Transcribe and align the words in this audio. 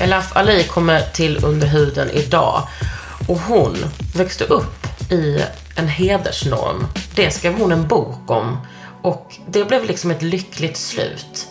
Elaf 0.00 0.36
Ali 0.36 0.64
kommer 0.64 1.02
till 1.02 1.44
Under 1.44 1.66
huden 1.66 2.10
idag. 2.10 2.68
Och 3.28 3.38
hon 3.38 3.76
växte 4.14 4.44
upp 4.44 4.86
i 5.12 5.42
en 5.76 5.88
hedersnorm. 5.88 6.86
Det 7.14 7.30
skrev 7.30 7.58
hon 7.58 7.72
en 7.72 7.88
bok 7.88 8.30
om. 8.30 8.56
Och 9.02 9.34
det 9.48 9.64
blev 9.64 9.84
liksom 9.84 10.10
ett 10.10 10.22
lyckligt 10.22 10.76
slut. 10.76 11.46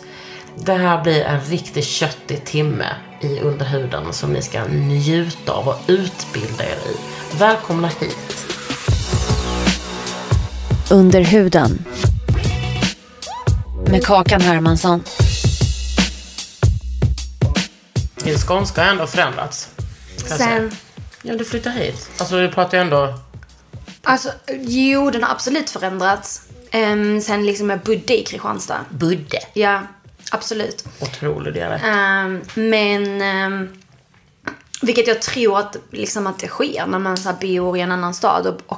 Det 0.56 0.74
här 0.74 1.02
blir 1.02 1.24
en 1.24 1.40
riktigt 1.40 1.84
köttig 1.84 2.44
timme 2.44 2.86
i 3.20 3.40
Underhuden 3.40 4.12
som 4.12 4.32
ni 4.32 4.42
ska 4.42 4.64
njuta 4.64 5.52
av 5.52 5.68
och 5.68 5.80
utbilda 5.86 6.64
er 6.64 6.90
i. 6.90 6.96
Välkomna 7.38 7.88
hit. 7.88 8.46
Underhuden. 10.90 11.84
Med 13.90 14.06
Kakan 14.06 14.40
Hermansson. 14.40 15.02
Din 18.24 18.38
skånska 18.38 18.82
har 18.82 18.90
ändå 18.90 19.06
förändrats. 19.06 19.68
Sen, 20.16 20.70
Ja, 21.22 21.34
du 21.34 21.44
flyttar 21.44 21.70
hit. 21.70 22.10
Alltså, 22.18 22.36
du 22.36 22.48
pratar 22.48 22.78
ju 22.78 22.82
ändå... 22.82 23.14
alltså, 24.02 24.32
jo, 24.60 25.10
den 25.10 25.22
har 25.22 25.30
absolut 25.30 25.70
förändrats. 25.70 26.42
Um, 26.74 27.20
sen 27.20 27.46
liksom 27.46 27.70
jag 27.70 27.80
bodde 27.80 28.20
i 28.20 28.24
Kristianstad. 28.24 28.84
Budde. 28.90 29.38
Ja, 29.54 29.82
absolut. 30.32 30.84
Otrolig 31.00 31.54
dialekt. 31.54 31.84
Ehm, 31.84 32.40
men, 32.54 33.22
ehm, 33.22 33.68
vilket 34.82 35.06
jag 35.06 35.22
tror 35.22 35.58
att, 35.58 35.76
liksom 35.90 36.26
att 36.26 36.38
det 36.38 36.48
sker 36.48 36.86
när 36.86 36.98
man 36.98 37.16
så 37.16 37.28
här, 37.28 37.36
bor 37.40 37.76
i 37.76 37.80
en 37.80 37.92
annan 37.92 38.14
stad 38.14 38.46
och 38.46 38.77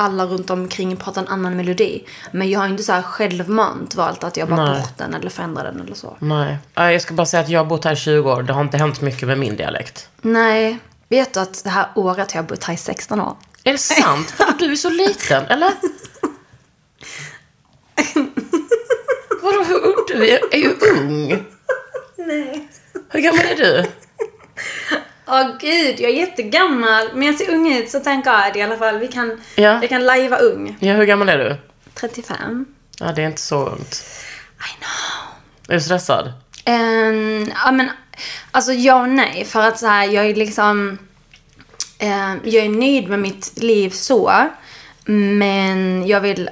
alla 0.00 0.26
runt 0.26 0.50
omkring 0.50 0.96
pratar 0.96 1.22
en 1.22 1.28
annan 1.28 1.56
melodi. 1.56 2.04
Men 2.32 2.50
jag 2.50 2.60
har 2.60 2.66
inte 2.66 2.82
så 2.82 2.92
här 2.92 3.02
självmant 3.02 3.94
valt 3.94 4.24
att 4.24 4.36
jag 4.36 4.48
bara 4.48 4.64
Nej. 4.72 4.80
bort 4.80 4.98
den 4.98 5.14
eller 5.14 5.30
förändrar 5.30 5.64
den 5.64 5.80
eller 5.80 5.94
så. 5.94 6.16
Nej. 6.18 6.58
Ja, 6.74 6.92
Jag 6.92 7.02
ska 7.02 7.14
bara 7.14 7.26
säga 7.26 7.42
att 7.42 7.48
jag 7.48 7.60
har 7.60 7.64
bott 7.64 7.84
här 7.84 7.92
i 7.92 7.96
20 7.96 8.32
år. 8.32 8.42
Det 8.42 8.52
har 8.52 8.60
inte 8.60 8.76
hänt 8.78 9.00
mycket 9.00 9.28
med 9.28 9.38
min 9.38 9.56
dialekt. 9.56 10.08
Nej, 10.20 10.78
vet 11.08 11.34
du 11.34 11.40
att 11.40 11.64
det 11.64 11.70
här 11.70 11.86
året 11.94 12.32
har 12.32 12.38
jag 12.38 12.46
bott 12.46 12.64
här 12.64 12.74
i 12.74 12.76
16 12.76 13.20
år? 13.20 13.36
Är 13.64 13.72
det 13.72 13.78
sant? 13.78 14.34
Vadå, 14.38 14.52
du 14.58 14.72
är 14.72 14.76
så 14.76 14.90
liten, 14.90 15.44
eller? 15.44 15.72
Vadå, 19.42 19.64
hur 19.64 19.84
ung? 19.86 19.94
Du 20.08 20.28
är, 20.28 20.40
är 20.54 20.58
ju 20.58 20.72
ung. 20.98 21.44
Nej. 22.16 22.68
Hur 23.10 23.20
gammal 23.20 23.40
är 23.46 23.56
du? 23.56 23.86
Åh 25.30 25.56
gud, 25.60 26.00
jag 26.00 26.10
är 26.10 26.14
jättegammal. 26.16 27.08
Men 27.14 27.22
jag 27.22 27.34
ser 27.34 27.54
ung 27.54 27.72
ut 27.72 27.90
så 27.90 28.00
tänker 28.00 28.30
jag 28.30 28.56
i 28.56 28.62
alla 28.62 28.76
fall. 28.76 28.98
Vi 28.98 29.08
kan, 29.08 29.40
Ja. 29.56 29.62
Jag 29.80 29.88
kan 29.88 30.04
lajva 30.06 30.36
ung. 30.36 30.76
Ja, 30.80 30.94
hur 30.94 31.04
gammal 31.04 31.28
är 31.28 31.38
du? 31.38 31.56
35. 31.94 32.66
Ja, 33.00 33.12
det 33.12 33.22
är 33.22 33.26
inte 33.26 33.40
så 33.40 33.66
ungt. 33.66 34.04
I 34.58 34.70
know. 34.78 35.68
Är 35.68 35.74
du 35.74 35.80
stressad? 35.80 36.32
Ehm, 36.64 37.50
ja 37.64 37.72
men, 37.72 37.90
alltså 38.50 38.72
ja 38.72 39.00
och 39.00 39.08
nej. 39.08 39.44
För 39.44 39.60
att 39.60 39.78
så 39.78 39.86
här, 39.86 40.04
jag 40.06 40.26
är 40.26 40.34
liksom... 40.34 40.98
ehm, 41.98 42.40
jag 42.44 42.64
är 42.64 42.68
nöjd 42.68 43.08
med 43.08 43.18
mitt 43.18 43.58
liv 43.62 43.90
så. 43.90 44.32
Men 45.04 46.06
jag 46.06 46.20
vill 46.20 46.50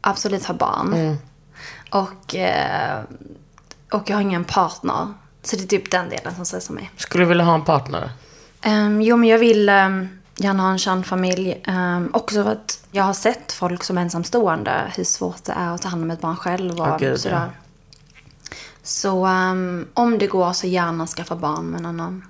absolut 0.00 0.44
ha 0.44 0.54
barn. 0.54 1.16
Och, 1.90 2.34
eh, 2.34 3.00
och 3.92 4.10
jag 4.10 4.16
har 4.16 4.22
ingen 4.22 4.44
partner. 4.44 5.14
Så 5.42 5.56
det 5.56 5.62
är 5.62 5.66
typ 5.66 5.90
den 5.90 6.08
delen 6.08 6.34
som 6.34 6.44
stressar 6.44 6.74
mig. 6.74 6.90
Skulle 6.96 7.24
du 7.24 7.28
vilja 7.28 7.44
ha 7.44 7.54
en 7.54 7.64
partner? 7.64 8.10
Um, 8.66 9.02
jo, 9.02 9.16
men 9.16 9.28
jag 9.28 9.38
vill 9.38 9.68
um, 9.68 10.08
gärna 10.36 10.62
ha 10.62 10.70
en 10.70 10.78
kärnfamilj. 10.78 11.62
Um, 11.68 12.10
också 12.14 12.44
för 12.44 12.52
att 12.52 12.86
jag 12.90 13.04
har 13.04 13.12
sett 13.14 13.52
folk 13.52 13.84
som 13.84 13.98
ensamstående, 13.98 14.92
hur 14.96 15.04
svårt 15.04 15.44
det 15.44 15.52
är 15.52 15.74
att 15.74 15.82
ta 15.82 15.88
hand 15.88 16.02
om 16.02 16.10
ett 16.10 16.20
barn 16.20 16.36
själv 16.36 16.80
och 16.80 16.86
Ja, 16.88 16.96
gud, 17.00 17.20
sådär. 17.20 17.36
ja. 17.36 17.48
Så 18.82 19.26
um, 19.26 19.86
om 19.94 20.18
det 20.18 20.26
går 20.26 20.52
så 20.52 20.66
gärna 20.66 21.06
skaffa 21.06 21.36
barn 21.36 21.64
med 21.66 21.80
en 21.80 21.86
annan. 21.86 22.24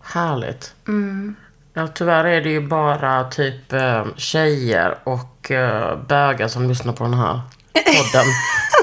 Härligt. 0.00 0.74
Ja, 1.74 1.86
tyvärr 1.94 2.24
är 2.24 2.40
det 2.40 2.48
ju 2.50 2.68
bara 2.68 3.30
typ 3.30 3.72
tjejer 4.16 4.98
och 5.04 5.50
eh, 5.50 5.98
bögar 6.08 6.48
som 6.48 6.68
lyssnar 6.68 6.92
på 6.92 7.04
den 7.04 7.14
här 7.14 7.40
podden. 7.72 8.26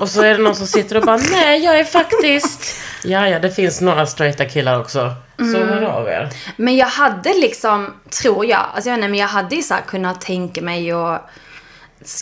och 0.00 0.08
så 0.08 0.22
är 0.22 0.32
det 0.34 0.42
någon 0.42 0.56
som 0.56 0.66
sitter 0.66 0.96
och 0.96 1.02
bara, 1.02 1.16
nej 1.16 1.64
jag 1.64 1.80
är 1.80 1.84
faktiskt... 1.84 2.74
Ja, 3.04 3.28
ja, 3.28 3.38
det 3.38 3.50
finns 3.50 3.80
några 3.80 4.06
straighta 4.06 4.44
killar 4.44 4.80
också. 4.80 5.14
Så 5.38 5.64
hör 5.64 5.82
av 5.82 6.08
er. 6.08 6.30
Men 6.56 6.76
jag 6.76 6.86
hade 6.86 7.34
liksom, 7.34 7.94
tror 8.22 8.46
jag, 8.46 8.66
alltså 8.74 8.90
jag 8.90 8.96
vet 8.96 8.98
inte, 9.04 9.08
men 9.10 9.20
jag 9.20 9.28
hade 9.28 9.56
ju 9.56 9.62
så 9.62 9.74
här 9.74 9.82
kunnat 9.82 10.20
tänka 10.20 10.62
mig 10.62 10.92
att 10.92 11.30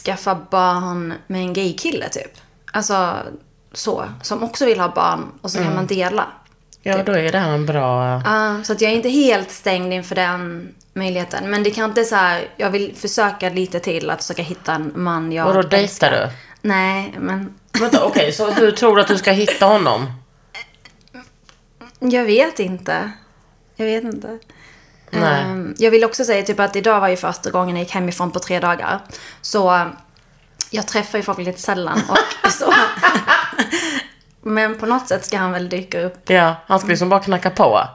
skaffa 0.04 0.34
barn 0.50 1.14
med 1.26 1.40
en 1.40 1.52
gaykille 1.52 2.08
typ. 2.08 2.32
Alltså 2.72 3.14
så, 3.72 4.04
som 4.22 4.42
också 4.42 4.66
vill 4.66 4.80
ha 4.80 4.88
barn 4.88 5.26
och 5.42 5.50
så 5.50 5.58
kan 5.58 5.74
man 5.74 5.86
dela. 5.86 6.26
Ja, 6.82 7.02
då 7.02 7.12
är 7.12 7.32
det 7.32 7.38
här 7.38 7.50
en 7.54 7.66
bra... 7.66 8.22
Ja, 8.24 8.64
så 8.64 8.72
att 8.72 8.80
jag 8.80 8.92
är 8.92 8.96
inte 8.96 9.08
helt 9.08 9.50
stängd 9.50 9.92
inför 9.92 10.14
den 10.14 10.68
möjligheten. 10.94 11.50
Men 11.50 11.62
det 11.62 11.70
kan 11.70 11.84
inte 11.90 12.04
så 12.04 12.16
här, 12.16 12.48
jag 12.56 12.70
vill 12.70 12.94
försöka 12.96 13.48
lite 13.48 13.80
till 13.80 14.10
att 14.10 14.22
försöka 14.22 14.42
hitta 14.42 14.72
en 14.72 14.92
man 14.94 15.32
jag 15.32 15.44
Vadå, 15.44 15.62
dejtar 15.62 15.78
älskar. 15.78 16.10
du? 16.10 16.28
Nej, 16.68 17.14
men 17.18 17.54
Vänta, 17.80 18.04
okej, 18.04 18.32
så 18.32 18.50
hur 18.50 18.70
tror 18.70 18.96
du 18.96 19.02
att 19.02 19.08
du 19.08 19.18
ska 19.18 19.30
hitta 19.30 19.66
honom? 19.66 20.06
jag 22.00 22.24
vet 22.24 22.58
inte. 22.60 23.12
Jag 23.76 23.86
vet 23.86 24.04
inte. 24.04 24.38
Nej. 25.10 25.42
Ehm, 25.42 25.74
jag 25.78 25.90
vill 25.90 26.04
också 26.04 26.24
säga 26.24 26.42
typ 26.42 26.60
att 26.60 26.76
idag 26.76 27.00
var 27.00 27.08
ju 27.08 27.16
första 27.16 27.50
gången 27.50 27.76
jag 27.76 27.82
gick 27.84 27.92
hemifrån 27.92 28.30
på 28.30 28.38
tre 28.38 28.60
dagar. 28.60 29.00
Så 29.40 29.74
eh, 29.74 29.86
jag 30.70 30.86
träffar 30.88 31.18
ju 31.18 31.24
folk 31.24 31.38
lite 31.38 31.60
sällan 31.60 32.00
och 32.08 32.50
så. 32.52 32.72
Men 34.42 34.78
på 34.78 34.86
något 34.86 35.08
sätt 35.08 35.24
ska 35.24 35.38
han 35.38 35.52
väl 35.52 35.68
dyka 35.68 36.00
upp. 36.00 36.30
Ja, 36.30 36.56
han 36.66 36.78
ska 36.78 36.88
liksom 36.88 37.08
bara 37.08 37.20
knacka 37.20 37.50
på. 37.50 37.88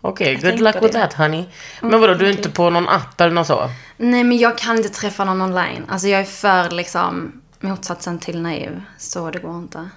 Okej, 0.00 0.34
good 0.34 0.42
tänker 0.42 0.64
luck 0.64 0.74
with 0.74 0.86
det. 0.86 0.92
that 1.00 1.12
honey. 1.14 1.44
Men 1.80 2.00
vadå, 2.00 2.14
du 2.14 2.26
är 2.26 2.30
inte 2.30 2.50
på 2.50 2.70
någon 2.70 2.88
app 2.88 3.20
eller 3.20 3.34
något 3.34 3.46
så? 3.46 3.70
Nej, 3.96 4.24
men 4.24 4.38
jag 4.38 4.58
kan 4.58 4.76
inte 4.76 4.88
träffa 4.88 5.24
någon 5.24 5.42
online. 5.42 5.84
Alltså 5.88 6.08
jag 6.08 6.20
är 6.20 6.24
för 6.24 6.70
liksom 6.70 7.41
motsatsen 7.62 8.18
till 8.18 8.42
naiv. 8.42 8.82
Så 8.98 9.30
det 9.30 9.38
går 9.38 9.58
inte. 9.58 9.88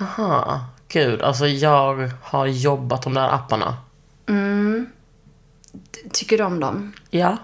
Aha, 0.00 0.60
gud. 0.88 1.22
Alltså 1.22 1.46
jag 1.46 2.10
har 2.22 2.46
jobbat 2.46 3.02
de 3.02 3.14
där 3.14 3.34
apparna. 3.34 3.76
Tycker 6.12 6.38
du 6.38 6.44
om 6.44 6.60
dem? 6.60 6.92
Ja, 7.10 7.36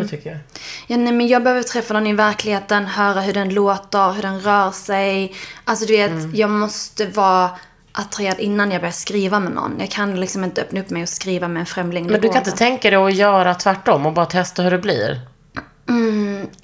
det 0.00 0.08
tycker 0.08 0.30
jag. 0.30 0.38
Ja, 0.86 0.96
nej, 0.96 1.12
men 1.12 1.28
jag 1.28 1.42
behöver 1.42 1.62
träffa 1.62 1.94
någon 1.94 2.06
i 2.06 2.12
verkligheten, 2.12 2.86
höra 2.86 3.20
hur 3.20 3.32
den 3.32 3.54
låter, 3.54 4.12
hur 4.12 4.22
den 4.22 4.40
rör 4.40 4.70
sig. 4.70 5.34
Alltså 5.64 5.86
du 5.86 5.92
vet, 5.96 6.10
Mm. 6.10 6.34
jag 6.34 6.50
måste 6.50 7.06
vara 7.06 7.50
attraherad 7.92 8.38
innan 8.40 8.70
jag 8.70 8.80
börjar 8.80 8.92
skriva 8.92 9.40
med 9.40 9.52
någon. 9.52 9.74
Jag 9.78 9.90
kan 9.90 10.20
liksom 10.20 10.44
inte 10.44 10.62
öppna 10.62 10.80
upp 10.80 10.90
mig 10.90 11.02
och 11.02 11.08
skriva 11.08 11.48
med 11.48 11.60
en 11.60 11.66
främling. 11.66 12.06
Men 12.06 12.20
du 12.20 12.28
kan 12.28 12.38
inte 12.38 12.50
tänka 12.50 12.90
dig 12.90 12.98
att 12.98 13.14
göra 13.14 13.54
tvärtom 13.54 14.06
och 14.06 14.12
bara 14.12 14.26
testa 14.26 14.62
hur 14.62 14.70
det 14.70 14.78
blir? 14.78 15.20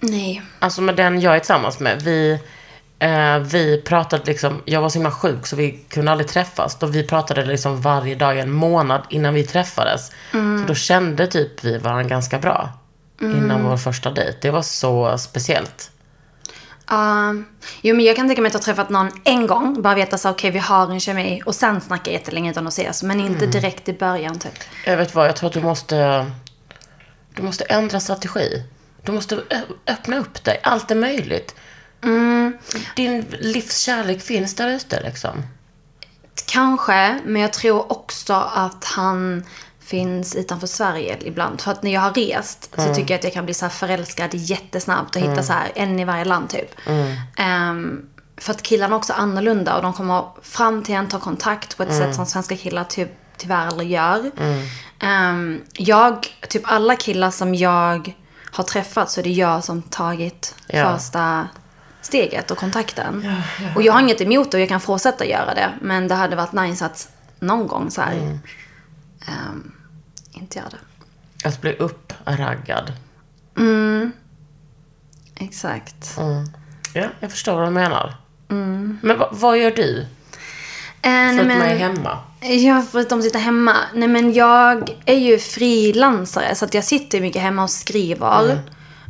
Nej. 0.00 0.42
Alltså 0.58 0.82
med 0.82 0.96
den 0.96 1.20
jag 1.20 1.34
är 1.34 1.38
tillsammans 1.38 1.80
med, 1.80 2.02
vi, 2.02 2.38
eh, 2.98 3.38
vi 3.38 3.82
pratade 3.82 4.24
liksom, 4.24 4.62
jag 4.64 4.80
var 4.80 4.88
så 4.88 4.98
himla 4.98 5.10
sjuk 5.10 5.46
så 5.46 5.56
vi 5.56 5.84
kunde 5.88 6.10
aldrig 6.10 6.28
träffas. 6.28 6.78
Då 6.78 6.86
vi 6.86 7.06
pratade 7.06 7.44
liksom 7.44 7.80
varje 7.80 8.14
dag 8.14 8.38
en 8.38 8.50
månad 8.50 9.02
innan 9.10 9.34
vi 9.34 9.44
träffades. 9.44 10.12
Så 10.30 10.64
då 10.66 10.74
kände 10.74 11.26
typ 11.26 11.64
vi 11.64 11.78
varandra 11.78 12.02
ganska 12.02 12.38
bra. 12.38 12.68
Innan 13.20 13.64
vår 13.64 13.76
första 13.76 14.10
dejt. 14.10 14.38
Det 14.40 14.50
var 14.50 14.62
så 14.62 15.18
speciellt. 15.18 15.90
Um, 16.90 17.46
jo, 17.82 17.96
men 17.96 18.04
jag 18.04 18.16
kan 18.16 18.28
tänka 18.28 18.42
mig 18.42 18.46
att 18.46 18.54
ha 18.54 18.60
träffat 18.60 18.90
någon 18.90 19.10
en 19.24 19.46
gång, 19.46 19.82
bara 19.82 19.94
veta 19.94 20.18
så 20.18 20.30
okej 20.30 20.50
vi 20.50 20.58
har 20.58 20.90
en 20.90 21.00
kemi 21.00 21.42
och 21.46 21.54
sen 21.54 21.80
snacka 21.80 22.10
jättelänge 22.10 22.50
utan 22.50 22.66
att 22.66 22.72
ses. 22.72 23.02
Men 23.02 23.20
inte 23.20 23.46
direkt 23.46 23.88
i 23.88 23.92
början 23.92 24.38
typ. 24.38 24.52
Jag 24.86 24.96
vet 24.96 25.14
vad, 25.14 25.28
jag 25.28 25.36
tror 25.36 25.48
att 25.48 25.54
du 25.54 25.60
måste... 25.60 26.30
Du 27.34 27.42
måste 27.42 27.64
ändra 27.64 28.00
strategi. 28.00 28.62
Du 29.04 29.12
måste 29.12 29.42
öppna 29.86 30.18
upp 30.18 30.44
dig. 30.44 30.60
Allt 30.62 30.90
är 30.90 30.94
möjligt. 30.94 31.54
Din 32.96 33.24
livskärlek 33.40 34.22
finns 34.22 34.54
där 34.54 34.68
ute 34.68 35.02
liksom. 35.02 35.42
Kanske, 36.46 37.20
men 37.24 37.42
jag 37.42 37.52
tror 37.52 37.92
också 37.92 38.34
att 38.34 38.84
han 38.84 39.44
finns 39.80 40.34
utanför 40.36 40.66
Sverige 40.66 41.18
ibland. 41.20 41.60
För 41.60 41.72
att 41.72 41.82
när 41.82 41.92
jag 41.92 42.00
har 42.00 42.12
rest 42.12 42.70
så 42.76 42.94
tycker 42.94 43.14
jag 43.14 43.18
att 43.18 43.24
jag 43.24 43.32
kan 43.32 43.44
bli 43.44 43.54
så 43.54 43.64
här 43.64 43.70
förälskad 43.70 44.34
jättesnabbt 44.34 45.16
och 45.16 45.22
hitta 45.22 45.42
så 45.42 45.52
här 45.52 45.72
en 45.74 46.00
i 46.00 46.04
varje 46.04 46.24
land 46.24 46.48
typ. 46.50 46.74
Ehm, 47.36 48.06
för 48.36 48.50
att 48.52 48.62
killarna 48.62 48.94
är 48.94 48.98
också 48.98 49.12
annorlunda 49.12 49.76
och 49.76 49.82
de 49.82 49.92
kommer 49.92 50.24
fram 50.42 50.82
till 50.82 50.94
en, 50.94 51.08
tar 51.08 51.18
kontakt 51.18 51.76
på 51.76 51.82
ett 51.82 51.96
sätt 51.96 52.14
som 52.14 52.26
svenska 52.26 52.56
killar 52.56 52.84
typ 52.84 53.10
tyvärr 53.36 53.66
aldrig 53.66 53.90
gör. 53.90 54.30
Ehm, 54.98 55.60
jag, 55.72 56.26
typ 56.48 56.62
alla 56.64 56.96
killar 56.96 57.30
som 57.30 57.54
jag 57.54 58.14
har 58.52 58.64
träffat 58.64 59.10
så 59.10 59.20
är 59.20 59.24
det 59.24 59.30
jag 59.30 59.64
som 59.64 59.82
tagit 59.82 60.54
Ja. 60.66 60.92
första 60.98 61.48
steget 62.00 62.50
och 62.50 62.58
kontakten. 62.58 63.34
Och 63.76 63.82
jag 63.82 63.92
har 63.92 64.00
inget 64.00 64.20
emot 64.20 64.50
det 64.50 64.56
och 64.56 64.60
jag 64.60 64.68
kan 64.68 64.80
fortsätta 64.80 65.24
göra 65.26 65.54
det. 65.54 65.70
Men 65.80 66.08
det 66.08 66.14
hade 66.14 66.36
varit 66.36 66.52
nice 66.52 66.86
att 66.86 67.08
någon 67.40 67.66
gång 67.66 67.90
så 67.90 68.00
här, 68.02 68.38
ehm, 69.26 69.72
inte 70.32 70.58
göra 70.58 70.68
det. 70.70 71.48
Att 71.48 71.60
bli 71.60 71.72
uppraggad. 71.76 72.92
Exakt. 75.36 76.16
Ja, 76.94 77.06
jag 77.20 77.30
förstår 77.30 77.54
vad 77.56 77.66
du 77.66 77.70
menar. 77.70 78.14
Men 79.02 79.22
vad, 79.30 79.58
gör 79.58 79.70
du? 79.70 80.06
Nej, 81.02 81.36
Förutom 81.38 81.48
men- 81.58 81.62
att 81.62 81.68
är 81.68 81.76
hemma? 81.76 82.18
Ja, 82.42 82.84
förutom 82.92 83.18
att 83.18 83.24
sitta 83.24 83.38
hemma. 83.38 83.76
Nej, 83.94 84.08
men 84.08 84.32
jag 84.32 84.96
är 85.06 85.18
ju 85.18 85.38
frilansare 85.38 86.54
så 86.54 86.64
att 86.64 86.74
jag 86.74 86.84
sitter 86.84 87.20
mycket 87.20 87.42
hemma 87.42 87.62
och 87.62 87.70
skriver. 87.70 88.58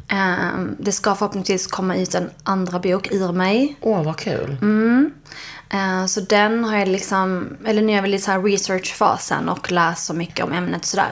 Ehm, 0.08 0.76
det 0.79 0.93
ska 0.93 1.14
förhoppningsvis 1.14 1.67
komma 1.67 1.96
ut 1.96 2.14
en 2.14 2.31
andra 2.44 2.79
bok 2.79 3.08
ur 3.12 3.32
mig. 3.32 3.76
Åh, 3.81 4.02
vad 4.05 4.17
kul. 4.17 4.56
Eh, 5.70 6.06
så 6.06 6.20
den 6.20 6.64
har 6.64 6.76
jag 6.79 6.88
liksom, 6.88 7.56
eller 7.67 7.82
nu 7.82 7.93
är 7.93 7.96
jag 7.96 8.02
väl 8.02 8.20
så 8.23 8.31
här 8.31 8.43
researchfasen 8.43 9.49
och 9.49 9.73
läser 9.73 10.14
mycket 10.14 10.44
om 10.44 10.52
ämnet 10.52 10.84
sådär. 10.84 11.11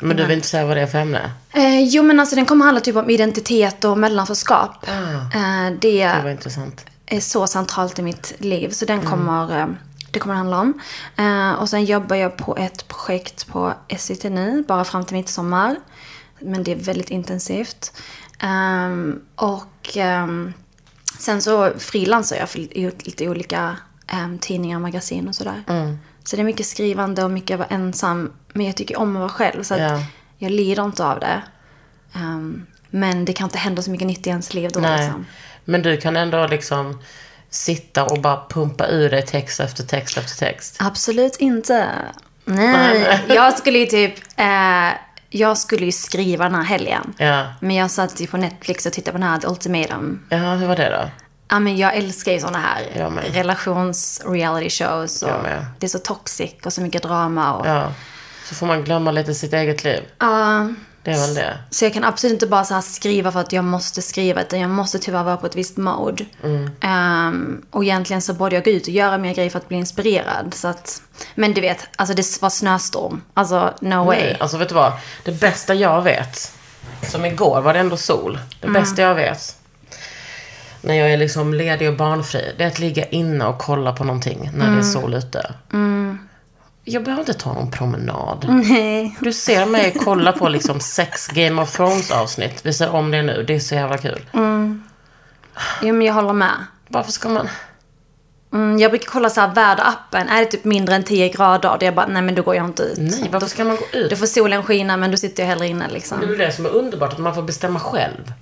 Men 0.00 0.16
du 0.16 0.22
vill 0.26 0.36
inte 0.36 0.48
säga 0.48 0.66
vad 0.66 0.76
det 0.76 0.80
är 0.80 0.86
för 0.86 0.98
ämne? 0.98 1.30
Eh, 1.52 1.80
jo 1.82 2.02
men 2.02 2.20
alltså 2.20 2.36
den 2.36 2.46
kommer 2.46 2.64
handla 2.64 2.80
typ 2.80 2.96
om 2.96 3.10
identitet 3.10 3.84
och 3.84 3.98
mellanförskap. 3.98 4.86
Eh, 4.88 5.70
det 5.80 6.06
Det 6.06 6.20
var 6.22 6.30
intressant. 6.30 6.84
är 7.06 7.20
så 7.20 7.46
centralt 7.46 7.98
i 7.98 8.02
mitt 8.02 8.34
liv. 8.38 8.70
Så 8.70 8.84
den 8.84 9.00
kommer, 9.00 9.60
eh, 9.60 9.66
det 10.12 10.18
kommer 10.20 10.34
det 10.34 10.38
handla 10.38 10.60
om. 10.60 10.80
Eh, 11.16 11.52
och 11.60 11.68
sen 11.68 11.84
jobbar 11.84 12.16
jag 12.16 12.36
på 12.36 12.56
ett 12.56 12.88
projekt 12.88 13.46
på 13.48 13.74
SVT 13.98 14.24
nu, 14.24 14.64
bara 14.68 14.84
fram 14.84 15.04
till 15.04 15.16
midsommar. 15.16 15.76
Men 16.40 16.64
det 16.64 16.72
är 16.72 16.76
väldigt 16.76 17.10
intensivt. 17.10 17.92
Ehm, 18.38 19.20
och 19.36 19.96
ehm, 19.96 20.52
sen 21.18 21.42
så 21.42 21.72
frilansar 21.78 22.36
jag 22.36 22.48
för 22.50 22.58
lite 23.04 23.28
olika 23.28 23.76
um, 24.12 24.38
tidningar, 24.38 24.78
magasin 24.78 25.28
och 25.28 25.34
sådär. 25.34 25.62
Så 26.24 26.36
det 26.36 26.42
är 26.42 26.44
mycket 26.44 26.66
skrivande 26.66 27.24
och 27.24 27.30
mycket 27.30 27.54
att 27.54 27.58
vara 27.58 27.68
ensam. 27.68 28.32
Men 28.52 28.66
jag 28.66 28.76
tycker 28.76 28.98
om 28.98 29.16
att 29.16 29.20
vara 29.20 29.28
själv. 29.28 29.62
Så 29.62 29.74
Ja. 29.74 29.98
jag 30.38 30.50
lider 30.50 30.84
inte 30.84 31.06
av 31.06 31.20
det. 31.20 31.42
Men 32.90 33.24
det 33.24 33.32
kan 33.32 33.44
inte 33.46 33.58
hända 33.58 33.82
så 33.82 33.90
mycket 33.90 34.06
nytt 34.06 34.26
i 34.26 34.30
ens 34.30 34.54
liv 34.54 34.70
då. 34.74 34.80
Nej. 34.80 35.04
Liksom. 35.04 35.26
Men 35.64 35.82
du 35.82 35.96
kan 35.96 36.16
ändå 36.16 36.46
liksom 36.46 37.00
sitta 37.54 38.04
och 38.04 38.20
bara 38.20 38.40
pumpa 38.48 38.88
ur 38.88 39.10
dig 39.10 39.22
text 39.22 39.60
efter 39.60 39.82
text 39.84 40.18
efter 40.18 40.36
text. 40.46 40.76
Absolut 40.78 41.36
inte. 41.36 41.88
Nej, 42.44 43.20
jag 43.28 43.58
skulle 43.58 43.78
ju 43.78 43.86
typ... 43.86 44.14
Eh, 44.36 44.88
jag 45.34 45.58
skulle 45.58 45.86
ju 45.86 45.92
skriva 45.92 46.44
den 46.44 46.54
här 46.54 46.62
helgen. 46.62 47.14
Ja. 47.18 47.46
Men 47.60 47.76
jag 47.76 47.90
satt 47.90 48.20
ju 48.20 48.26
på 48.26 48.36
Netflix 48.36 48.86
och 48.86 48.92
tittade 48.92 49.12
på 49.12 49.18
den 49.18 49.28
här 49.28 49.38
The 49.38 49.46
Ultimatum. 49.46 50.22
Ja, 50.28 50.36
hur 50.54 50.66
var 50.66 50.76
det 50.76 50.88
då? 50.90 51.10
Ja, 51.48 51.58
men 51.58 51.76
jag 51.76 51.96
älskar 51.96 52.32
ju 52.32 52.40
såna 52.40 52.58
här 52.58 52.82
relations-reality 53.32 54.70
shows. 54.70 55.22
Och. 55.22 55.30
Det 55.78 55.86
är 55.86 55.88
så 55.88 55.98
toxic 55.98 56.54
och 56.64 56.72
så 56.72 56.80
mycket 56.80 57.02
drama. 57.02 57.54
Och, 57.54 57.66
Ja. 57.66 57.92
Så 58.44 58.54
får 58.54 58.66
man 58.66 58.84
glömma 58.84 59.10
lite 59.10 59.34
sitt 59.34 59.52
eget 59.52 59.84
liv. 59.84 60.02
Ja, 60.18 60.68
Det 61.04 61.10
är 61.10 61.18
väl 61.18 61.34
det. 61.34 61.58
så 61.70 61.84
jag 61.84 61.92
kan 61.92 62.04
absolut 62.04 62.32
inte 62.32 62.46
bara 62.46 62.64
så 62.64 62.74
här 62.74 62.80
skriva 62.80 63.32
för 63.32 63.40
att 63.40 63.52
jag 63.52 63.64
måste 63.64 64.02
skriva. 64.02 64.42
Utan 64.42 64.60
jag 64.60 64.70
måste 64.70 64.98
tyvärr 64.98 65.24
vara 65.24 65.36
på 65.36 65.46
ett 65.46 65.56
visst 65.56 65.76
mode. 65.76 66.24
Mm. 66.44 66.70
Ehm, 66.80 67.62
och 67.70 67.84
egentligen 67.84 68.22
så 68.22 68.34
borde 68.34 68.54
jag 68.54 68.64
gå 68.64 68.70
ut 68.70 68.82
och 68.82 68.88
göra 68.88 69.18
mer 69.18 69.34
grejer 69.34 69.50
för 69.50 69.58
att 69.58 69.68
bli 69.68 69.76
inspirerad. 69.76 70.54
Så 70.54 70.68
att, 70.68 71.02
men 71.34 71.54
du 71.54 71.60
vet, 71.60 71.88
alltså 71.96 72.14
det 72.14 72.42
var 72.42 72.50
snöstorm. 72.50 73.22
Alltså 73.34 73.74
no 73.80 74.04
way. 74.04 74.18
Nej, 74.18 74.36
alltså 74.40 74.56
vet 74.56 74.68
du 74.68 74.74
vad? 74.74 74.92
Det 75.24 75.32
bästa 75.32 75.74
jag 75.74 76.02
vet, 76.02 76.52
som 77.02 77.24
igår 77.24 77.60
var 77.60 77.74
det 77.74 77.80
ändå 77.80 77.96
sol. 77.96 78.38
Det 78.60 78.68
bästa 78.68 79.02
jag 79.02 79.14
vet, 79.14 79.56
när 80.80 80.94
jag 80.94 81.12
är 81.12 81.16
liksom 81.16 81.54
ledig 81.54 81.88
och 81.88 81.96
barnfri, 81.96 82.54
det 82.58 82.64
är 82.64 82.68
att 82.68 82.78
ligga 82.78 83.04
inne 83.04 83.44
och 83.44 83.58
kolla 83.58 83.92
på 83.92 84.04
någonting 84.04 84.50
när 84.54 84.70
det 84.70 84.78
är 84.78 84.82
sol 84.82 85.14
ute. 85.14 85.54
Jag 86.84 87.04
behöver 87.04 87.20
inte 87.20 87.34
ta 87.34 87.52
någon 87.52 87.70
promenad. 87.70 88.46
Nej. 88.48 89.16
Du 89.20 89.32
ser 89.32 89.66
mig 89.66 89.96
kolla 90.04 90.32
på 90.32 90.48
liksom 90.48 90.80
sex 90.80 91.28
Game 91.28 91.62
of 91.62 91.76
Thrones 91.76 92.10
avsnitt. 92.10 92.66
Vi 92.66 92.72
ser 92.72 92.90
om 92.90 93.10
det 93.10 93.22
nu. 93.22 93.44
Det 93.46 93.54
är 93.54 93.60
så 93.60 93.74
jävla 93.74 93.98
kul. 93.98 94.20
Jo, 95.82 95.94
men 95.94 96.02
jag 96.02 96.14
håller 96.14 96.32
med. 96.32 96.66
Varför 96.88 97.12
ska 97.12 97.28
man... 97.28 97.48
Mm, 98.52 98.78
jag 98.78 98.90
brukar 98.90 99.06
kolla 99.06 99.30
så 99.30 99.40
här 99.40 99.54
väderappen. 99.54 100.28
Är 100.28 100.40
det 100.40 100.46
typ 100.46 100.64
mindre 100.64 100.94
än 100.94 101.02
10 101.04 101.28
grader? 101.28 101.76
Det 101.80 101.86
är 101.86 101.92
bara, 101.92 102.06
nej 102.06 102.22
men 102.22 102.34
då 102.34 102.42
går 102.42 102.56
jag 102.56 102.64
inte 102.66 102.82
ut. 102.82 102.98
Nej, 102.98 103.28
varför 103.32 103.46
ska 103.46 103.64
man 103.64 103.76
gå 103.76 103.98
ut? 103.98 104.10
Då 104.10 104.16
får 104.16 104.26
solen 104.26 104.62
skina 104.62 104.96
men 104.96 105.10
då 105.10 105.16
sitter 105.16 105.42
jag 105.42 105.48
hellre 105.48 105.66
inne 105.68 105.88
liksom. 105.88 106.20
Det 106.20 106.26
är 106.26 106.38
det 106.38 106.52
som 106.52 106.66
är 106.66 106.70
underbart, 106.70 107.12
att 107.12 107.18
man 107.18 107.34
får 107.34 107.42
bestämma 107.42 107.80
själv. 107.80 108.32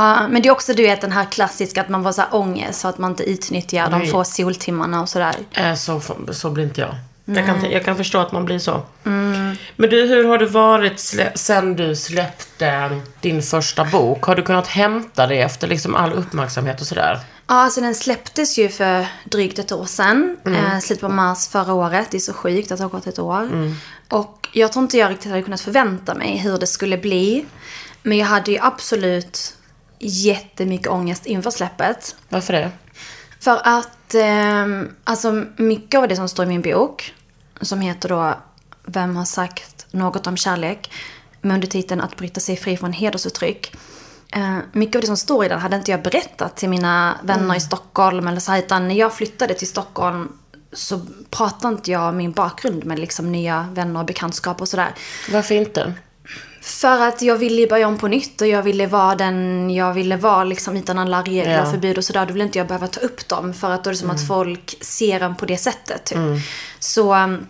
Ja, 0.00 0.28
men 0.28 0.42
det 0.42 0.48
är 0.48 0.52
också 0.52 0.74
du 0.74 0.82
vet 0.82 1.00
den 1.00 1.12
här 1.12 1.24
klassiska 1.24 1.80
att 1.80 1.88
man 1.88 2.02
får 2.02 2.12
så 2.12 2.20
här 2.20 2.34
ångest 2.34 2.80
så 2.80 2.88
att 2.88 2.98
man 2.98 3.10
inte 3.10 3.22
utnyttjar 3.22 3.90
de 3.90 3.98
Nej. 3.98 4.08
få 4.08 4.24
soltimmarna 4.24 5.02
och 5.02 5.08
sådär. 5.08 5.34
Äh, 5.52 5.74
så, 5.74 6.00
så 6.32 6.50
blir 6.50 6.64
inte 6.64 6.80
jag. 6.80 6.94
Jag 7.24 7.46
kan, 7.46 7.70
jag 7.70 7.84
kan 7.84 7.96
förstå 7.96 8.18
att 8.18 8.32
man 8.32 8.44
blir 8.44 8.58
så. 8.58 8.82
Men 9.02 9.90
du, 9.90 10.06
hur 10.06 10.24
har 10.24 10.38
det 10.38 10.46
varit 10.46 11.14
sen 11.34 11.76
du 11.76 11.96
släppte 11.96 13.00
din 13.20 13.42
första 13.42 13.84
bok? 13.84 14.22
Har 14.22 14.36
du 14.36 14.42
kunnat 14.42 14.66
hämta 14.66 15.26
det 15.26 15.40
efter 15.40 15.68
liksom 15.68 15.94
all 15.94 16.12
uppmärksamhet 16.12 16.80
och 16.80 16.86
sådär? 16.86 17.18
Ja, 17.46 17.54
alltså 17.54 17.80
den 17.80 17.94
släpptes 17.94 18.58
ju 18.58 18.68
för 18.68 19.06
drygt 19.24 19.58
ett 19.58 19.72
år 19.72 19.84
sedan. 19.84 20.36
Eh, 20.46 20.78
slutet 20.78 21.00
på 21.00 21.08
mars 21.08 21.48
förra 21.48 21.74
året. 21.74 22.08
Det 22.10 22.16
är 22.16 22.20
så 22.20 22.32
sjukt 22.32 22.72
att 22.72 22.78
det 22.78 22.84
har 22.84 22.90
gått 22.90 23.06
ett 23.06 23.18
år. 23.18 23.74
Och 24.08 24.48
jag 24.52 24.72
tror 24.72 24.82
inte 24.82 24.98
jag 24.98 25.10
riktigt 25.10 25.30
hade 25.30 25.42
kunnat 25.42 25.60
förvänta 25.60 26.14
mig 26.14 26.36
hur 26.36 26.58
det 26.58 26.66
skulle 26.66 26.98
bli. 26.98 27.44
Men 28.02 28.18
jag 28.18 28.26
hade 28.26 28.50
ju 28.50 28.58
absolut 28.60 29.56
jättemycket 30.00 30.86
ångest 30.86 31.26
inför 31.26 31.50
släppet. 31.50 32.16
Varför 32.28 32.52
det? 32.52 32.70
För 33.40 33.60
att, 33.64 34.14
eh, 34.14 34.66
alltså 35.04 35.44
mycket 35.56 36.00
av 36.00 36.08
det 36.08 36.16
som 36.16 36.28
står 36.28 36.44
i 36.44 36.48
min 36.48 36.62
bok, 36.62 37.14
som 37.60 37.80
heter 37.80 38.08
då 38.08 38.34
Vem 38.84 39.16
har 39.16 39.24
sagt 39.24 39.86
något 39.90 40.26
om 40.26 40.36
kärlek? 40.36 40.92
Med 41.40 41.54
undertiteln 41.54 42.00
Att 42.00 42.16
bryta 42.16 42.40
sig 42.40 42.56
fri 42.56 42.76
från 42.76 42.92
hedersuttryck. 42.92 43.74
Eh, 44.32 44.58
mycket 44.72 44.96
av 44.96 45.00
det 45.00 45.06
som 45.06 45.16
står 45.16 45.44
i 45.44 45.48
den 45.48 45.60
hade 45.60 45.76
inte 45.76 45.90
jag 45.90 46.02
berättat 46.02 46.56
till 46.56 46.68
mina 46.68 47.18
vänner 47.22 47.56
i 47.56 47.60
Stockholm 47.60 48.26
eller 48.26 48.40
så 48.40 48.52
här, 48.52 48.58
utan 48.58 48.88
när 48.88 48.94
jag 48.94 49.14
flyttade 49.14 49.54
till 49.54 49.68
Stockholm 49.68 50.32
så 50.72 51.00
pratade 51.30 51.74
inte 51.74 51.90
jag 51.90 52.08
om 52.08 52.16
min 52.16 52.32
bakgrund 52.32 52.84
med 52.84 52.98
liksom 52.98 53.32
nya 53.32 53.68
vänner 53.72 54.00
och 54.00 54.06
bekantskap 54.06 54.60
och 54.60 54.68
sådär. 54.68 54.94
Varför 55.32 55.54
inte? 55.54 55.94
För 56.70 57.00
att 57.00 57.22
jag 57.22 57.36
ville 57.36 57.66
börja 57.66 57.88
om 57.88 57.98
på 57.98 58.08
nytt 58.08 58.40
och 58.40 58.46
jag 58.46 58.62
ville 58.62 58.86
vara 58.86 59.14
den 59.14 59.70
jag 59.70 59.94
ville 59.94 60.16
vara 60.16 60.44
liksom 60.44 60.76
utan 60.76 60.98
alla 60.98 61.22
regler 61.22 61.54
Ja. 61.56 61.62
och 61.62 61.70
förbud 61.70 61.98
och 61.98 62.04
sådär. 62.04 62.26
Då 62.26 62.32
ville 62.32 62.44
inte 62.44 62.58
jag 62.58 62.66
behöva 62.66 62.86
ta 62.86 63.00
upp 63.00 63.28
dem 63.28 63.54
för 63.54 63.70
att 63.70 63.84
då 63.84 63.90
är 63.90 63.92
det 63.92 63.98
som 63.98 64.10
att 64.10 64.26
folk 64.26 64.74
ser 64.80 65.20
en 65.20 65.36
på 65.36 65.46
det 65.46 65.56
sättet. 65.56 66.04
Typ. 66.04 66.18
Så 66.78 67.14
um, 67.14 67.46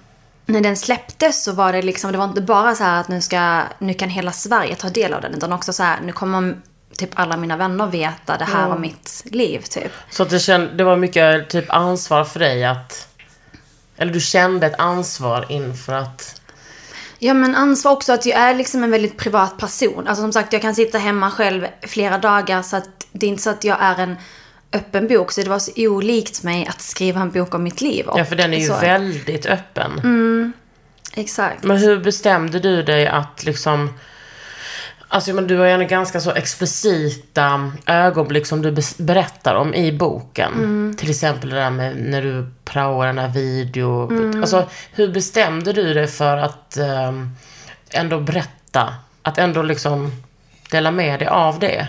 när 0.47 0.61
den 0.61 0.77
släpptes 0.77 1.45
så 1.45 1.53
var 1.53 1.73
det 1.73 1.83
liksom, 1.83 2.13
det 2.13 2.19
var 2.19 2.25
inte 2.25 2.41
bara 2.41 2.75
så 2.75 2.85
här 2.85 3.01
att 3.01 3.09
nu 3.09 3.21
ska, 3.21 3.63
nu 3.79 3.95
kan 3.95 4.09
hela 4.09 4.33
Sverige 4.33 4.75
ta 4.75 4.89
del 4.89 5.15
av 5.15 5.21
den. 5.21 5.35
Utan 5.35 5.53
också 5.53 5.73
så 5.73 5.83
här, 5.83 6.01
nu 6.05 6.13
kommer 6.13 6.57
typ 6.97 7.11
alla 7.15 7.37
mina 7.37 7.57
vänner 7.57 7.87
veta 7.87 8.37
det 8.37 8.45
här 8.45 8.69
om 8.69 8.81
mitt 8.81 9.23
liv 9.25 9.59
typ. 9.71 9.93
Så 10.11 10.25
det, 10.25 10.39
känd, 10.39 10.77
det 10.77 10.85
var 10.85 10.97
mycket 10.97 11.51
typ 11.51 11.71
ansvar 11.71 12.25
för 12.25 12.41
dig 12.41 12.65
att... 12.65 13.07
Eller 13.97 14.13
du 14.13 14.21
kände 14.21 14.67
ett 14.67 14.79
ansvar 14.79 15.47
inför 15.49 15.93
att... 15.93 16.40
Ja 17.23 17.35
men 17.35 17.55
ansvar 17.55 17.93
också 17.93 18.13
att 18.13 18.27
jag 18.27 18.39
är 18.39 18.55
liksom 18.55 18.85
en 18.85 18.91
väldigt 18.91 19.17
privat 19.17 19.59
person. 19.59 20.09
Alltså 20.09 20.23
som 20.23 20.33
sagt 20.33 20.53
jag 20.53 20.63
kan 20.63 20.75
sitta 20.75 20.99
hemma 20.99 21.31
själv 21.31 21.67
flera 21.83 22.19
dagar 22.19 22.63
så 22.63 22.77
att 22.77 23.07
det 23.13 23.27
är 23.27 23.31
inte 23.31 23.43
så 23.43 23.51
att 23.51 23.65
jag 23.65 23.77
är 23.81 23.99
en 23.99 24.17
öppen 24.73 25.09
bok. 25.09 25.33
Så 25.33 25.41
det 25.41 25.49
var 25.49 25.59
så 25.59 25.73
olikt 25.77 26.43
mig 26.43 26.67
att 26.67 26.81
skriva 26.81 27.21
en 27.21 27.31
bok 27.31 27.55
om 27.55 27.63
mitt 27.63 27.81
liv. 27.81 28.07
Och 28.07 28.19
Ja, 28.21 28.25
för 28.25 28.37
den 28.37 28.55
är 28.55 28.59
ju 28.59 28.67
så. 28.67 28.81
väldigt 28.81 29.47
öppen. 29.47 30.53
Exakt. 31.15 31.65
Men 31.65 31.77
hur 31.77 32.01
bestämde 32.01 32.59
du 32.59 32.83
dig 32.83 33.07
att 33.07 33.45
liksom... 33.45 33.91
Alltså 35.13 35.33
men 35.33 35.47
du 35.47 35.59
har 35.59 35.67
ju 35.67 35.73
ändå 35.73 35.87
ganska 35.87 36.21
så 36.21 36.31
explicita 36.31 37.73
ögonblick 37.87 38.47
som 38.47 38.63
du 38.63 38.77
berättar 38.99 39.55
om 39.55 39.75
i 39.75 39.93
boken. 39.93 40.53
Mm. 40.53 40.95
Till 40.97 41.11
exempel 41.11 41.51
det 41.51 41.57
där 41.57 41.71
med 41.71 41.97
när 41.97 42.23
du 42.23 42.51
praoar 42.65 43.07
den 43.07 43.19
här 43.19 43.29
video. 43.29 44.11
Alltså 44.41 44.69
hur 44.93 45.13
bestämde 45.13 45.73
du 45.73 45.95
dig 45.95 46.07
för 46.07 46.37
att 46.37 46.77
ehm, 46.77 47.31
ändå 47.91 48.21
berätta? 48.21 48.95
Att 49.23 49.39
ändå 49.39 49.63
liksom 49.63 50.13
dela 50.71 50.91
med 50.91 51.21
dig 51.21 51.29
av 51.29 51.59
det? 51.59 51.87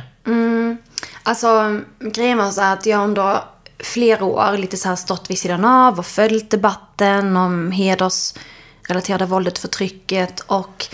Alltså, 1.24 1.80
grejen 2.00 2.38
var 2.38 2.52
så 2.52 2.62
att 2.62 2.86
jag 2.86 3.04
under 3.04 3.40
flera 3.80 4.26
år 4.26 4.58
lite 4.58 4.78
så 4.78 4.90
här 4.90 4.96
stått 4.96 5.30
vid 5.30 5.40
sidan 5.40 5.66
av 5.66 6.00
och 6.00 6.06
följt 6.06 6.52
debatten 6.52 7.38
om 7.38 7.72
hedersrelaterade 7.72 9.26
våldet 9.26 9.58
förtrycket 9.58 10.40
och 10.40 10.88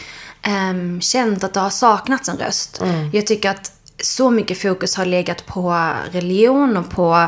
ehm, 0.48 1.02
känt 1.02 1.44
att 1.44 1.54
det 1.54 1.60
har 1.60 1.70
saknats 1.70 2.30
en 2.30 2.38
röst. 2.38 2.82
Jag 3.14 3.28
tycker 3.28 3.50
att 3.50 3.72
så 4.04 4.30
mycket 4.30 4.62
fokus 4.62 4.96
har 4.96 5.06
legat 5.06 5.46
på 5.46 5.92
religion 6.12 6.78
och 6.78 6.90
på 6.90 7.28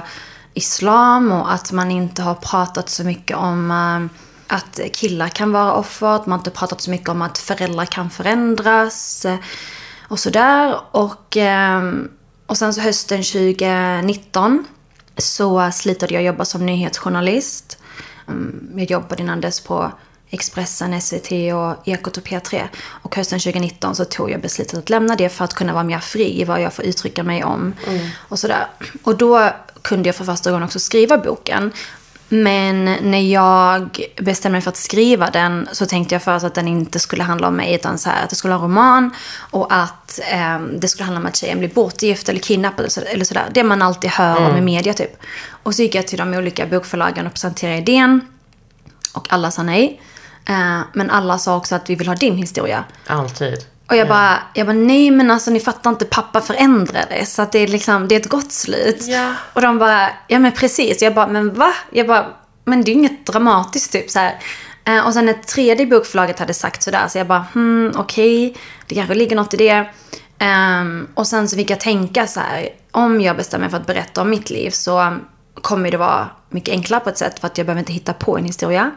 islam 0.53 1.31
och 1.31 1.53
att 1.53 1.71
man 1.71 1.91
inte 1.91 2.21
har 2.21 2.35
pratat 2.35 2.89
så 2.89 3.03
mycket 3.03 3.38
om 3.38 3.71
ehm, 3.71 4.09
att 4.47 4.79
killar 4.93 5.27
kan 5.27 5.51
vara 5.51 5.73
offer, 5.73 6.07
att 6.07 6.25
man 6.25 6.39
inte 6.39 6.49
pratat 6.51 6.81
så 6.81 6.89
mycket 6.91 7.09
om 7.09 7.21
att 7.21 7.38
föräldrar 7.38 7.85
kan 7.85 8.09
förändras 8.09 9.25
eh, 9.25 9.38
och 10.07 10.19
sådär. 10.19 10.75
Och, 10.91 11.38
ehm, 11.38 12.09
och 12.45 12.57
sen 12.57 12.73
så 12.73 12.81
hösten 12.81 13.23
2019 13.23 14.65
så 15.17 15.71
slutade 15.71 16.13
jag 16.13 16.23
jobba 16.23 16.45
som 16.45 16.65
nyhetsjournalist. 16.65 17.77
Mm, 18.27 18.71
Jag 18.75 18.91
jobbade 18.91 19.21
innan 19.21 19.41
dess 19.41 19.59
på 19.59 19.91
Expressen, 20.31 21.01
SVT 21.01 21.31
och 21.31 21.88
Ekot 21.88 22.17
och 22.17 22.24
P3. 22.24 22.67
Och 23.01 23.15
hösten 23.15 23.39
2019 23.39 23.95
så 23.95 24.05
tog 24.05 24.31
jag 24.31 24.41
beslutet 24.41 24.79
att 24.79 24.89
lämna 24.89 25.15
det 25.15 25.29
för 25.29 25.45
att 25.45 25.53
kunna 25.53 25.74
vara 25.74 25.83
mer 25.83 26.00
fri 26.00 26.41
i 26.41 26.43
vad 26.43 26.62
jag 26.62 26.74
får 26.74 26.86
uttrycka 26.86 27.24
mig 27.24 27.43
om. 27.43 27.74
Och 28.17 28.39
sådär. 28.39 28.67
Och 29.03 29.17
då 29.17 29.50
kunde 29.81 30.09
jag 30.09 30.15
för 30.15 30.25
första 30.25 30.51
gången 30.51 30.63
också 30.65 30.79
skriva 30.79 31.17
boken. 31.17 31.71
Men 32.31 32.86
när 32.86 33.31
jag 33.31 34.05
bestämde 34.21 34.53
mig 34.53 34.62
för 34.62 34.69
att 34.69 34.77
skriva 34.77 35.29
den 35.29 35.69
så 35.71 35.86
tänkte 35.86 36.15
jag 36.15 36.24
först 36.24 36.45
att 36.45 36.55
den 36.55 36.67
inte 36.67 37.00
skulle 37.00 37.24
handla 37.24 37.48
om 37.48 37.55
mig 37.55 37.74
utan 37.75 37.98
så 37.98 38.09
här, 38.09 38.24
att 38.24 38.29
det 38.29 38.36
skulle 38.36 38.53
vara 38.53 38.65
en 38.65 38.69
roman 38.71 39.12
och 39.51 39.67
att 39.74 40.19
eh, 40.31 40.59
det 40.59 40.88
skulle 40.88 41.05
handla 41.05 41.19
om 41.19 41.25
att 41.25 41.36
tjejen 41.36 41.59
blir 41.59 41.69
bortgift 41.69 42.29
eller 42.29 42.39
kidnappad 42.39 42.79
eller 42.79 42.89
så- 42.89 43.01
eller 43.01 43.25
sådär. 43.25 43.45
Det 43.53 43.63
man 43.63 43.81
alltid 43.81 44.09
hör 44.09 44.38
om 44.51 44.57
i 44.57 44.62
media 44.62 44.93
typ. 44.93 45.17
Och 45.63 45.75
så 45.75 45.81
gick 45.81 45.95
jag 45.95 46.07
till 46.07 46.17
de 46.17 46.33
olika 46.33 46.65
bokförlagen 46.65 47.25
och 47.27 47.33
presenterade 47.33 47.77
idén 47.77 48.21
och 49.13 49.27
alla 49.33 49.51
sa 49.51 49.63
nej. 49.63 50.01
Eh, 50.46 50.79
men 50.93 51.10
alla 51.10 51.38
sa 51.38 51.58
också 51.58 51.75
att 51.75 51.89
vi 51.89 51.96
vill 51.96 52.08
ha 52.08 52.15
din 52.15 52.38
historia. 52.38 52.84
Alltid. 53.08 53.65
Och 53.89 53.96
jag 53.96 54.08
bara, 54.08 54.39
jag 54.53 54.67
bara, 54.67 54.77
nej 54.77 55.12
men 55.12 55.31
alltså 55.31 55.51
ni 55.51 55.60
fattar 55.60 55.89
inte, 55.89 56.05
pappa 56.05 56.41
förändrades. 56.41 57.34
Så 57.34 57.41
att 57.41 57.51
det 57.51 57.60
är 57.60 57.67
liksom, 57.67 58.08
det 58.08 58.15
är 58.15 58.19
ett 58.19 58.29
gott 58.29 58.51
slut. 58.51 59.05
Ja. 59.08 59.34
Och 59.53 59.62
de 59.62 59.79
bara, 59.79 60.10
ja 60.27 60.39
men 60.39 60.51
precis. 60.51 61.01
Jag 61.01 61.13
bara, 61.15 61.27
men 61.27 61.53
va? 61.53 61.74
Jag 61.91 62.08
bara, 62.08 62.27
men 62.65 62.84
det 62.84 62.91
är 62.91 62.93
inget 62.93 63.25
dramatiskt 63.25 63.91
typ 63.91 64.10
så 64.10 64.19
här. 64.19 64.39
Eh, 64.86 65.08
och 65.08 65.13
sen 65.13 65.25
när 65.25 65.34
tredje 65.34 65.86
bokförlaget 65.86 66.39
hade 66.39 66.53
sagt 66.53 66.84
sådär, 66.84 67.08
så 67.08 67.17
jag 67.17 67.27
bara, 67.27 67.46
hmm, 67.53 67.91
okej, 67.96 68.58
det 68.88 68.96
kanske 68.96 69.15
ligger 69.15 69.36
något 69.36 69.53
i 69.53 69.58
det. 69.58 69.89
Ehm, 70.39 71.08
och 71.13 71.27
sen 71.27 71.50
så 71.50 71.55
fick 71.55 71.69
jag 71.69 71.79
tänka 71.79 72.27
så 72.27 72.39
här, 72.39 72.69
om 72.91 73.22
jag 73.22 73.38
bestämmer 73.38 73.62
mig 73.62 73.69
för 73.69 73.77
att 73.77 73.88
berätta 73.88 74.22
om 74.22 74.29
mitt 74.29 74.50
liv 74.50 74.69
så 74.69 75.17
kommer 75.62 75.91
det 75.91 75.98
vara 75.98 76.29
mycket 76.50 76.72
enklare 76.72 77.00
på 77.00 77.10
ett 77.10 77.17
sätt 77.17 77.39
för 77.39 77.48
att 77.48 77.58
jag 77.58 77.67
behöver 77.67 77.79
inte 77.79 77.93
hitta 77.93 78.13
på 78.13 78.38
en 78.38 78.46
historia. 78.46 78.91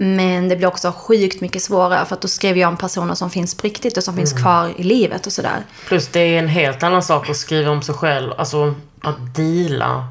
Men 0.00 0.48
det 0.48 0.56
blir 0.56 0.68
också 0.68 0.92
sjukt 0.96 1.40
mycket 1.40 1.62
svårare 1.62 2.06
för 2.06 2.14
att 2.14 2.20
då 2.20 2.28
skrev 2.28 2.56
jag 2.56 2.68
om 2.68 2.76
personer 2.76 3.14
som 3.14 3.30
finns 3.30 3.54
på 3.54 3.66
riktigt 3.66 3.96
och 3.96 4.04
som 4.04 4.16
finns 4.16 4.32
kvar 4.32 4.72
i 4.76 4.82
livet 4.82 5.26
och 5.26 5.32
sådär. 5.32 5.64
Plus 5.86 6.08
det 6.08 6.20
är 6.20 6.38
en 6.38 6.48
helt 6.48 6.82
annan 6.82 7.02
sak 7.02 7.30
att 7.30 7.36
skriva 7.36 7.70
om 7.70 7.82
sig 7.82 7.94
själv. 7.94 8.32
Alltså 8.38 8.74
att 9.02 9.34
deala. 9.34 10.08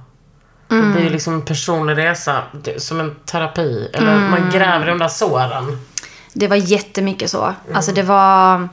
Mm. 0.71 0.93
Det 0.93 0.99
är 0.99 1.03
ju 1.03 1.09
liksom 1.09 1.33
en 1.33 1.41
personlig 1.41 1.97
resa. 1.97 2.43
Som 2.77 2.99
en 2.99 3.15
terapi. 3.15 3.89
Eller 3.93 4.29
man 4.29 4.49
gräver 4.51 4.85
i 4.85 4.89
de 4.89 4.99
där 4.99 5.07
såren. 5.07 5.85
Det 6.33 6.47
var 6.47 6.55
jättemycket 6.55 7.29
så. 7.29 7.53
Alltså 7.73 7.91
det 7.91 8.03
var... 8.03 8.69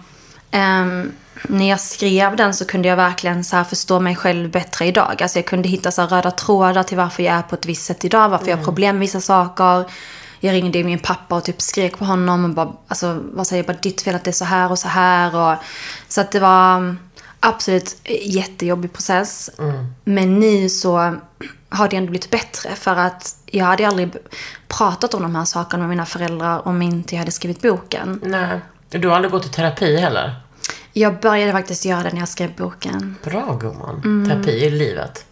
ehm, 0.51 1.13
när 1.49 1.71
jag 1.71 1.81
skrev 1.81 2.37
den 2.37 2.55
så 2.55 2.65
kunde 2.65 2.89
jag 2.89 2.97
verkligen 2.97 3.45
så 3.45 3.65
förstå 3.65 4.01
mig 4.01 4.17
själv 4.17 4.51
bättre 4.51 4.87
idag. 4.87 5.23
Alltså 5.23 5.39
jag 5.39 5.47
kunde 5.47 5.69
hitta 5.69 5.91
så 5.91 6.03
röda 6.03 6.31
trådar 6.31 6.83
till 6.83 6.97
varför 6.97 7.23
jag 7.23 7.35
är 7.35 7.43
på 7.43 7.55
ett 7.55 7.67
visst 7.67 7.85
sätt 7.85 8.05
idag. 8.05 8.29
Varför 8.29 8.49
jag 8.49 8.57
har 8.57 8.65
problem 8.65 8.97
med 8.97 9.01
vissa 9.01 9.21
saker. 9.21 9.85
Jag 10.45 10.53
ringde 10.53 10.85
min 10.85 10.99
pappa 10.99 11.37
och 11.37 11.45
typ 11.45 11.63
skrek 11.63 11.99
på 11.99 12.05
honom 12.05 12.45
och 12.45 12.51
bara, 12.51 12.73
alltså 12.89 13.21
vad 13.33 13.47
säger 13.47 13.63
jag, 13.63 13.67
bara 13.77 13.81
ditt 13.83 14.03
fel 14.03 14.15
att 14.15 14.25
det 14.25 14.31
är 14.31 14.33
så 14.33 14.45
här 14.45 14.71
och 14.71 14.79
så 14.79 14.89
här. 14.89 15.37
Och, 15.37 15.57
så 16.09 16.21
att 16.21 16.33
det 16.33 16.41
var 16.41 16.97
absolut 17.41 17.97
jättejobbig 18.23 18.93
process. 18.93 19.51
Men 20.05 20.41
nu 20.41 20.69
så 20.69 21.17
har 21.69 21.89
det 21.89 21.97
ändå 21.97 22.11
blivit 22.11 22.31
bättre 22.31 22.71
för 22.75 22.97
att 22.97 23.37
jag 23.47 23.65
hade 23.65 23.89
aldrig 23.89 24.17
pratat 24.69 25.15
om 25.15 25.23
de 25.23 25.35
här 25.35 25.45
sakerna 25.45 25.81
med 25.81 25.91
mina 25.91 26.07
föräldrar 26.07 26.69
om 26.69 26.83
inte 26.83 27.15
jag 27.15 27.19
hade 27.19 27.33
skrivit 27.33 27.63
boken. 27.63 28.21
Nej. 28.25 28.61
Du 28.89 29.09
har 29.09 29.17
aldrig 29.17 29.33
gått 29.33 29.47
i 29.47 29.49
terapi 29.49 29.97
heller? 29.97 30.35
Jag 30.93 31.21
började 31.21 31.53
faktiskt 31.53 31.85
göra 31.85 32.03
det 32.03 32.13
när 32.13 32.19
jag 32.19 32.29
skrev 32.29 32.55
boken. 32.57 33.17
Bra 33.25 33.57
gumman. 33.61 34.03
Mm. 34.05 34.29
Terapi 34.29 34.65
i 34.65 34.71
livet. 34.71 35.25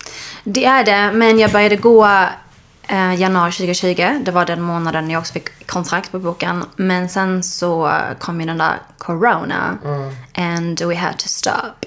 Det 0.45 0.65
är 0.65 0.85
det, 0.85 1.13
men 1.13 1.39
jag 1.39 1.53
började 1.53 1.77
gå 1.77 2.09
eh, 2.89 3.15
januari 3.21 3.53
2020. 3.53 4.21
Det 4.25 4.31
var 4.31 4.47
den 4.47 4.63
månaden 4.63 5.11
jag 5.11 5.21
också 5.21 5.33
fick 5.33 5.67
kontrakt 5.67 6.13
på 6.13 6.19
boken. 6.19 6.65
Men 6.77 7.09
sen 7.09 7.43
så 7.43 7.93
kom 8.19 8.41
ju 8.41 8.47
den 8.47 8.59
där 8.59 8.79
corona. 8.99 9.79
And 10.35 10.83
we 10.83 10.97
had 10.97 11.19
to 11.19 11.29
stop. 11.29 11.87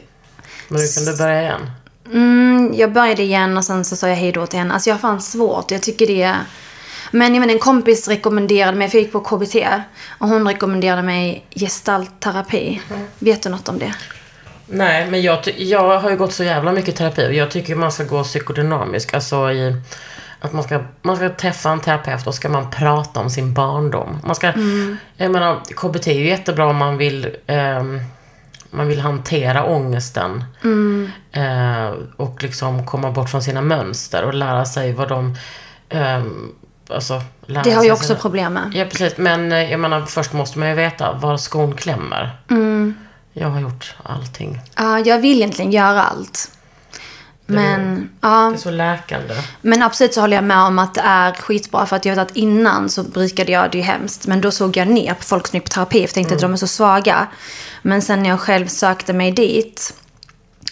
Men 0.68 0.82
nu 0.82 0.88
kan 0.88 1.06
du 1.06 1.18
börja 1.18 1.42
igen. 1.42 1.72
Mm, 2.14 2.74
jag 2.76 2.94
började 2.94 3.24
igen 3.24 3.58
och 3.58 3.66
sen 3.66 3.86
så 3.86 3.96
sa 3.96 4.08
jag 4.08 4.16
hej 4.16 4.32
då 4.32 4.48
till 4.48 4.60
henne. 4.60 4.74
Alltså 4.74 4.90
jag 4.90 4.96
har 4.96 5.00
fan 5.00 5.22
svårt. 5.22 5.72
Jag 5.72 5.82
tycker 5.82 6.08
det 6.08 6.22
är... 6.22 6.38
Men 7.12 7.34
jag 7.34 7.40
menar, 7.40 7.54
en 7.54 7.60
kompis 7.60 8.08
rekommenderade 8.08 8.78
mig, 8.78 8.90
för 8.90 8.98
jag 8.98 9.04
gick 9.04 9.12
på 9.12 9.20
KBT. 9.20 9.56
Och 10.20 10.28
hon 10.28 10.48
rekommenderade 10.48 11.02
mig 11.02 11.46
gestaltterapi. 11.56 12.82
Vet 13.20 13.44
du 13.44 13.50
något 13.50 13.70
om 13.70 13.80
det? 13.80 13.94
Nej, 14.68 15.08
men 15.12 15.22
jag, 15.22 15.40
jag 15.58 16.00
har 16.00 16.10
ju 16.10 16.18
gått 16.18 16.34
så 16.34 16.44
jävla 16.44 16.72
mycket 16.72 16.96
terapi 16.96 17.28
och 17.28 17.34
jag 17.34 17.52
tycker 17.52 17.76
man 17.76 17.92
ska 17.92 18.04
gå 18.04 18.24
psykodynamisk. 18.24 19.14
Alltså 19.14 19.52
i 19.52 19.82
att 20.46 20.54
man 20.54 20.64
ska, 20.64 20.80
man 21.02 21.16
ska 21.16 21.30
träffa 21.30 21.70
en 21.70 21.80
terapeut 21.82 22.28
och 22.28 22.36
ska 22.36 22.50
man 22.50 22.72
prata 22.72 23.20
om 23.20 23.30
sin 23.30 23.54
barndom. 23.54 24.20
Man 24.26 24.36
ska, 24.36 24.54
jag 25.18 25.32
menar, 25.32 25.60
KBT 25.76 26.08
är 26.08 26.14
ju 26.20 26.28
jättebra 26.28 26.66
om 26.66 26.76
man 26.78 26.98
vill, 26.98 27.36
ehm, 27.48 28.02
man 28.72 28.88
vill 28.88 29.00
hantera 29.00 29.64
ångesten. 29.66 30.44
Eh, 31.32 31.94
och 32.18 32.44
liksom 32.44 32.86
komma 32.86 33.12
bort 33.12 33.30
från 33.30 33.42
sina 33.44 33.62
mönster 33.62 34.24
och 34.24 34.34
lära 34.34 34.66
sig 34.66 34.94
vad 34.94 35.10
de, 35.10 35.36
ehm, 35.90 36.52
alltså, 36.90 37.22
Det 37.64 37.72
har 37.72 37.84
jag 37.84 37.94
också 37.94 38.08
sina- 38.08 38.20
problem 38.20 38.54
med. 38.54 38.72
Ja, 38.74 38.86
precis. 38.86 39.18
Men 39.18 39.52
eh, 39.52 39.72
jag 39.72 39.80
menar, 39.80 40.02
först 40.02 40.34
måste 40.34 40.60
man 40.60 40.70
ju 40.70 40.76
veta 40.76 41.14
var 41.14 41.38
skon 41.38 41.74
klämmer. 41.76 42.38
Mm. 42.50 42.96
Jag 43.34 43.48
har 43.48 43.60
gjort 43.60 43.96
allting. 44.04 44.62
Ja, 44.78 45.00
jag 45.00 45.20
vill 45.20 45.38
egentligen 45.38 45.72
göra 45.72 46.02
allt. 46.04 46.52
Men, 47.46 48.10
ja. 48.22 48.50
Det 48.50 48.56
är 48.56 48.58
så 48.58 48.72
läkande. 48.72 49.34
Men 49.62 49.84
absolut 49.84 50.14
så 50.14 50.22
håller 50.22 50.38
jag 50.38 50.44
med 50.44 50.60
om 50.60 50.80
att 50.80 50.94
det 50.94 51.02
är 51.02 51.34
skitbra. 51.34 51.86
För 51.86 51.96
att 51.96 52.06
jag 52.06 52.16
vet 52.16 52.32
att 52.32 52.36
innan 52.36 52.90
så 52.90 53.04
brukade 53.04 53.52
jag 53.52 53.72
det 53.72 53.78
ju 53.78 53.84
hemskt. 53.84 54.28
Men 54.28 54.42
då 54.42 54.52
såg 54.52 54.78
jag 54.78 54.88
ner 54.88 55.14
på 55.14 55.24
folk 55.24 55.48
som 55.48 55.58
gick 55.58 55.64
på 55.64 55.70
terapi. 55.70 56.00
För 56.00 56.04
jag 56.04 56.14
tänkte 56.14 56.36
att 56.36 56.42
de 56.42 56.54
är 56.54 56.58
så 56.58 56.68
svaga. 56.68 57.28
Men 57.82 58.02
sen 58.02 58.24
när 58.24 58.30
jag 58.30 58.40
själv 58.40 58.68
sökte 58.68 59.14
mig 59.14 59.32
dit. 59.32 59.94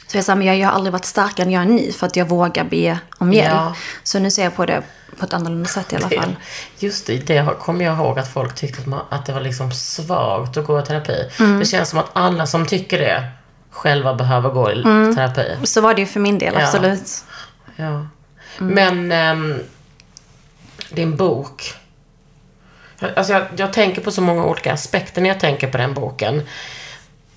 Så 0.08 0.18
jag 0.18 0.26
sa, 0.26 0.36
men 0.36 0.60
jag 0.60 0.68
har 0.68 0.76
aldrig 0.76 0.94
varit 0.94 1.06
starkare 1.06 1.46
än 1.46 1.52
jag 1.52 1.64
är 1.64 1.68
nu. 1.68 1.92
För 1.92 2.08
att 2.08 2.16
jag 2.16 2.30
vågar 2.30 2.64
be 2.64 3.00
om 3.18 3.34
hjälp. 3.34 3.52
Ja. 3.52 3.76
Så 4.04 4.20
nu 4.20 4.32
ser 4.32 4.44
jag 4.44 4.56
på 4.56 4.66
det 4.66 4.84
på 5.20 5.26
ett 5.26 5.34
annorlunda 5.34 5.70
sätt 5.70 5.94
i 5.94 5.96
alla 5.96 6.10
fall. 6.10 6.36
Just 6.80 7.08
det, 7.08 7.28
det 7.28 7.48
kommer 7.60 7.86
jag 7.86 7.98
ihåg 7.98 8.20
att 8.20 8.34
folk 8.34 8.56
tyckte 8.56 8.82
att, 8.82 8.88
man, 8.88 9.02
att 9.10 9.26
det 9.26 9.34
var 9.34 9.42
liksom 9.42 9.72
svagt 9.72 10.58
att 10.58 10.66
gå 10.66 10.80
i 10.80 10.84
terapi. 10.84 11.30
Mm. 11.40 11.60
Det 11.60 11.66
känns 11.66 11.90
som 11.90 12.00
att 12.00 12.10
alla 12.14 12.48
som 12.48 12.66
tycker 12.66 13.00
det 13.00 13.32
själva 13.74 14.14
behöver 14.14 14.50
gå 14.50 14.72
i 14.72 14.82
Mm. 14.82 15.16
terapi. 15.16 15.56
Så 15.64 15.82
var 15.82 15.94
det 15.94 16.02
ju 16.02 16.08
för 16.08 16.20
min 16.20 16.40
del, 16.40 16.54
Ja. 16.54 16.64
absolut. 16.66 17.24
Ja. 17.76 18.08
Men 18.58 19.12
ehm, 19.12 19.60
din 20.90 21.16
bok. 21.16 21.74
Alltså 23.16 23.34
jag, 23.34 23.44
jag 23.56 23.74
tänker 23.74 24.02
på 24.02 24.12
så 24.12 24.22
många 24.22 24.46
olika 24.46 24.74
aspekter 24.74 25.22
när 25.22 25.30
jag 25.30 25.40
tänker 25.40 25.68
på 25.72 25.78
den 25.78 25.94
boken. 25.94 26.42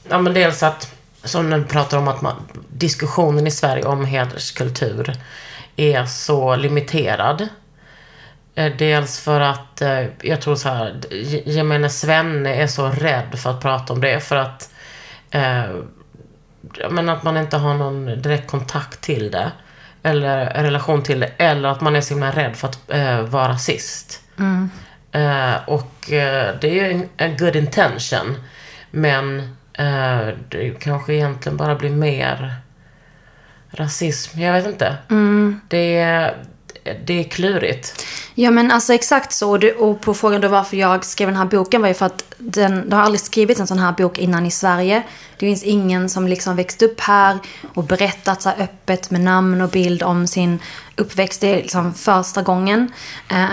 Ja, 0.09 0.19
men 0.19 0.35
dels 0.35 0.63
att, 0.63 0.93
som 1.25 1.51
den 1.51 1.65
pratar 1.65 1.99
om 1.99 2.09
att 2.09 2.23
man, 2.23 2.37
diskussionen 2.69 3.47
i 3.47 3.51
Sverige 3.51 3.85
om 3.85 4.05
hederskultur 4.05 5.13
är 5.77 6.05
så 6.07 6.57
limiterad. 6.57 7.49
Eh, 8.55 8.73
Dels 8.79 9.21
för 9.21 9.41
att 9.41 9.83
eh, 9.83 10.05
jag 10.23 10.41
tror 10.41 10.57
så 10.57 10.69
här, 10.69 11.01
ge- 11.11 11.43
gemene 11.47 11.91
svenne 11.91 12.55
är 12.55 12.67
så 12.67 12.89
rädd 12.89 13.39
för 13.39 13.51
att 13.51 13.61
prata 13.61 13.93
om 13.93 14.01
det 14.01 14.21
för 14.21 14.37
att 14.37 14.71
eh, 15.31 15.65
men 16.91 17.09
att 17.09 17.23
man 17.23 17.37
inte 17.37 17.57
har 17.57 17.75
någon 17.75 18.23
direkt 18.23 18.51
kontakt 18.51 19.01
till 19.01 19.31
det. 19.31 19.53
Eller 20.03 20.47
relation 20.47 21.03
till 21.03 21.21
det. 21.21 21.31
Eller 21.39 21.69
att 21.69 21.81
man 21.81 21.97
är 21.97 22.01
så 22.01 22.15
himla 22.15 22.31
rädd 22.31 22.57
för 22.57 22.69
att 22.69 22.91
eh, 22.91 23.21
vara 23.21 23.49
rasist. 23.49 24.23
Eh, 25.13 25.55
och 25.67 26.13
eh, 26.13 26.55
det 26.61 26.69
är 26.69 26.75
ju 26.75 26.93
en, 26.93 27.09
en 27.17 27.37
good 27.37 27.57
intention. 27.57 28.37
Men 28.91 29.39
eh, 29.73 30.29
det 30.49 30.81
kanske 30.81 31.15
egentligen 31.15 31.57
bara 31.57 31.75
blir 31.75 31.91
mer 31.91 32.55
rasism. 33.71 34.41
Jag 34.41 34.53
vet 34.53 34.67
inte. 34.67 34.97
Det, 35.69 35.99
är, 35.99 36.35
det 37.07 37.21
är 37.21 37.25
klurigt. 37.25 38.05
Ja 38.35 38.51
men 38.51 38.71
alltså 38.71 38.95
exakt 38.95 39.33
så. 39.33 39.51
Och 39.51 39.61
det- 39.61 39.73
Och 39.73 40.01
på 40.01 40.15
frågan 40.15 40.41
då 40.41 40.49
varför 40.49 40.77
jag 40.77 41.05
skrev 41.05 41.29
den 41.29 41.37
här 41.37 41.45
boken 41.45 41.81
var 41.83 41.89
ju 41.89 41.95
för 41.95 42.07
att 42.07 42.25
den, 42.39 42.91
det 42.91 42.97
har 42.97 43.03
aldrig 43.03 43.21
skrivits 43.21 43.61
en 43.61 43.67
sån 43.67 43.79
här 43.79 43.93
bok 43.93 44.19
innan 44.19 44.47
i 44.47 44.51
Sverige. 44.51 45.03
Det 45.39 45.47
finns 45.47 45.63
ingen 45.63 46.09
som 46.09 46.29
liksom 46.29 46.57
växt 46.57 46.83
upp 46.83 47.01
här 47.01 47.39
och 47.75 47.85
berättat 47.85 48.43
så 48.43 48.49
här 48.49 48.63
öppet 48.63 49.11
med 49.11 49.21
namn 49.21 49.61
och 49.61 49.69
bild 49.69 50.03
om 50.03 50.27
sin 50.27 50.59
uppväxt. 50.97 51.41
Det 51.41 51.47
är 51.53 51.57
liksom 51.57 51.95
första 51.95 52.43
gången. 52.43 52.93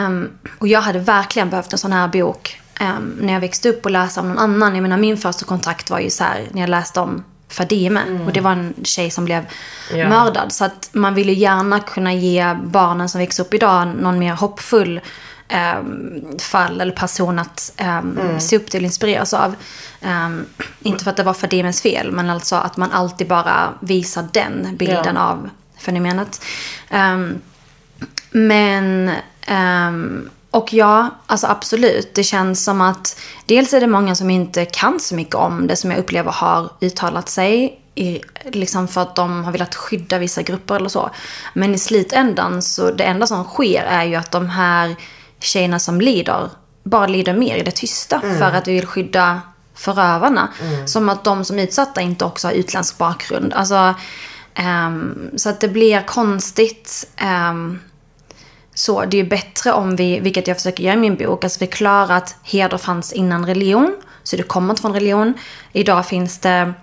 Um, 0.07 0.29
och 0.59 0.67
jag 0.67 0.81
hade 0.81 0.99
verkligen 0.99 1.49
behövt 1.49 1.73
en 1.73 1.79
sån 1.79 1.91
här 1.91 2.07
bok 2.07 2.59
um, 2.81 3.17
när 3.21 3.33
jag 3.33 3.39
växte 3.39 3.69
upp 3.69 3.85
och 3.85 3.91
läsa 3.91 4.21
om 4.21 4.27
någon 4.29 4.37
annan. 4.39 4.75
Jag 4.75 4.81
menar 4.81 4.97
min 4.97 5.17
första 5.17 5.45
kontakt 5.45 5.89
var 5.89 5.99
ju 5.99 6.09
så 6.09 6.23
här 6.23 6.47
när 6.51 6.61
jag 6.61 6.69
läste 6.69 6.99
om 6.99 7.23
Fadime. 7.53 8.01
Och 8.25 8.33
det 8.33 8.41
var 8.41 8.51
en 8.51 8.73
tjej 8.83 9.09
som 9.11 9.25
blev 9.25 9.45
Ja. 9.93 10.09
mördad. 10.09 10.51
Så 10.51 10.65
att 10.65 10.89
man 10.91 11.13
vill 11.15 11.29
ju 11.29 11.35
gärna 11.35 11.79
kunna 11.79 12.13
ge 12.13 12.53
barnen 12.63 13.09
som 13.09 13.19
växer 13.19 13.43
upp 13.43 13.53
idag 13.53 13.87
någon 13.87 14.19
mer 14.19 14.33
hoppfull 14.33 15.01
ehm, 15.47 16.37
fall 16.39 16.81
eller 16.81 16.91
person 16.91 17.39
att 17.39 17.73
um, 18.01 18.19
se 18.39 18.55
upp 18.57 18.69
till 18.69 18.79
och 18.81 18.85
inspireras 18.85 19.33
av. 19.33 19.55
Ehm, 20.01 20.45
inte 20.81 21.03
för 21.03 21.11
att 21.11 21.17
det 21.17 21.23
var 21.23 21.33
Fadimes 21.33 21.81
fel, 21.81 22.11
men 22.11 22.29
alltså 22.29 22.55
att 22.55 22.77
man 22.77 22.91
alltid 22.91 23.27
bara 23.27 23.69
visar 23.79 24.27
den 24.31 24.67
bilden 24.77 25.15
Ja. 25.15 25.21
av 25.21 25.49
fenomenet. 25.77 26.41
Ehm, 26.89 27.39
men, 28.31 29.11
ehm, 29.47 30.29
och 30.53 30.73
ja, 30.73 31.09
alltså 31.27 31.47
absolut. 31.47 32.15
Det 32.15 32.23
känns 32.23 32.63
som 32.63 32.81
att 32.81 33.19
dels 33.45 33.73
är 33.73 33.81
det 33.81 33.87
många 33.87 34.15
som 34.15 34.29
inte 34.29 34.65
kan 34.65 34.99
så 34.99 35.15
mycket 35.15 35.35
om 35.35 35.67
det 35.67 35.75
som 35.75 35.91
jag 35.91 35.99
upplever 35.99 36.31
har 36.31 36.69
uttalat 36.81 37.29
sig. 37.29 37.79
I, 37.95 38.21
liksom 38.43 38.87
för 38.87 39.01
att 39.01 39.15
de 39.15 39.43
har 39.43 39.51
velat 39.51 39.75
skydda 39.75 40.17
vissa 40.17 40.41
grupper 40.41 40.75
eller 40.75 40.89
så. 40.89 41.09
Men 41.53 41.75
i 41.75 41.77
slutändan 41.77 42.61
så 42.61 42.91
det 42.91 43.03
enda 43.03 43.27
som 43.27 43.43
sker 43.43 43.83
är 43.83 44.03
ju 44.03 44.15
att 44.15 44.31
de 44.31 44.49
här 44.49 44.95
tjejerna 45.39 45.79
som 45.79 46.01
lider 46.01 46.49
bara 46.83 47.07
lider 47.07 47.33
mer 47.33 47.55
i 47.57 47.63
det 47.63 47.71
tysta. 47.71 48.19
För 48.39 48.51
att 48.51 48.67
vi 48.67 48.73
vill 48.73 48.85
skydda 48.87 49.41
förövarna. 49.75 50.49
Som 50.85 51.09
att 51.09 51.23
de 51.23 51.45
som 51.45 51.59
är 51.59 51.63
utsatta 51.63 52.01
inte 52.01 52.25
också 52.25 52.47
har 52.47 52.53
utländsk 52.53 52.97
bakgrund. 52.97 53.53
Alltså, 53.53 53.95
ehm, 54.53 55.29
så 55.37 55.49
att 55.49 55.59
det 55.59 55.67
blir 55.67 56.01
konstigt. 56.01 57.07
ehm, 57.17 57.79
så 58.73 59.05
det 59.05 59.19
är 59.19 59.23
bättre 59.23 59.71
om 59.71 59.95
vi, 59.95 60.19
vilket 60.19 60.47
jag 60.47 60.57
försöker 60.57 60.83
göra 60.83 60.93
i 60.93 60.97
min 60.97 61.15
bok, 61.15 61.43
alltså 61.43 61.59
förklara 61.59 62.15
att 62.15 62.35
heder 62.43 62.77
fanns 62.77 63.13
innan 63.13 63.45
religion. 63.45 63.95
Så 64.23 64.35
det 64.35 64.43
kommer 64.43 64.73
inte 64.73 64.81
från 64.81 64.93
religion. 64.93 65.33
Idag 65.71 66.05
finns 66.05 66.39
det 66.39 66.73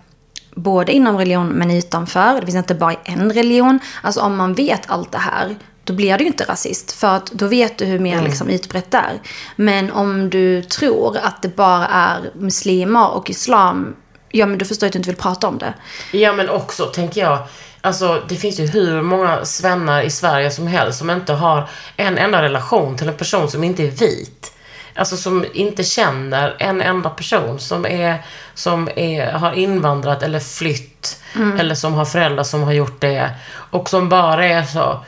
både 0.55 0.93
inom 0.93 1.19
religion 1.19 1.49
men 1.49 1.71
utanför. 1.71 2.41
Det 2.41 2.47
finns 2.47 2.57
inte 2.57 2.75
bara 2.75 2.95
en 3.05 3.33
religion. 3.33 3.81
Alltså 4.03 4.21
om 4.21 4.37
man 4.37 4.55
vet 4.55 4.91
allt 4.91 5.13
det 5.13 5.19
här, 5.19 5.57
då 5.85 5.93
blir 5.93 6.19
du 6.19 6.25
inte 6.25 6.45
rasist. 6.45 6.93
För 6.93 7.17
att 7.17 7.27
då 7.27 7.47
vet 7.47 7.79
du 7.79 7.85
hur 7.85 7.99
mer 7.99 8.23
liksom 8.23 8.49
utbrett 8.49 8.91
det 8.91 8.99
är. 8.99 9.21
Men 9.57 9.91
om 9.93 10.31
du 10.31 10.63
tror 10.63 11.17
att 11.17 11.43
det 11.43 11.57
bara 11.57 11.87
är 11.87 12.31
muslimer 12.35 13.11
och 13.11 13.31
islam, 13.31 13.97
ja 14.31 14.47
men 14.47 14.59
då 14.59 14.65
förstår 14.65 14.87
jag 14.87 14.89
att 14.89 14.93
du 14.93 14.99
inte 14.99 15.11
vill 15.11 15.17
prata 15.17 15.49
om 15.49 15.59
det. 15.59 15.75
Ja, 16.13 16.33
men 16.33 16.49
också 16.49 16.87
tänker 16.87 17.21
jag, 17.21 17.39
alltså 17.81 18.23
det 18.29 18.37
finns 18.37 18.61
ju 18.61 18.67
hur 18.67 19.03
många 19.03 19.45
svennar 19.45 20.03
i 20.03 20.11
Sverige 20.11 20.51
som 20.51 20.67
helst 20.67 20.99
som 20.99 21.11
inte 21.11 21.33
har 21.33 21.69
en 21.97 22.19
enda 22.19 22.43
relation 22.43 22.97
till 22.97 23.09
en 23.09 23.17
person 23.17 23.51
som 23.51 23.65
inte 23.65 23.83
är 23.83 23.91
vit. 23.91 24.53
Alltså 24.95 25.17
som 25.17 25.45
inte 25.55 25.85
känner 25.85 26.57
en 26.59 26.81
enda 26.81 27.11
person 27.11 27.59
som 27.59 27.87
är, 27.87 28.25
som 28.55 28.89
är, 28.97 29.33
har 29.33 29.53
invandrat 29.53 30.23
eller 30.23 30.41
flytt. 30.41 31.23
Eller 31.61 31.75
som 31.75 31.95
har 31.95 32.05
föräldrar 32.05 32.45
som 32.45 32.63
har 32.63 32.73
gjort 32.73 33.01
det. 33.01 33.31
Och 33.53 33.89
som 33.89 34.09
bara 34.09 34.47
är 34.47 34.63
så, 34.63 35.05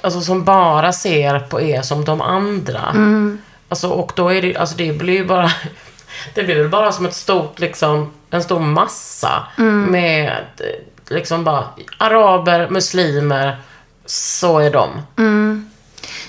alltså 0.00 0.20
som 0.20 0.44
bara 0.44 0.92
ser 0.92 1.38
på 1.38 1.60
er 1.60 1.82
som 1.82 2.04
de 2.04 2.20
andra. 2.20 2.80
Alltså 3.68 3.88
och 3.88 4.12
då 4.16 4.28
är 4.28 4.42
det, 4.42 4.56
alltså 4.56 4.76
det 4.76 4.92
blir 4.92 5.14
ju 5.14 5.26
bara, 5.26 5.50
det 6.34 6.42
blir 6.44 6.56
väl 6.56 6.68
bara 6.68 6.92
som 6.92 7.06
ett 7.06 7.14
stort 7.14 7.58
liksom, 7.58 8.12
en 8.30 8.42
stor 8.42 8.60
massa 8.60 9.46
med 9.90 10.44
eh, 10.60 10.66
liksom 11.08 11.44
bara 11.44 11.64
araber, 11.98 12.70
muslimer, 12.70 13.60
så 14.06 14.58
är 14.58 14.70
de. 14.70 14.88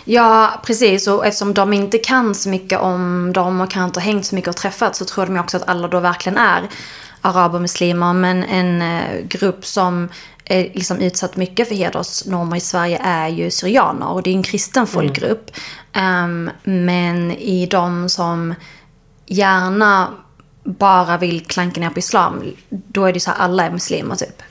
Ja, 0.06 0.62
precis. 0.66 1.08
Och 1.08 1.26
eftersom 1.26 1.54
de 1.54 1.74
inte 1.74 1.98
kan 1.98 2.36
så 2.36 2.50
mycket 2.50 2.80
om 2.80 3.34
dem 3.34 3.62
och 3.62 3.72
kan 3.72 3.86
inte 3.86 4.00
ha 4.00 4.06
hängt 4.06 4.26
så 4.26 4.36
mycket 4.36 4.50
och 4.50 4.56
träffat 4.56 4.96
så 4.96 5.06
tror 5.06 5.26
de 5.26 5.40
också 5.40 5.58
att 5.58 5.70
alla 5.70 5.88
då 5.88 6.00
verkligen 6.00 6.38
är 6.38 6.64
araber 7.22 7.56
och 7.56 7.62
muslimer. 7.62 8.14
Men 8.14 8.44
en 8.44 8.82
eh, 8.82 9.22
grupp 9.22 9.66
som 9.66 10.10
är 10.46 10.64
liksom 10.64 10.98
utsatt 10.98 11.36
mycket 11.36 11.68
för 11.68 11.76
hedersnormer 11.76 12.58
i 12.58 12.60
Sverige 12.60 13.02
är 13.04 13.28
ju 13.28 13.52
syrianer. 13.52 14.08
Och 14.08 14.24
det 14.24 14.30
är 14.30 14.36
en 14.36 14.44
kristen 14.44 14.88
folkgrupp. 14.88 15.52
Ehm, 15.94 16.50
men 16.64 17.32
i 17.32 17.66
de 17.66 18.10
som 18.10 18.56
gärna 19.26 20.14
bara 20.64 21.18
vill 21.18 21.46
klanka 21.46 21.82
ner 21.82 21.90
på 21.90 22.00
islam, 22.00 22.44
då 22.70 23.06
är 23.06 23.14
det 23.14 23.20
så 23.20 23.32
här 23.32 23.38
alla 23.38 23.66
är 23.66 23.72
muslimer 23.72 24.16
typ. 24.16 24.42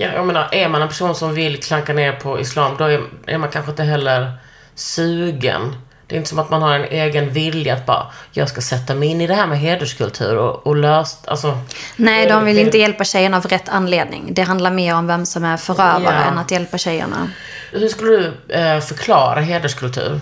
Ja, 0.00 0.08
jag 0.14 0.26
menar, 0.26 0.48
är 0.52 0.68
man 0.68 0.82
en 0.82 0.88
person 0.88 1.14
som 1.14 1.34
vill 1.34 1.62
klanka 1.62 1.92
ner 1.92 2.12
på 2.12 2.40
islam, 2.40 2.74
då 2.78 2.84
är, 2.84 3.00
är 3.26 3.38
man 3.38 3.48
kanske 3.48 3.70
inte 3.70 3.82
heller 3.82 4.32
sugen. 4.74 5.74
Det 6.06 6.14
är 6.14 6.16
inte 6.16 6.28
som 6.30 6.38
att 6.38 6.50
man 6.50 6.62
har 6.62 6.74
en 6.74 6.84
egen 6.84 7.30
vilja 7.32 7.74
att 7.74 7.86
bara, 7.86 8.06
jag 8.32 8.48
ska 8.48 8.60
sätta 8.60 8.94
mig 8.94 9.08
in 9.08 9.20
i 9.20 9.26
det 9.26 9.34
här 9.34 9.46
med 9.46 9.58
hederskultur 9.58 10.36
och, 10.36 10.66
och 10.66 10.76
löst, 10.76 11.28
alltså. 11.28 11.58
Nej, 11.96 12.26
de 12.28 12.44
vill 12.44 12.56
det- 12.56 12.62
inte 12.62 12.78
hjälpa 12.78 13.04
tjejerna 13.04 13.36
av 13.36 13.44
rätt 13.46 13.68
anledning. 13.68 14.34
Det 14.34 14.42
handlar 14.42 14.70
mer 14.70 14.94
om 14.94 15.06
vem 15.06 15.26
som 15.26 15.44
är 15.44 15.56
förövare 15.56 16.00
Ja. 16.24 16.30
än 16.32 16.38
att 16.38 16.50
hjälpa 16.50 16.78
tjejerna. 16.78 17.30
Hur 17.72 17.88
skulle 17.88 18.10
du 18.16 18.54
eh, 18.54 18.80
förklara 18.80 19.40
hederskultur? 19.40 20.20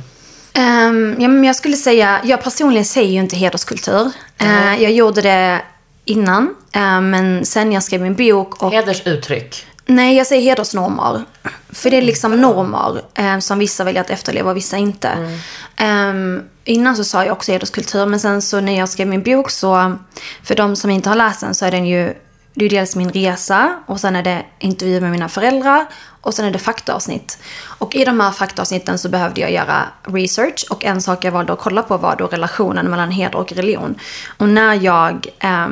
Um, 0.59 1.17
ja, 1.21 1.29
men 1.29 1.45
jag 1.45 1.57
skulle 1.57 1.77
säga, 1.77 2.21
jag 2.25 2.43
personligen 2.43 2.85
säger 2.85 3.13
ju 3.13 3.19
inte 3.21 3.37
hederskultur. 3.37 4.11
Eh, 4.39 4.83
jag 4.83 4.93
gjorde 4.93 5.23
det 5.23 5.61
innan, 6.07 6.55
eh, 6.73 7.01
men 7.01 7.47
sen 7.47 7.73
jag 7.73 7.83
skrev 7.83 8.01
min 8.01 8.15
bok 8.15 8.63
och... 8.63 8.73
Hedersuttryck. 8.73 9.67
Nej, 9.87 10.17
jag 10.17 10.27
säger 10.27 10.43
hedersnormer. 10.43 11.25
För 11.69 11.91
det 11.91 11.97
är 11.97 12.03
liksom 12.03 12.41
normer 12.41 13.03
eh, 13.15 13.39
som 13.39 13.59
vissa 13.59 13.85
väljer 13.85 14.01
att 14.01 14.11
efterleva 14.11 14.51
och 14.51 14.57
vissa 14.57 14.77
inte. 14.77 15.39
Ehm, 15.77 16.43
innan 16.65 16.97
så 16.97 17.05
sa 17.05 17.25
jag 17.25 17.33
också 17.33 17.53
hederskultur, 17.53 18.07
men 18.07 18.21
sen 18.21 18.43
så 18.43 18.61
när 18.61 18.79
jag 18.79 18.89
skrev 18.89 19.09
min 19.09 19.23
bok 19.23 19.51
så, 19.51 19.97
för 20.43 20.55
de 20.55 20.77
som 20.77 20.91
inte 20.91 21.09
har 21.09 21.17
läst 21.17 21.41
den 21.41 21.55
så 21.55 21.67
är 21.67 21.71
den 21.71 21.87
ju, 21.87 22.15
det 22.59 22.65
är 22.65 22.71
dels 22.71 22.97
min 22.97 23.11
resa 23.11 23.83
och 23.87 24.01
sen 24.01 24.17
är 24.17 24.23
det 24.23 24.45
intervjuer 24.59 25.01
med 25.01 25.11
mina 25.11 25.29
föräldrar 25.29 25.87
och 26.21 26.35
sen 26.35 26.45
är 26.45 26.51
det 26.51 26.59
faktaavsnitt. 26.59 27.39
Och 27.79 27.95
i 27.95 28.05
de 28.05 28.21
här 28.21 28.31
faktaavsnitten 28.31 28.99
så 28.99 29.09
behövde 29.09 29.41
jag 29.41 29.53
göra 29.53 29.85
research 30.03 30.67
och 30.71 30.85
en 30.85 31.03
sak 31.03 31.25
jag 31.25 31.33
valde 31.33 31.53
att 31.53 31.59
kolla 31.59 31.83
på 31.83 31.97
var 31.97 32.17
då 32.17 32.27
relationen 32.27 32.91
mellan 32.91 33.11
heder 33.11 33.37
och 33.39 33.53
religion. 33.53 33.99
Och 34.39 34.49
när 34.49 34.75
jag 34.75 35.27
eh, 35.39 35.69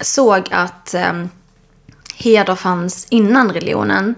såg 0.00 0.48
att 0.50 0.94
eh, 0.94 1.12
heder 2.16 2.54
fanns 2.54 3.06
innan 3.10 3.52
religionen 3.52 4.14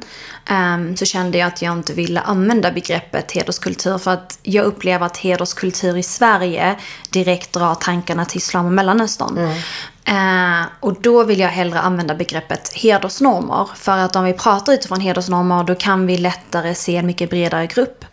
ehm, 0.47 0.97
så 0.97 1.05
kände 1.05 1.39
jag 1.39 1.49
att 1.49 1.63
jag 1.63 1.73
inte 1.73 1.93
ville 1.93 2.21
använda 2.21 2.73
begreppet 2.73 3.33
hederskultur 3.33 3.99
för 3.99 4.11
att 4.11 4.39
jag 4.43 4.65
upplever 4.65 5.07
att 5.07 5.17
hederskultur 5.17 5.97
i 5.97 6.03
Sverige 6.03 6.77
direkt 7.11 7.53
drar 7.53 7.75
tankarna 7.75 8.25
till 8.25 8.39
islam 8.39 8.67
och 8.67 8.73
mellanöstern. 8.73 9.39
Mm. 9.39 9.59
Eh, 10.07 10.67
och 10.81 11.01
då 11.01 11.25
vill 11.25 11.41
jag 11.41 11.49
hellre 11.49 11.81
använda 11.81 12.15
begreppet 12.15 12.73
hedersnormer. 12.75 13.69
För 13.75 13.99
att 13.99 14.17
om 14.17 14.25
vi 14.25 14.33
pratar 14.33 14.73
utifrån 14.73 15.01
hedersnormer 15.01 15.65
då 15.65 15.75
kan 15.75 16.07
vi 16.07 16.17
lättare 16.19 16.75
se 16.75 16.97
en 16.97 17.07
mycket 17.07 17.31
bredare 17.31 17.67
grupp. 17.67 18.05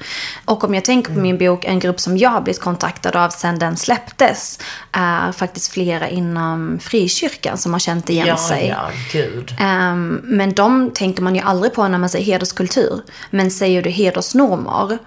Och 0.46 0.64
om 0.64 0.74
jag 0.74 0.86
tänker 0.86 1.14
på 1.14 1.20
min 1.20 1.38
bok, 1.38 1.66
en 1.66 1.80
grupp 1.80 2.00
som 2.00 2.18
jag 2.18 2.30
har 2.30 2.42
blivit 2.42 2.62
kontaktad 2.62 3.16
av 3.16 3.30
sedan 3.30 3.60
den 3.60 3.78
släpptes 3.78 4.60
är 4.92 5.32
faktiskt 5.32 5.72
flera 5.72 6.10
inom 6.10 6.80
frikyrkan 6.80 7.58
som 7.58 7.74
har 7.74 7.80
känt 7.80 8.10
igen 8.10 8.28
Ja, 8.28 8.38
sig. 8.38 8.68
ja, 8.68 8.90
gud. 9.12 9.56
Ehm, 9.60 10.22
men 10.24 10.54
de 10.54 10.92
tänker 10.94 11.22
man 11.24 11.36
ju 11.36 11.42
aldrig 11.42 11.74
på 11.74 11.88
när 11.88 11.98
man 11.98 12.10
säger 12.10 12.26
hederskultur. 12.26 13.02
Men 13.30 13.52
säger 13.52 13.82
du 13.82 13.90
hedersnormer, 13.90 14.98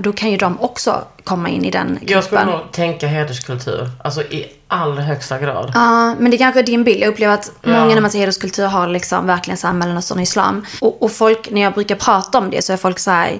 då 0.00 0.12
kan 0.12 0.30
ju 0.30 0.36
de 0.36 0.60
också 0.60 1.04
komma 1.24 1.48
in 1.48 1.64
i 1.64 1.70
den 1.70 1.98
Jag 2.06 2.24
skulle 2.24 2.40
gruppen. 2.40 2.58
nog 2.60 2.72
tänka 2.72 3.06
hederskultur. 3.06 3.90
Alltså 4.04 4.22
i 4.22 4.46
allra 4.68 5.02
högsta 5.02 5.38
grad. 5.38 5.70
Ja, 5.74 6.14
men 6.18 6.30
det 6.30 6.38
kanske 6.38 6.60
är 6.60 6.64
din 6.64 6.84
bild. 6.84 7.00
Jag 7.02 7.08
upplever 7.08 7.34
att 7.34 7.50
Ja. 7.62 7.68
många 7.70 7.94
när 7.94 8.00
man 8.00 8.10
säger 8.10 8.22
hederskultur 8.22 8.66
har 8.66 8.88
liksom 8.88 9.26
verkligen 9.26 9.56
så 9.58 9.66
här 9.66 9.74
Mellanöstern 9.74 10.18
och 10.18 10.22
islam. 10.22 10.66
Och, 10.80 11.02
och 11.02 11.12
folk, 11.12 11.50
när 11.50 11.60
jag 11.60 11.72
brukar 11.74 11.96
prata 11.96 12.38
om 12.38 12.50
det 12.50 12.64
så 12.64 12.72
är 12.72 12.76
folk 12.76 12.98
så 12.98 13.10
här... 13.10 13.38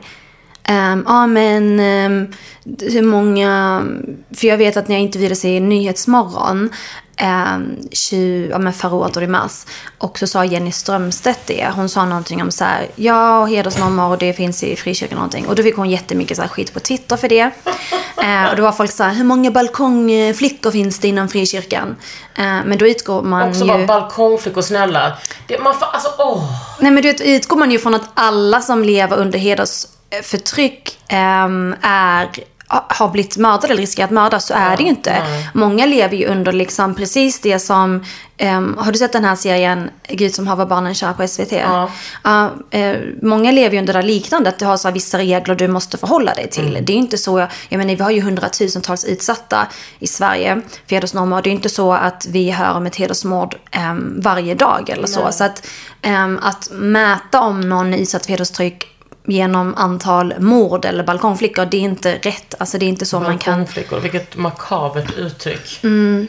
ehm, 0.64 1.04
Ja, 1.06 1.26
men 1.26 1.80
ehm, 1.80 2.26
hur 2.80 3.02
många... 3.02 3.82
För 4.36 4.46
jag 4.46 4.58
vet 4.58 4.76
att 4.76 4.88
när 4.88 4.96
jag 4.96 5.02
intervjuade 5.02 5.36
sig 5.36 5.56
i 5.56 5.60
Nyhetsmorgon, 5.60 6.70
um, 7.22 7.78
20, 7.92 8.48
ja 8.50 8.58
men 8.58 8.72
förra 8.72 8.94
året 8.94 9.16
och 9.16 9.22
i 9.22 9.26
mars, 9.26 9.66
och 9.98 10.18
så 10.18 10.26
sa 10.26 10.44
Jenny 10.44 10.72
Strömstedt 10.72 11.46
det. 11.46 11.68
Hon 11.74 11.88
sa 11.88 12.04
någonting 12.04 12.42
om 12.42 12.50
så 12.50 12.64
här, 12.64 12.86
ja, 12.96 13.40
och 13.40 13.48
hedersnormer 13.48 14.08
och 14.08 14.18
det 14.18 14.32
finns 14.32 14.62
i 14.62 14.76
frikyrkan 14.76 15.18
och 15.18 15.20
någonting. 15.20 15.46
Och 15.46 15.54
då 15.54 15.62
fick 15.62 15.76
hon 15.76 15.90
jättemycket 15.90 16.36
så 16.36 16.42
här 16.42 16.48
skit 16.48 16.74
på 16.74 16.80
Twitter 16.80 17.16
för 17.16 17.28
det. 17.28 17.50
Eh, 18.22 18.50
och 18.50 18.56
då 18.56 18.62
var 18.62 18.72
folk 18.72 18.90
så 18.90 19.02
här, 19.02 19.14
hur 19.14 19.24
många 19.24 19.50
balkongflickor 19.50 20.70
finns 20.70 20.98
det 20.98 21.08
inom 21.08 21.28
frikyrkan? 21.28 21.96
Eh, 22.34 22.44
men 22.44 22.78
då 22.78 22.88
utgår 22.88 23.22
man 23.22 23.48
Också 23.48 23.60
ju... 23.60 23.66
bara 23.66 23.86
balkongflickor, 23.86 24.62
snälla. 24.62 25.18
Det, 25.46 25.58
man 25.58 25.74
får, 25.74 25.86
alltså, 25.86 26.08
åh. 26.18 26.44
Nej 26.80 26.90
men 26.90 27.02
då 27.02 27.08
utgår 27.08 27.56
man 27.56 27.70
ju 27.70 27.78
från 27.78 27.94
att 27.94 28.10
alla 28.14 28.60
som 28.60 28.84
lever 28.84 29.16
under 29.16 29.38
hedersförtryck 29.38 29.97
ehm, 31.08 31.74
är 31.82 32.28
har 32.68 33.08
blivit 33.08 33.36
mördade 33.36 33.66
eller 33.72 33.80
riskerar 33.80 34.04
att 34.04 34.10
mördas 34.10 34.46
så 34.46 34.54
är 34.54 34.76
det 34.76 34.82
ju 34.82 34.88
inte. 34.88 35.22
Många 35.54 35.86
lever 35.86 36.16
ju 36.16 36.26
under 36.26 36.52
liksom 36.52 36.94
precis 36.94 37.40
det 37.40 37.58
som, 37.58 38.04
ehm, 38.36 38.76
har 38.78 38.92
du 38.92 38.98
sett 38.98 39.12
den 39.12 39.24
här 39.24 39.36
serien 39.36 39.90
Gud 40.08 40.34
som 40.34 40.46
haver 40.46 40.66
barnen 40.66 40.94
kär 40.94 41.12
på 41.12 41.28
SVT? 41.28 41.52
Ja. 41.52 41.90
Ja, 42.24 42.50
eh, 42.70 42.96
många 43.22 43.50
lever 43.52 43.74
ju 43.74 43.78
under 43.78 43.92
det 43.92 43.98
där 43.98 44.06
liknande, 44.06 44.48
att 44.48 44.58
du 44.58 44.64
har 44.64 44.76
så 44.76 44.90
vissa 44.90 45.18
regler 45.18 45.54
du 45.54 45.68
måste 45.68 45.98
förhålla 45.98 46.34
dig 46.34 46.50
till. 46.50 46.78
Det 46.82 46.92
är 46.92 46.94
ju 46.94 47.00
inte 47.02 47.18
så, 47.18 47.38
jag 47.68 47.78
menar 47.78 47.96
vi 47.96 48.02
har 48.02 48.10
ju 48.10 48.20
hundratusentals 48.20 49.04
utsatta 49.04 49.66
i 49.98 50.06
Sverige 50.06 50.60
för 50.86 50.94
hedersnormer. 50.94 51.42
Det 51.42 51.48
är 51.48 51.50
ju 51.50 51.56
inte 51.56 51.68
så 51.68 51.92
att 51.92 52.26
vi 52.30 52.50
hör 52.50 52.74
om 52.74 52.86
ett 52.86 52.96
hedersmord 52.96 53.56
ehm, 53.70 54.20
varje 54.20 54.54
dag 54.54 54.90
eller 54.90 55.06
så. 55.06 55.32
Så 55.32 55.44
att, 55.44 55.66
ehm, 56.02 56.38
att 56.42 56.70
mäta 56.72 57.40
om 57.40 57.60
någon 57.60 57.94
är 57.94 57.98
utsatt 57.98 58.26
för 58.26 58.32
hederstryck 58.32 58.97
genom 59.28 59.74
antal 59.74 60.34
mord 60.38 60.84
eller 60.84 61.04
balkongflickor, 61.04 61.66
det 61.66 61.76
är 61.76 61.80
inte 61.80 62.14
rätt. 62.14 62.54
Alltså 62.58 62.78
det 62.78 62.84
är 62.86 62.88
inte 62.88 63.06
så 63.06 63.20
man 63.20 63.38
kan... 63.38 63.52
Balkongflickor, 63.58 64.00
vilket 64.00 64.36
makabert 64.36 65.16
uttryck. 65.16 65.80
Mm. 65.82 66.26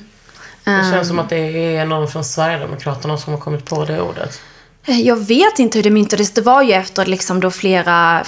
Det 0.64 0.92
känns 0.92 1.08
som 1.08 1.20
att 1.20 1.30
det 1.30 1.76
är 1.76 1.86
någon 1.86 2.08
från 2.08 2.24
Sverigedemokraterna 2.24 3.18
som 3.18 3.34
har 3.34 3.40
kommit 3.40 3.66
på 3.66 3.86
det 3.86 4.02
ordet. 4.02 4.42
Eh, 4.86 5.02
Jag 5.02 5.16
vet 5.16 5.60
inte 5.60 5.78
hur 5.78 5.84
det 5.84 5.90
myntades. 5.90 6.32
Det 6.32 6.42
var 6.42 6.62
ju 6.64 6.72
efter 6.74 7.06
liksom 7.06 7.40
då 7.40 7.52
flera 7.52 8.24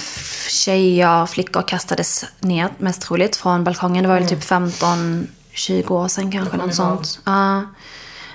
tjejer, 0.48 1.26
flickor 1.26 1.62
kastades 1.62 2.24
ner, 2.40 2.68
mest 2.78 3.02
troligt, 3.02 3.36
från 3.36 3.64
balkongen. 3.64 4.02
Det 4.02 4.08
var 4.08 4.18
väl 4.20 4.28
typ 4.28 4.42
15-20 4.44 5.90
år 5.90 6.08
sedan 6.08 6.32
kanske, 6.32 6.56
något 6.56 6.74
sånt. 6.74 7.20
Ja. 7.24 7.62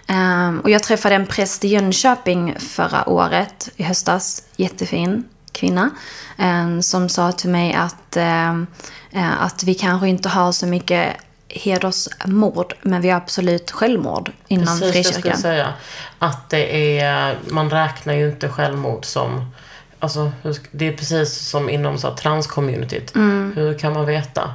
Ehm, 0.08 0.60
och 0.60 0.70
jag 0.70 0.84
träffade 0.84 1.16
en 1.16 1.26
präst 1.26 1.66
i 1.66 1.68
Jönköping 1.68 2.56
förra 2.60 3.10
året, 3.10 3.70
i 3.76 3.84
höstas. 3.84 4.44
Jättefin 4.56 5.24
kvinna. 5.58 5.90
ehm, 6.38 6.82
som 6.82 7.10
sa 7.10 7.32
till 7.32 7.50
mig 7.50 7.74
att, 7.74 8.18
ehm, 8.18 8.68
eh, 9.12 9.42
att 9.42 9.64
vi 9.64 9.74
kanske 9.74 10.08
inte 10.08 10.30
har 10.30 10.52
så 10.52 10.66
mycket 10.66 11.16
hedersmord, 11.50 12.74
men 12.82 13.02
vi 13.02 13.10
har 13.10 13.18
absolut 13.18 13.72
självmord 13.72 14.32
inom 14.48 14.66
Precis 14.66 14.80
det 14.92 14.98
jag 14.98 15.06
skulle 15.06 15.14
frikyrkan. 15.14 15.42
säga. 15.42 15.74
Att 16.20 16.50
det 16.50 17.00
är, 17.00 17.38
man 17.50 17.70
räknar 17.70 18.14
ju 18.14 18.30
inte 18.30 18.50
självmord 18.50 19.06
som, 19.06 19.52
alltså 20.00 20.32
det 20.72 20.88
är 20.88 20.98
precis 20.98 21.38
som 21.50 21.70
inom 21.70 21.98
så 21.98 22.08
här, 22.10 22.16
transcommunityt. 22.16 23.16
Mm. 23.16 23.54
Hur 23.56 23.78
kan 23.80 23.94
man 23.94 24.06
veta? 24.06 24.52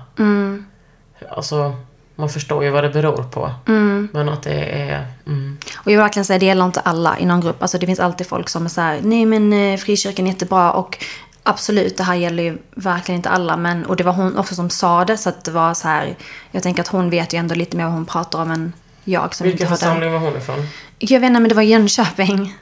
Alltså, 1.31 1.77
man 2.17 2.29
förstår 2.29 2.65
ju 2.65 2.71
vad 2.71 2.85
det 2.85 2.91
beror 2.91 3.23
på. 3.23 3.51
Mm. 3.69 4.09
Men 4.13 4.29
att 4.29 4.43
det 4.43 4.65
är, 4.65 5.07
mm. 5.27 5.59
Och 5.77 5.87
jag 5.87 5.93
vill 5.93 5.99
verkligen 5.99 6.25
säga, 6.25 6.39
det 6.39 6.47
gäller 6.47 6.65
inte 6.65 6.81
alla 6.81 7.19
i 7.19 7.27
någon 7.27 7.41
grupp. 7.41 7.63
Alltså 7.63 7.79
det 7.79 7.87
finns 7.87 8.01
alltid 8.01 8.27
folk 8.27 8.49
som 8.49 8.65
är 8.65 8.69
så 8.69 8.81
här, 8.81 9.01
nej 9.03 9.27
men 9.27 9.53
eh, 9.53 9.77
frikyrkan 9.79 10.27
är 10.27 10.31
jättebra 10.31 10.73
och 10.73 11.05
absolut, 11.43 11.97
det 11.97 12.03
här 12.03 12.15
gäller 12.15 12.43
ju 12.43 12.59
verkligen 12.75 13.17
inte 13.17 13.29
alla. 13.29 13.57
Men, 13.57 13.87
och 13.87 13.97
det 13.97 14.05
var 14.05 14.13
hon 14.13 14.39
också 14.39 14.55
som 14.55 14.71
sa 14.71 15.05
det, 15.05 15.17
så 15.17 15.29
att 15.29 15.45
det 15.45 15.51
var 15.51 15.75
så 15.75 15.89
här, 15.89 16.17
jag 16.51 16.63
tänker 16.63 16.83
att 16.83 16.89
hon 16.89 17.11
vet 17.11 17.33
ju 17.35 17.39
ändå 17.39 17.55
lite 17.55 17.77
mer 17.77 17.85
vad 17.85 17.93
hon 17.93 18.07
pratar 18.07 18.43
om 18.43 18.51
än 18.51 18.73
jag 19.05 19.35
som 19.35 19.47
Vilken 19.47 19.69
församling 19.69 20.13
var 20.13 20.19
hon 20.19 20.37
ifrån? 20.37 20.69
Jag 20.99 21.21
vet 21.21 21.29
inte, 21.29 21.41
men 21.41 21.49
det 21.49 21.55
var 21.55 21.63
Jönköping. 21.63 22.59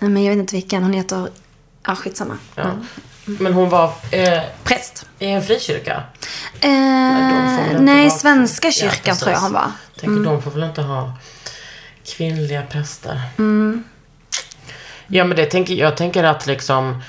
Men 0.00 0.24
jag 0.24 0.30
vet 0.30 0.38
inte 0.38 0.54
vilken, 0.54 0.82
hon 0.82 0.92
heter, 0.92 1.28
ja 1.86 1.94
skitsamma. 1.94 2.38
Ja. 2.54 2.64
Men, 2.64 2.86
Men 3.24 3.52
hon 3.52 3.68
var 3.68 3.92
eh, 4.10 4.42
präst. 4.64 5.06
i 5.18 5.26
en 5.26 5.42
frikyrka? 5.42 6.02
Eh, 6.60 6.70
nej, 7.80 8.08
ha- 8.08 8.10
Svenska 8.18 8.66
Ja, 8.68 8.72
kyrkan 8.72 9.00
precis. 9.04 9.20
tror 9.20 9.32
jag 9.32 9.40
hon 9.40 9.52
var. 9.52 9.72
Tänker 10.00 10.24
de 10.24 10.42
får 10.42 10.50
väl 10.50 10.62
inte 10.64 10.82
ha 10.82 11.12
kvinnliga 12.16 12.62
präster. 12.62 13.22
Mm. 13.38 13.84
Ja 15.06 15.24
men 15.24 15.36
det 15.36 15.46
tänker 15.46 15.74
jag 15.74 15.96
tänker 15.96 16.24
att 16.24 16.46
liksom 16.46 17.02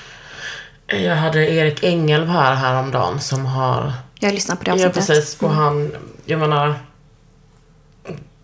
jag 0.86 1.16
hade 1.16 1.50
Erik 1.50 1.82
Engelv 1.84 2.28
här 2.28 2.54
häromdagen 2.54 3.20
som 3.20 3.46
har 3.46 3.92
Jag 4.20 4.34
lyssnar 4.34 4.56
på 4.56 4.64
det 4.64 4.70
Ja 4.70 4.74
avsnittet. 4.74 4.94
precis 4.94 5.36
och 5.42 5.50
han, 5.50 5.92
jag 6.24 6.38
menar 6.40 6.74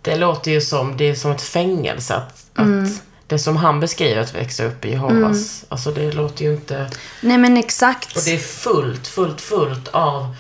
Det 0.03 0.17
låter 0.17 0.51
ju 0.51 0.61
som, 0.61 0.97
det 0.97 1.05
är 1.11 1.15
som 1.15 1.31
ett 1.33 1.43
fängelse 1.43 2.15
att, 2.15 2.59
Mm. 2.59 2.85
att 2.85 3.03
det 3.33 3.39
som 3.39 3.57
han 3.57 3.81
beskriver 3.81 4.21
att 4.21 4.35
växa 4.35 4.65
upp 4.65 4.85
i 4.85 4.91
Jehovas, 4.91 5.65
alltså 5.69 5.91
det 5.91 6.13
låter 6.13 6.45
ju 6.45 6.53
inte 6.53 6.91
Nej 7.21 7.39
men 7.39 7.57
exakt. 7.57 8.17
och 8.17 8.23
det 8.25 8.35
är 8.35 8.39
fullt, 8.39 9.07
fullt, 9.07 9.41
fullt 9.41 9.89
av, 9.89 10.37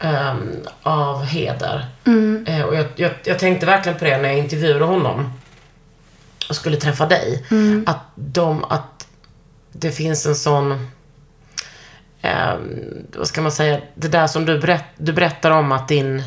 ehm, 0.00 0.50
av 0.82 1.24
heder. 1.24 1.86
Eh, 2.46 2.62
och 2.62 2.74
jag, 2.74 2.86
jag, 2.96 3.12
jag 3.24 3.38
tänkte 3.38 3.66
verkligen 3.66 3.98
på 3.98 4.04
det 4.04 4.18
när 4.18 4.28
jag 4.28 4.38
intervjuade 4.38 4.84
honom 4.84 5.32
och 6.48 6.56
skulle 6.56 6.76
träffa 6.76 7.06
dig. 7.06 7.46
Att, 7.86 8.00
de, 8.14 8.64
att 8.64 9.06
det 9.72 9.90
finns 9.90 10.26
en 10.26 10.36
sån, 10.36 10.90
ehm, 12.22 13.06
vad 13.16 13.28
ska 13.28 13.40
man 13.40 13.52
säga, 13.52 13.80
det 13.94 14.08
där 14.08 14.26
som 14.26 14.44
du, 14.44 14.58
berätt, 14.58 14.84
du 14.96 15.12
berättar 15.12 15.50
om 15.50 15.72
att 15.72 15.88
din, 15.88 16.22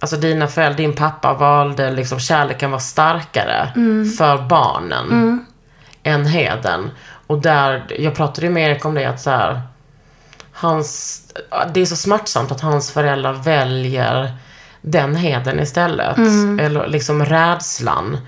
alltså 0.00 0.16
dina 0.16 0.46
föräldrar, 0.46 0.76
din 0.76 0.92
pappa 0.92 1.34
valde 1.34 1.90
liksom 1.90 2.20
kärleken 2.20 2.70
var 2.70 2.78
starkare 2.78 3.68
för 4.18 4.48
barnen 4.48 5.46
än 6.02 6.26
heden. 6.26 6.90
Och 7.26 7.42
där, 7.42 7.86
jag 7.98 8.14
pratade 8.14 8.46
ju 8.46 8.52
med 8.52 8.70
Erik 8.70 8.84
om 8.84 8.94
det, 8.94 9.04
att 9.04 9.20
så 9.20 9.30
här, 9.30 9.62
hans, 10.52 11.20
det 11.74 11.80
är 11.80 11.86
så 11.86 11.96
smärtsamt 11.96 12.52
att 12.52 12.60
hans 12.60 12.90
föräldrar 12.90 13.32
väljer 13.32 14.36
den 14.80 15.16
heden 15.16 15.60
istället. 15.60 16.18
Eller 16.60 16.86
liksom 16.86 17.24
rädslan 17.24 18.18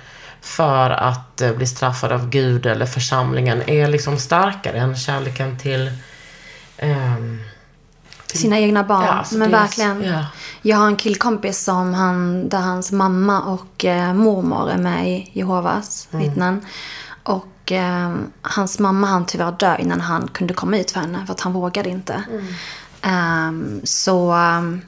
för 0.40 0.90
att 0.90 1.40
eh, 1.40 1.52
bli 1.52 1.66
straffad 1.66 2.12
av 2.12 2.30
Gud 2.30 2.66
eller 2.66 2.86
församlingen 2.86 3.68
är 3.70 3.88
liksom 3.88 4.18
starkare 4.18 4.78
än 4.78 4.96
kärleken 4.96 5.58
till 5.58 5.90
ehm, 6.78 7.40
Sina 8.34 8.58
egna 8.58 8.84
barn. 8.84 9.04
Ja, 9.04 9.12
alltså 9.12 9.34
men 9.36 9.50
verkligen. 9.50 10.04
ja. 10.04 10.26
Jag 10.62 10.76
har 10.76 10.86
en 10.86 10.96
killkompis 10.96 11.64
som 11.64 11.94
han, 11.94 12.48
där 12.48 12.58
hans 12.60 12.92
mamma 12.92 13.40
och 13.42 13.84
eh, 13.84 14.14
mormor 14.14 14.70
är 14.70 14.78
med 14.78 15.08
i 15.10 15.30
Jehovas 15.32 16.08
Mm. 16.12 16.28
vittnen. 16.28 16.66
Och 17.22 17.72
eh, 17.72 18.14
hans 18.42 18.78
mamma 18.78 19.06
han 19.06 19.26
tyvärr 19.26 19.52
dö 19.52 19.76
innan 19.78 20.00
han 20.00 20.28
kunde 20.28 20.54
komma 20.54 20.78
ut 20.78 20.90
för 20.90 21.00
henne. 21.00 21.22
För 21.26 21.32
att 21.34 21.40
han 21.40 21.52
vågade 21.52 21.88
inte. 21.90 22.24
Mm. 22.30 22.46
Ehm, 23.02 23.80
så... 23.84 24.32
ehm, 24.32 24.80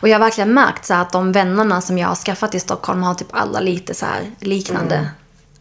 och 0.00 0.08
jag 0.08 0.14
har 0.14 0.20
verkligen 0.24 0.54
märkt 0.54 0.86
så 0.86 0.94
att 0.94 1.12
de 1.12 1.32
vännerna 1.32 1.80
som 1.80 1.98
jag 1.98 2.08
har 2.08 2.14
skaffat 2.16 2.54
i 2.54 2.60
Stockholm 2.60 3.02
har 3.02 3.14
typ 3.14 3.28
alla 3.36 3.60
lite 3.60 3.94
så 3.94 4.06
liknande. 4.40 5.08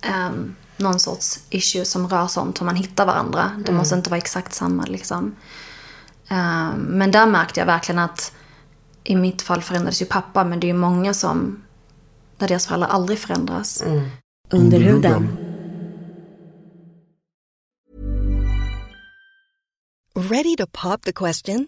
ehm, 0.02 0.56
någon 0.78 1.00
sorts 1.00 1.40
issue 1.50 1.86
som 1.86 2.08
rör 2.08 2.28
sånt, 2.28 2.62
hur 2.62 2.66
man 2.66 2.76
hittar 2.76 3.06
varandra. 3.06 3.52
Det 3.66 3.72
måste 3.72 3.96
inte 3.96 4.10
vara 4.10 4.18
exakt 4.18 4.54
samma 4.54 4.84
liksom. 4.84 5.36
Ehm, 6.34 6.80
men 6.80 7.12
där 7.12 7.28
märkte 7.28 7.60
jag 7.60 7.68
verkligen 7.68 8.00
att 8.00 8.34
i 9.04 9.16
mitt 9.16 9.42
fall 9.42 9.62
förändrades 9.62 10.02
ju 10.02 10.06
pappa, 10.06 10.44
men 10.44 10.60
det 10.60 10.68
är 10.68 10.74
ju 10.74 10.80
många 10.80 11.14
som 11.14 11.64
där 12.38 12.48
deras 12.48 12.68
föräldrar 12.68 12.90
aldrig 12.90 13.20
förändras. 13.20 13.84
Under 14.50 14.80
huden. 14.80 15.38
Ready 20.16 20.56
to 20.56 20.68
pop 20.72 21.02
the 21.02 21.14
question? 21.14 21.68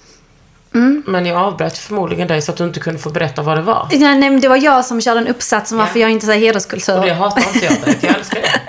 Men 1.05 1.25
jag 1.25 1.37
avbröt 1.37 1.77
förmodligen 1.77 2.27
dig 2.27 2.41
så 2.41 2.51
att 2.51 2.57
du 2.57 2.63
inte 2.63 2.79
kunde 2.79 2.99
få 2.99 3.09
berätta 3.09 3.41
vad 3.41 3.57
det 3.57 3.61
var. 3.61 3.87
Nej, 3.91 3.99
nej, 3.99 4.29
men 4.29 4.41
det 4.41 4.47
var 4.47 4.57
jag 4.57 4.85
som 4.85 5.01
körde 5.01 5.19
en 5.19 5.27
uppsats 5.27 5.71
om 5.71 5.77
varför 5.77 5.99
jag 5.99 6.11
inte 6.11 6.25
säger 6.25 6.47
hederskultur. 6.47 6.99
Och 6.99 7.05
det 7.05 7.13
hatar 7.13 7.53
inte 7.53 7.65
jag 7.65 7.81
dig, 7.81 7.99
jag 8.01 8.15
älskar 8.15 8.41
det. 8.41 8.51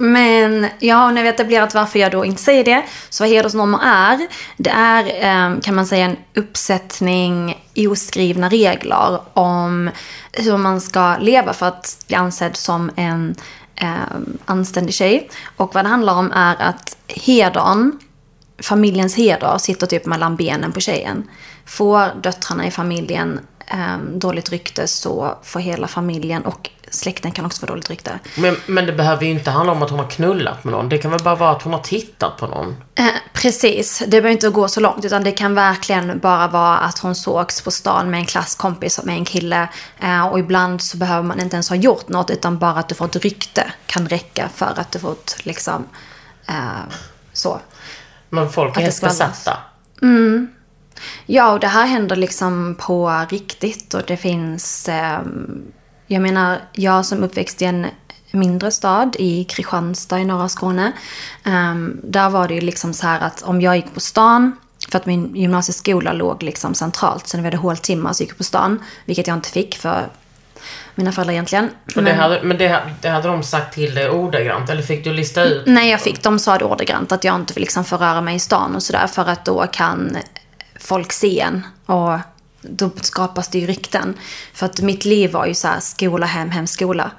Men 0.00 0.66
ja, 0.78 1.10
när 1.10 1.22
vi 1.22 1.28
etablerat 1.28 1.74
varför 1.74 1.98
jag 1.98 2.12
då 2.12 2.24
inte 2.24 2.42
säger 2.42 2.64
det, 2.64 2.82
så 3.08 3.24
vad 3.24 3.30
hedersnormer 3.30 3.78
är, 3.82 4.28
det 4.56 4.70
är 4.70 5.04
eh, 5.04 5.60
kan 5.60 5.74
man 5.74 5.86
säga 5.86 6.04
en 6.04 6.16
uppsättning 6.34 7.64
oskrivna 7.76 8.48
regler 8.48 9.20
om 9.34 9.90
hur 10.32 10.56
man 10.56 10.80
ska 10.80 11.16
leva 11.16 11.52
för 11.52 11.66
att 11.66 12.04
bli 12.06 12.16
ansedd 12.16 12.56
som 12.56 12.90
en 12.96 13.34
eh, 13.74 13.88
anständig 14.44 14.94
tjej. 14.94 15.30
Och 15.56 15.74
vad 15.74 15.84
det 15.84 15.88
handlar 15.88 16.14
om 16.14 16.32
är 16.32 16.56
att 16.62 16.96
hedern, 17.06 17.98
familjens 18.62 19.14
heder, 19.14 19.58
sitter 19.58 19.86
typ 19.86 20.06
mellan 20.06 20.36
benen 20.36 20.72
på 20.72 20.80
tjejen. 20.80 21.28
Får 21.66 22.22
döttrarna 22.22 22.66
i 22.66 22.70
familjen 22.70 23.40
eh, 23.66 23.98
dåligt 23.98 24.50
rykte 24.50 24.86
så 24.86 25.38
får 25.42 25.60
hela 25.60 25.88
familjen 25.88 26.44
och 26.44 26.70
släkten 26.90 27.32
kan 27.32 27.46
också 27.46 27.60
få 27.60 27.66
dåligt 27.66 27.90
rykte. 27.90 28.18
Men, 28.36 28.56
men 28.66 28.86
det 28.86 28.92
behöver 28.92 29.24
ju 29.24 29.30
inte 29.30 29.50
handla 29.50 29.72
om 29.72 29.82
att 29.82 29.90
hon 29.90 29.98
har 29.98 30.10
knullat 30.10 30.64
med 30.64 30.72
någon. 30.72 30.88
Det 30.88 30.98
kan 30.98 31.10
väl 31.10 31.22
bara 31.22 31.34
vara 31.34 31.50
att 31.50 31.62
hon 31.62 31.72
har 31.72 31.80
tittat 31.80 32.36
på 32.36 32.46
någon. 32.46 32.76
Eh, 32.94 33.06
precis, 33.32 33.98
det 33.98 34.10
behöver 34.10 34.30
inte 34.30 34.48
gå 34.48 34.68
så 34.68 34.80
långt 34.80 35.04
utan 35.04 35.24
det 35.24 35.32
kan 35.32 35.54
verkligen 35.54 36.18
bara 36.18 36.48
vara 36.48 36.78
att 36.78 36.98
hon 36.98 37.14
sågs 37.14 37.62
på 37.62 37.70
stan 37.70 38.10
med 38.10 38.20
en 38.20 38.26
klasskompis 38.26 39.00
med 39.04 39.14
en 39.14 39.24
kille. 39.24 39.68
Eh, 40.00 40.26
och 40.26 40.38
ibland 40.38 40.82
så 40.82 40.96
behöver 40.96 41.22
man 41.22 41.40
inte 41.40 41.56
ens 41.56 41.68
ha 41.68 41.76
gjort 41.76 42.08
något 42.08 42.30
utan 42.30 42.58
bara 42.58 42.72
att 42.72 42.88
du 42.88 42.94
får 42.94 43.04
ett 43.04 43.16
rykte 43.16 43.72
kan 43.86 44.08
räcka 44.08 44.48
för 44.54 44.72
att 44.76 44.92
du 44.92 44.98
fått 44.98 45.36
liksom 45.42 45.84
eh, 46.48 46.94
så. 47.32 47.60
Men 48.30 48.50
folk 48.50 48.76
är 48.76 48.80
helt 48.80 49.00
besatta. 49.00 49.56
Ja, 51.26 51.52
och 51.52 51.60
det 51.60 51.66
här 51.66 51.86
händer 51.86 52.16
liksom 52.16 52.76
på 52.80 53.26
riktigt 53.28 53.94
och 53.94 54.02
det 54.06 54.16
finns... 54.16 54.88
Eh, 54.88 55.20
jag 56.06 56.22
menar, 56.22 56.58
jag 56.72 57.06
som 57.06 57.24
uppväxt 57.24 57.62
i 57.62 57.64
en 57.64 57.86
mindre 58.30 58.70
stad 58.70 59.16
i 59.18 59.44
Kristianstad 59.44 60.20
i 60.20 60.24
norra 60.24 60.48
Skåne. 60.48 60.92
Eh, 61.44 61.74
där 62.02 62.30
var 62.30 62.48
det 62.48 62.54
ju 62.54 62.60
liksom 62.60 62.92
så 62.94 63.06
här 63.06 63.20
att 63.20 63.42
om 63.42 63.60
jag 63.60 63.76
gick 63.76 63.94
på 63.94 64.00
stan, 64.00 64.56
för 64.90 64.98
att 64.98 65.06
min 65.06 65.36
gymnasieskola 65.36 66.12
låg 66.12 66.42
liksom 66.42 66.74
centralt, 66.74 67.28
så 67.28 67.36
när 67.36 67.42
vi 67.42 67.46
hade 67.46 67.56
håltimmar 67.56 68.12
så 68.12 68.22
gick 68.22 68.30
jag 68.30 68.38
på 68.38 68.44
stan, 68.44 68.84
vilket 69.04 69.26
jag 69.26 69.36
inte 69.36 69.50
fick 69.50 69.74
för 69.76 70.08
mina 70.98 71.12
föräldrar 71.12 71.32
egentligen. 71.32 71.70
Och 71.96 72.02
det 72.02 72.12
hade, 72.12 72.42
men 72.42 72.58
det, 72.58 72.80
det 73.00 73.08
hade 73.08 73.28
de 73.28 73.42
sagt 73.42 73.74
till 73.74 73.94
dig 73.94 74.10
ordagrant, 74.10 74.70
eller 74.70 74.82
fick 74.82 75.04
du 75.04 75.12
lista 75.12 75.44
ut? 75.44 75.66
Nej, 75.66 75.90
jag 75.90 76.00
fick. 76.00 76.22
De 76.22 76.38
sa 76.38 76.58
det 76.58 76.64
ordagrant 76.64 77.12
att 77.12 77.24
jag 77.24 77.36
inte 77.36 77.52
får 77.52 77.60
liksom 77.60 77.84
förröra 77.84 78.20
mig 78.20 78.34
i 78.36 78.38
stan 78.38 78.74
och 78.74 78.82
sådär 78.82 79.06
för 79.06 79.28
att 79.28 79.44
då 79.44 79.66
kan 79.66 80.16
folk 80.80 81.12
se 81.12 81.40
en 81.40 81.66
och 81.86 82.18
då 82.60 82.90
skapas 83.00 83.48
det 83.48 83.58
ju 83.58 83.66
rykten. 83.66 84.14
För 84.54 84.66
att 84.66 84.80
mitt 84.80 85.04
liv 85.04 85.32
var 85.32 85.46
ju 85.46 85.54
så 85.54 85.68
här 85.68 85.80
skola, 85.80 86.26
hem, 86.26 86.50
hem, 86.50 86.66
skola. 86.66 87.10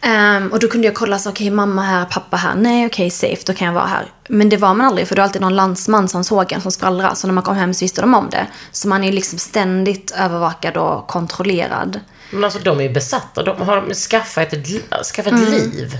Ehm, 0.00 0.48
och 0.52 0.58
då 0.58 0.68
kunde 0.68 0.86
jag 0.86 0.94
kolla 0.94 1.18
så 1.18 1.30
okej 1.30 1.50
mamma 1.50 1.82
här, 1.82 2.04
pappa 2.04 2.36
här, 2.36 2.54
nej 2.54 2.86
okej 2.86 3.10
safe, 3.10 3.42
då 3.46 3.52
kan 3.52 3.66
jag 3.66 3.74
vara 3.74 3.86
här. 3.86 4.12
Men 4.28 4.48
det 4.48 4.56
var 4.56 4.74
man 4.74 4.86
aldrig 4.86 5.08
för 5.08 5.14
det 5.14 5.20
var 5.20 5.24
alltid 5.24 5.42
någon 5.42 5.56
landsman 5.56 6.08
som 6.08 6.24
såg 6.24 6.52
en 6.52 6.60
som 6.60 6.72
skvallrade. 6.72 7.16
Så 7.16 7.26
när 7.26 7.34
man 7.34 7.44
kom 7.44 7.56
hem 7.56 7.74
så 7.74 7.84
visste 7.84 8.00
de 8.00 8.14
om 8.14 8.30
det. 8.30 8.46
Så 8.72 8.88
man 8.88 9.02
är 9.04 9.08
ju 9.08 9.12
liksom 9.12 9.38
ständigt 9.38 10.10
övervakad 10.10 10.76
och 10.76 11.06
kontrollerad. 11.06 12.00
Men 12.30 12.44
alltså 12.44 12.58
de 12.58 12.78
är 12.78 12.82
ju 12.82 12.90
besatta. 12.92 13.42
De 13.42 13.60
har 13.62 13.94
skaffat 13.94 14.52
ett, 14.52 14.66
skaffat 15.06 15.32
ett 15.32 15.50
liv. 15.50 15.98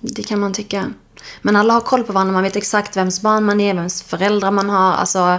Det 0.00 0.22
kan 0.22 0.40
man 0.40 0.52
tycka. 0.52 0.90
Men 1.42 1.56
alla 1.56 1.74
har 1.74 1.80
koll 1.80 2.02
på 2.04 2.12
varandra. 2.12 2.32
Man 2.32 2.42
vet 2.42 2.56
exakt 2.56 2.96
vems 2.96 3.22
barn 3.22 3.44
man 3.44 3.60
är, 3.60 3.74
vems 3.74 4.02
föräldrar 4.02 4.50
man 4.50 4.70
har. 4.70 4.92
Alltså, 4.92 5.38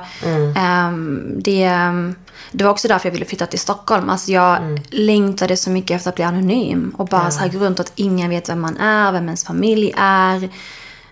ehm, 0.56 1.34
det, 1.38 1.64
ehm, 1.64 2.16
det 2.52 2.64
var 2.64 2.72
också 2.72 2.88
därför 2.88 3.10
jag 3.10 3.14
ville 3.14 3.26
flytta 3.26 3.46
till 3.46 3.60
Stockholm. 3.60 4.10
Alltså, 4.10 4.32
jag 4.32 4.80
längtade 4.90 5.58
så 5.58 5.70
mycket 5.70 5.96
efter 5.96 6.10
att 6.10 6.16
bli 6.16 6.24
anonym. 6.24 6.96
Och 6.98 7.08
bara 7.08 7.32
så 7.32 7.40
här 7.40 7.50
gå 7.50 7.60
runt 7.60 7.80
att 7.80 7.92
ingen 7.96 8.30
vet 8.30 8.50
vem 8.50 8.62
man 8.62 8.78
är, 8.78 9.12
vem 9.12 9.26
ens 9.26 9.46
familj 9.46 9.94
är. 9.98 10.44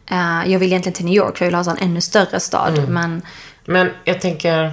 Eh, 0.07 0.51
jag 0.51 0.59
vill 0.59 0.67
egentligen 0.69 0.95
till 0.95 1.05
New 1.05 1.13
York 1.15 1.37
för 1.37 1.45
jag 1.45 1.51
vill 1.51 1.65
ha 1.65 1.71
en 1.71 1.77
ännu 1.89 2.01
större 2.01 2.39
stad. 2.39 2.89
Men 2.89 3.21
Men 3.65 3.89
jag 4.03 4.21
tänker, 4.21 4.71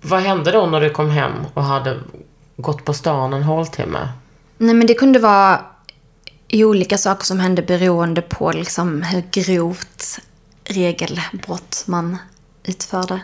vad 0.00 0.22
hände 0.22 0.52
då 0.52 0.66
när 0.66 0.80
du 0.80 0.90
kom 0.90 1.10
hem 1.10 1.32
och 1.54 1.64
hade 1.64 2.00
gått 2.62 2.84
på 2.84 2.94
stan 2.94 3.32
en 3.32 3.42
håltimme? 3.42 4.08
Nej, 4.58 4.74
men 4.74 4.86
det 4.86 4.94
kunde 4.94 5.18
vara 5.18 5.60
i 6.48 6.64
olika 6.64 6.98
saker 6.98 7.24
som 7.24 7.40
hände 7.40 7.62
beroende 7.62 8.22
på 8.22 8.52
liksom 8.52 9.02
hur 9.02 9.22
grovt 9.30 10.18
regelbrott 10.64 11.84
man 11.86 12.16
utförde. 12.64 13.20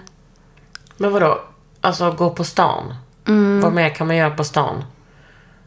Men 0.97 1.13
vadå? 1.13 1.41
Alltså 1.81 2.13
gå 2.13 2.31
på 2.31 2.45
stan? 2.45 2.95
Vad 3.63 3.73
mer 3.73 3.95
kan 3.95 4.07
man 4.07 4.17
göra 4.17 4.31
på 4.31 4.45
stan? 4.45 4.85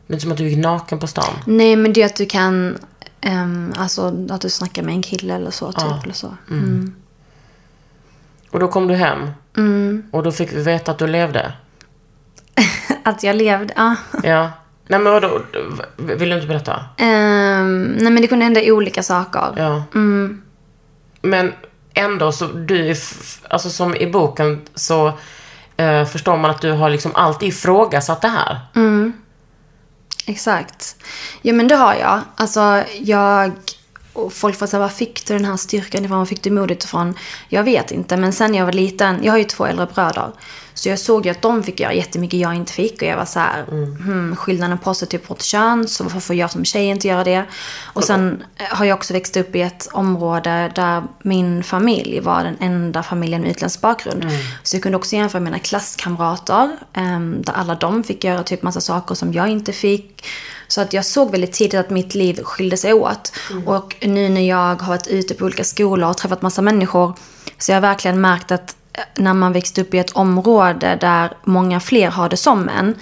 Det 0.07 0.13
är 0.13 0.15
inte 0.15 0.21
som 0.21 0.31
att 0.31 0.37
du 0.37 0.49
gick 0.49 0.57
naken 0.57 0.99
på 0.99 1.07
stan. 1.07 1.33
Nej, 1.45 1.75
men 1.75 1.93
det 1.93 2.01
är 2.01 2.05
att 2.05 2.15
du 2.15 2.25
kan... 2.25 2.77
ehm, 3.21 3.73
alltså 3.77 4.27
att 4.29 4.41
du 4.41 4.49
snackar 4.49 4.83
med 4.83 4.93
en 4.93 5.01
kille 5.01 5.35
eller 5.35 5.51
så, 5.51 5.71
typ. 5.71 6.03
Eller 6.03 6.13
så. 6.13 6.37
Mm. 6.49 6.95
Och 8.51 8.59
då 8.59 8.67
kom 8.67 8.87
du 8.87 8.95
hem. 8.95 9.29
Och 10.11 10.23
då 10.23 10.31
fick 10.31 10.53
vi 10.53 10.63
veta 10.63 10.91
att 10.91 10.97
du 10.97 11.07
levde. 11.07 11.53
Att 13.03 13.23
jag 13.23 13.35
levde, 13.35 13.73
ja. 13.77 13.95
Ja. 14.23 14.51
Nej 14.87 14.99
men 14.99 15.13
vadå? 15.13 15.41
Vill 15.97 16.29
du 16.29 16.35
inte 16.35 16.47
berätta? 16.47 16.85
Ehm, 16.97 17.83
nej, 17.83 18.11
men 18.11 18.21
det 18.21 18.27
kunde 18.27 18.45
hända 18.45 18.61
olika 18.63 19.03
saker. 19.03 19.53
Ja. 19.57 19.83
Men 21.21 21.53
ändå 21.93 22.31
så, 22.31 22.47
du 22.47 22.95
alltså 23.49 23.69
som 23.69 23.95
i 23.95 24.11
boken 24.11 24.61
så 24.75 25.13
eh, 25.77 26.05
förstår 26.05 26.37
man 26.37 26.51
att 26.51 26.61
du 26.61 26.71
har 26.71 26.89
liksom 26.89 27.11
alltid 27.15 27.49
ifrågasatt 27.49 28.21
det 28.21 28.27
här. 28.27 28.59
Exakt. 30.25 30.95
Ja, 31.41 31.53
men 31.53 31.67
det 31.67 31.75
har 31.75 31.95
jag. 31.95 32.19
Alltså, 32.35 32.83
jag... 32.99 33.51
Och 34.13 34.33
folk 34.33 34.55
får 34.55 34.67
säga, 34.67 34.79
var 34.79 34.89
fick 34.89 35.25
du 35.25 35.33
den 35.33 35.45
här 35.45 35.57
styrkan 35.57 36.05
ifrån? 36.05 36.17
Var 36.17 36.25
fick 36.25 36.43
du 36.43 36.51
modet 36.51 36.83
ifrån? 36.83 37.15
Jag 37.49 37.63
vet 37.63 37.91
inte, 37.91 38.17
men 38.17 38.33
sen 38.33 38.55
jag 38.55 38.65
var 38.65 38.73
liten, 38.73 39.23
jag 39.23 39.33
har 39.33 39.37
ju 39.37 39.43
två 39.43 39.65
äldre 39.65 39.87
bröder. 39.95 40.31
Så 40.73 40.89
jag 40.89 40.99
såg 40.99 41.25
ju 41.25 41.31
att 41.31 41.41
de 41.41 41.63
fick 41.63 41.79
göra 41.79 41.93
jättemycket 41.93 42.39
jag 42.39 42.55
inte 42.55 42.73
fick. 42.73 43.01
Och 43.01 43.07
jag 43.07 43.17
var 43.17 43.25
så 43.25 43.39
här, 43.39 43.63
hmm, 43.63 44.35
skillnaden 44.35 44.77
på 44.77 44.89
är 44.89 45.05
typ 45.05 45.29
vårt 45.29 45.41
kön, 45.41 45.87
så 45.87 46.03
varför 46.03 46.19
får 46.19 46.35
jag 46.35 46.51
som 46.51 46.65
tjej 46.65 46.85
inte 46.85 47.07
göra 47.07 47.23
det? 47.23 47.45
Och 47.83 48.03
sen 48.03 48.43
eh, 48.55 48.65
har 48.77 48.85
jag 48.85 48.97
också 48.97 49.13
växt 49.13 49.37
upp 49.37 49.55
i 49.55 49.61
ett 49.61 49.87
område 49.91 50.71
där 50.75 51.03
min 51.23 51.63
familj 51.63 52.19
var 52.19 52.43
den 52.43 52.57
enda 52.59 53.03
familjen 53.03 53.41
med 53.41 53.51
utländsk 53.51 53.81
bakgrund. 53.81 54.25
Så 54.63 54.75
jag 54.75 54.83
kunde 54.83 54.97
också 54.97 55.15
jämföra 55.15 55.39
med 55.39 55.51
mina 55.51 55.59
klasskamrater, 55.59 56.77
ehm, 56.93 57.41
där 57.41 57.53
alla 57.53 57.75
de 57.75 58.03
fick 58.03 58.23
göra 58.23 58.43
typ 58.43 58.63
massa 58.63 58.81
saker 58.81 59.15
som 59.15 59.33
jag 59.33 59.49
inte 59.49 59.73
fick. 59.73 60.25
Så 60.71 60.81
att 60.81 60.93
jag 60.93 61.05
såg 61.05 61.31
väldigt 61.31 61.53
tidigt 61.53 61.79
att 61.79 61.89
mitt 61.89 62.15
liv 62.15 62.43
skilde 62.43 62.77
sig 62.77 62.93
åt. 62.93 63.31
Och 63.65 63.95
nu 64.01 64.29
när 64.29 64.47
jag 64.49 64.81
har 64.81 64.87
varit 64.87 65.07
ute 65.07 65.33
på 65.33 65.45
olika 65.45 65.63
skolor 65.63 66.09
och 66.09 66.17
träffat 66.17 66.41
massa 66.41 66.61
människor 66.61 67.13
så 67.57 67.71
jag 67.71 67.75
har 67.75 67.81
verkligen 67.81 68.21
märkt 68.21 68.51
att 68.51 68.75
eh, 68.93 69.01
när 69.15 69.33
man 69.33 69.53
växt 69.53 69.77
upp 69.77 69.93
i 69.93 69.99
ett 69.99 70.11
område 70.11 70.97
där 71.01 71.33
många 71.43 71.79
fler 71.79 72.09
har 72.11 72.29
det 72.29 72.37
som 72.37 72.69
en 72.69 72.95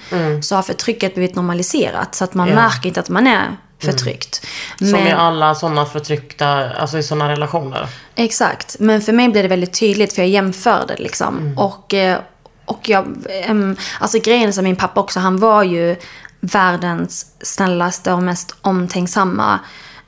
så 0.43 0.55
har 0.55 0.63
förtrycket 0.63 1.13
blivit 1.15 1.35
normaliserat. 1.35 2.15
Så 2.15 2.23
att 2.23 2.33
man 2.33 2.47
Ja. 2.47 2.55
märker 2.55 2.87
inte 2.87 2.99
att 2.99 3.09
man 3.09 3.27
är 3.27 3.57
förtryckt. 3.81 4.45
Som 4.77 4.91
Men- 4.91 5.07
i 5.07 5.11
alla 5.11 5.55
sådana 5.55 5.85
förtryckta, 5.85 6.69
alltså 6.69 6.97
i 6.97 7.03
sådana 7.03 7.29
relationer. 7.29 7.87
Exakt. 8.15 8.75
Men 8.79 9.01
för 9.01 9.13
mig 9.13 9.29
blev 9.29 9.43
det 9.43 9.49
väldigt 9.49 9.79
tydligt 9.79 10.13
för 10.13 10.21
jag 10.21 10.29
jämförde 10.29 10.95
liksom. 10.97 11.53
Och, 11.57 11.93
eh, 11.93 12.17
och 12.65 12.89
jag, 12.89 13.15
alltså 13.99 14.19
grejen 14.19 14.53
som 14.53 14.63
min 14.63 14.75
pappa 14.75 15.01
också, 15.01 15.19
han 15.19 15.37
var 15.37 15.63
ju 15.63 15.95
världens 16.39 17.35
snällaste 17.41 18.13
och 18.13 18.23
mest 18.23 18.55
omtänksamma 18.61 19.59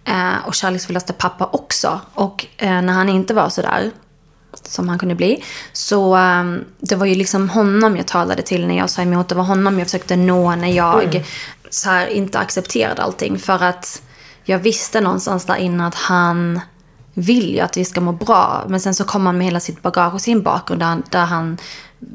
eh, 0.05 0.47
och 0.47 0.53
kärleksfullaste 0.53 1.13
pappa 1.13 1.49
också. 1.53 1.99
Och 2.13 2.45
eh, 2.57 2.81
när 2.81 2.93
han 2.93 3.09
inte 3.09 3.33
var 3.33 3.49
sådär, 3.49 3.91
som 4.53 4.89
han 4.89 4.99
kunde 4.99 5.15
bli. 5.15 5.43
Så 5.73 6.15
ehm, 6.15 6.65
det 6.79 6.95
var 6.95 7.05
ju 7.05 7.15
liksom 7.15 7.49
honom 7.49 7.97
jag 7.97 8.07
talade 8.07 8.41
till 8.41 8.67
när 8.67 8.77
jag 8.77 8.89
sa 8.89 9.01
emot. 9.01 9.29
Det 9.29 9.35
var 9.35 9.43
honom 9.43 9.79
jag 9.79 9.87
försökte 9.87 10.15
nå 10.15 10.55
när 10.55 10.67
jag 10.67 11.25
så 11.69 11.89
här, 11.89 12.07
inte 12.07 12.39
accepterade 12.39 13.01
allting. 13.01 13.39
För 13.39 13.63
att 13.63 14.01
jag 14.43 14.59
visste 14.59 15.01
någonstans 15.01 15.45
där 15.45 15.55
inne 15.55 15.87
att 15.87 15.95
han 15.95 16.59
vill 17.13 17.53
ju 17.53 17.59
att 17.59 17.77
vi 17.77 17.85
ska 17.85 18.01
må 18.01 18.11
bra. 18.11 18.65
Men 18.67 18.79
sen 18.79 18.95
så 18.95 19.03
kommer 19.03 19.25
han 19.25 19.37
med 19.37 19.45
hela 19.45 19.59
sitt 19.59 19.81
bagage 19.81 20.13
och 20.13 20.21
sin 20.21 20.43
bakgrund 20.43 20.79
där 20.79 20.85
han, 20.85 21.03
där 21.09 21.25
han 21.25 21.57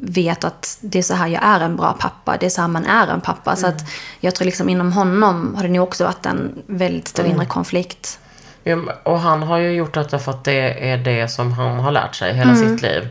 vet 0.03 0.44
att 0.44 0.79
det 0.81 0.99
är 0.99 1.03
så 1.03 1.14
här 1.14 1.27
jag 1.27 1.44
är 1.44 1.61
en 1.61 1.77
bra 1.77 1.92
pappa. 2.01 2.37
Det 2.40 2.46
är 2.46 2.51
så 2.51 2.61
här 2.61 2.68
man 2.68 2.85
är 2.87 3.07
en 3.09 3.20
pappa. 3.20 3.57
Så 3.57 3.66
att 3.66 3.81
jag 4.20 4.35
tror 4.35 4.44
liksom 4.46 4.68
inom 4.68 4.92
honom 4.92 5.55
har 5.55 5.62
det 5.62 5.68
nog 5.68 5.83
också 5.83 6.05
varit 6.05 6.27
en 6.27 6.62
väldigt 6.66 7.09
stor 7.09 7.27
inre 7.27 7.46
konflikt. 7.46 8.18
Ja, 8.64 8.77
Och 9.03 9.20
han 9.20 9.42
har 9.42 9.59
ju 9.59 9.70
gjort 9.70 9.94
detta 9.94 10.18
för 10.18 10.31
att 10.33 10.44
det 10.44 10.90
är 10.90 10.99
det 10.99 11.29
som 11.29 11.53
han 11.53 11.79
har 11.81 11.90
lärt 11.92 12.14
sig 12.14 12.35
hela 12.35 12.57
sitt 12.57 12.83
liv. 12.83 13.09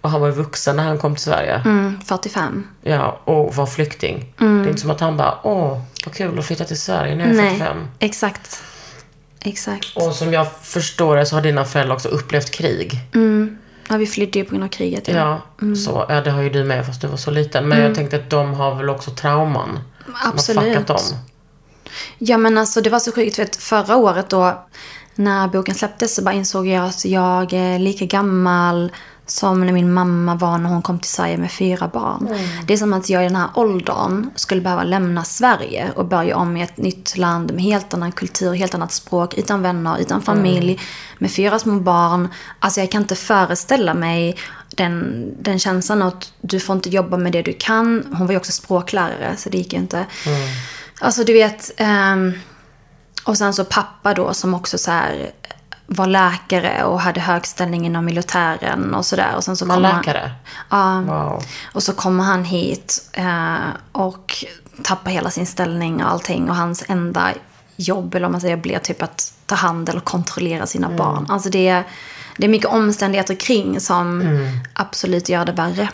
Och 0.00 0.10
han 0.10 0.20
var 0.20 0.28
ju 0.28 0.34
vuxen 0.34 0.76
när 0.76 0.84
han 0.84 0.98
kom 0.98 1.14
till 1.14 1.24
Sverige. 1.24 1.62
Mm, 1.64 2.00
45. 2.06 2.66
Ja, 2.82 3.20
och 3.24 3.54
var 3.54 3.66
flykting. 3.66 4.34
Det 4.38 4.44
är 4.44 4.68
inte 4.68 4.80
som 4.80 4.90
att 4.90 5.00
han 5.00 5.16
bara, 5.16 5.38
åh, 5.42 5.80
vad 6.04 6.14
kul 6.14 6.38
att 6.38 6.44
flytta 6.44 6.64
till 6.64 6.80
Sverige, 6.80 7.14
nu 7.14 7.22
är 7.22 7.26
jag 7.26 7.36
Nej, 7.36 7.50
45. 7.50 7.76
exakt. 7.98 8.62
Exakt. 9.40 9.96
Och 9.96 10.14
som 10.14 10.32
jag 10.32 10.52
förstår 10.62 11.16
det 11.16 11.26
så 11.26 11.36
har 11.36 11.42
dina 11.42 11.64
föräldrar 11.64 11.94
också 11.94 12.08
upplevt 12.08 12.50
krig. 12.50 12.92
Ja, 13.88 13.96
vi 13.96 14.06
flydde 14.06 14.38
ju 14.38 14.44
på 14.44 14.50
grund 14.50 14.64
av 14.64 14.68
kriget. 14.68 15.08
Ja, 15.08 15.42
så, 15.84 16.06
ja, 16.08 16.20
det 16.20 16.30
har 16.30 16.42
ju 16.42 16.50
du 16.50 16.64
med 16.64 16.86
fast 16.86 17.00
du 17.00 17.06
var 17.06 17.16
så 17.16 17.30
liten. 17.30 17.68
Men 17.68 17.80
jag 17.80 17.94
tänkte 17.94 18.16
att 18.16 18.30
de 18.30 18.54
har 18.54 18.74
väl 18.74 18.90
också 18.90 19.10
trauman. 19.10 19.78
Som 20.04 20.14
har 20.14 20.32
Absolut. 20.32 20.64
fuckat 20.64 20.86
dem. 20.86 20.98
Ja 22.18 22.38
men 22.38 22.58
alltså 22.58 22.80
det 22.80 22.90
var 22.90 22.98
så 22.98 23.12
sjukt 23.12 23.36
för 23.36 23.42
att 23.42 23.56
förra 23.56 23.96
året 23.96 24.30
då 24.30 24.64
när 25.14 25.48
boken 25.48 25.74
släpptes 25.74 26.14
så 26.14 26.22
bara 26.22 26.34
insåg 26.34 26.66
jag 26.66 26.84
att 26.84 27.04
jag 27.04 27.52
är 27.52 27.78
lika 27.78 28.04
gammal 28.04 28.92
som 29.30 29.66
när 29.66 29.72
min 29.72 29.92
mamma 29.92 30.34
var 30.34 30.58
när 30.58 30.70
hon 30.70 30.82
kom 30.82 30.98
till 30.98 31.10
Sverige 31.10 31.36
med 31.38 31.52
fyra 31.52 31.88
barn. 31.88 32.28
Det 32.66 32.72
är 32.72 32.76
som 32.76 32.92
att 32.92 33.08
jag 33.08 33.22
i 33.22 33.26
den 33.26 33.36
här 33.36 33.48
åldern 33.54 34.30
skulle 34.34 34.60
behöva 34.60 34.82
lämna 34.82 35.24
Sverige 35.24 35.92
och 35.96 36.06
börja 36.06 36.36
om 36.36 36.56
i 36.56 36.62
ett 36.62 36.76
nytt 36.76 37.16
land 37.16 37.52
med 37.54 37.62
helt 37.62 37.94
annan 37.94 38.12
kultur, 38.12 38.54
helt 38.54 38.74
annat 38.74 38.92
språk, 38.92 39.34
utan 39.34 39.62
vänner, 39.62 39.98
utan 39.98 40.22
familj, 40.22 40.80
med 41.18 41.30
fyra 41.32 41.58
små 41.58 41.80
barn. 41.80 42.28
Alltså 42.58 42.80
jag 42.80 42.90
kan 42.90 43.02
inte 43.02 43.16
föreställa 43.16 43.94
mig 43.94 44.36
den, 44.76 45.26
den 45.40 45.58
känslan 45.58 46.02
att 46.02 46.32
du 46.40 46.60
får 46.60 46.76
inte 46.76 46.88
jobba 46.88 47.16
med 47.16 47.32
det 47.32 47.42
du 47.42 47.52
kan. 47.52 48.06
Hon 48.12 48.26
var 48.26 48.32
ju 48.32 48.38
också 48.38 48.52
språklärare 48.52 49.36
så 49.36 49.48
det 49.48 49.58
gick 49.58 49.72
ju 49.72 49.78
inte. 49.78 50.06
Alltså 51.00 51.24
du 51.24 51.32
vet, 51.32 51.70
ehm, 51.76 52.32
och 53.24 53.38
sen 53.38 53.54
så 53.54 53.64
pappa 53.64 54.14
då 54.14 54.34
som 54.34 54.54
också 54.54 54.78
så 54.78 54.90
här 54.90 55.30
var 55.90 56.06
läkare 56.06 56.84
och 56.84 57.00
hade 57.00 57.20
hög 57.20 57.46
ställning 57.46 57.86
inom 57.86 58.04
militären 58.04 58.94
och 58.94 59.06
sådär. 59.06 59.36
Och 59.36 59.44
sen 59.44 59.56
så 59.56 59.66
Man 59.66 59.76
kom 59.76 59.84
han- 59.84 59.96
läkare? 59.96 60.30
Ja. 60.70 61.00
Wow. 61.00 61.42
Och 61.72 61.82
så 61.82 61.92
kommer 61.92 62.24
han 62.24 62.44
hit 62.44 63.10
eh, 63.12 63.56
och 63.92 64.44
tappar 64.82 65.10
hela 65.10 65.30
sin 65.30 65.46
ställning 65.46 66.04
och 66.04 66.10
allting. 66.10 66.50
Och 66.50 66.56
hans 66.56 66.84
enda 66.88 67.32
jobb, 67.76 68.14
eller 68.14 68.26
om 68.26 68.32
man 68.32 68.40
säger, 68.40 68.56
blir 68.56 68.78
typ 68.78 69.02
att 69.02 69.32
ta 69.46 69.54
hand 69.54 69.88
eller 69.88 70.00
kontrollera 70.00 70.66
sina 70.66 70.88
barn. 70.90 71.26
Alltså 71.28 71.50
det 71.50 71.68
är, 71.68 71.84
det 72.36 72.44
är 72.46 72.48
mycket 72.50 72.70
omständigheter 72.70 73.34
kring 73.34 73.80
som 73.80 74.22
absolut 74.74 75.28
gör 75.28 75.44
det 75.44 75.52
värre. 75.52 75.88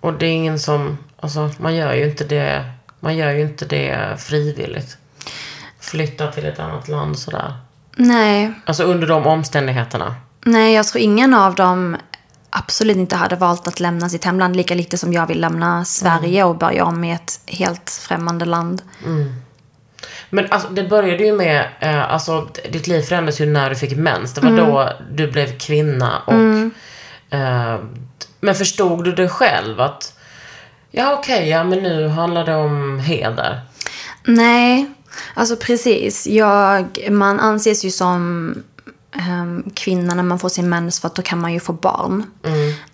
Och 0.00 0.12
det 0.12 0.26
är 0.26 0.30
ingen 0.32 0.58
som, 0.58 0.98
alltså 1.20 1.50
man 1.58 1.74
gör 1.74 1.94
ju 1.94 2.04
inte 2.10 2.24
det, 2.24 2.64
man 3.00 3.16
gör 3.16 3.30
ju 3.30 3.40
inte 3.40 3.64
det 3.64 4.16
frivilligt. 4.18 4.96
Flytta 5.80 6.32
till 6.32 6.44
ett 6.44 6.58
annat 6.58 6.88
land 6.88 7.18
sådär. 7.18 7.54
Nej, 8.02 8.52
Alltså 8.64 8.82
under 8.84 9.06
de 9.06 9.26
omständigheterna. 9.26 10.14
nej, 10.44 10.74
jag 10.74 10.86
tror 10.86 11.02
ingen 11.02 11.34
av 11.34 11.54
dem 11.54 11.96
absolut 12.50 12.96
inte 12.96 13.16
hade 13.16 13.36
valt 13.36 13.68
att 13.68 13.80
lämna 13.80 14.08
sitt 14.08 14.24
hemland 14.24 14.56
lika 14.56 14.74
lite 14.74 14.98
som 14.98 15.12
jag 15.12 15.26
vill 15.26 15.40
lämna 15.40 15.84
Sverige 15.84 16.44
och 16.44 16.58
börja 16.58 16.84
om 16.84 17.04
i 17.04 17.12
ett 17.12 17.40
helt 17.46 17.90
främmande 18.08 18.44
land. 18.44 18.82
Men 20.30 20.46
alltså, 20.50 20.68
det 20.68 20.82
började 20.84 21.24
ju 21.24 21.32
med, 21.36 21.68
eh, 21.80 22.12
alltså 22.12 22.48
ditt 22.72 22.86
liv 22.86 23.02
förändrades 23.02 23.40
ju 23.40 23.46
när 23.46 23.70
du 23.70 23.76
fick 23.76 23.96
mens. 23.96 24.34
Det 24.34 24.40
var 24.40 24.48
Mm. 24.50 24.66
då 24.66 24.92
du 25.12 25.30
blev 25.30 25.58
kvinna 25.58 26.18
och... 26.26 26.34
Eh, 27.38 27.78
men 28.40 28.54
förstod 28.54 29.04
du 29.04 29.12
det 29.12 29.28
själv 29.28 29.80
att, 29.80 30.18
ja 30.90 31.12
okej, 31.18 31.48
ja 31.48 31.64
men 31.64 31.82
nu 31.82 32.08
handlar 32.08 32.44
det 32.46 32.54
om 32.56 32.98
heder. 33.00 33.60
Nej, 34.24 34.86
alltså 35.34 35.56
precis. 35.56 36.26
Jag, 36.26 37.08
man 37.10 37.40
anses 37.40 37.84
ju 37.84 37.90
som 37.90 38.54
um, 39.30 39.70
kvinna 39.74 40.14
när 40.14 40.22
man 40.22 40.38
får 40.38 40.48
sin 40.48 40.68
mens 40.68 41.00
för 41.00 41.06
att 41.06 41.14
då 41.14 41.22
kan 41.22 41.40
man 41.40 41.52
ju 41.52 41.60
få 41.60 41.72
barn. 41.72 42.24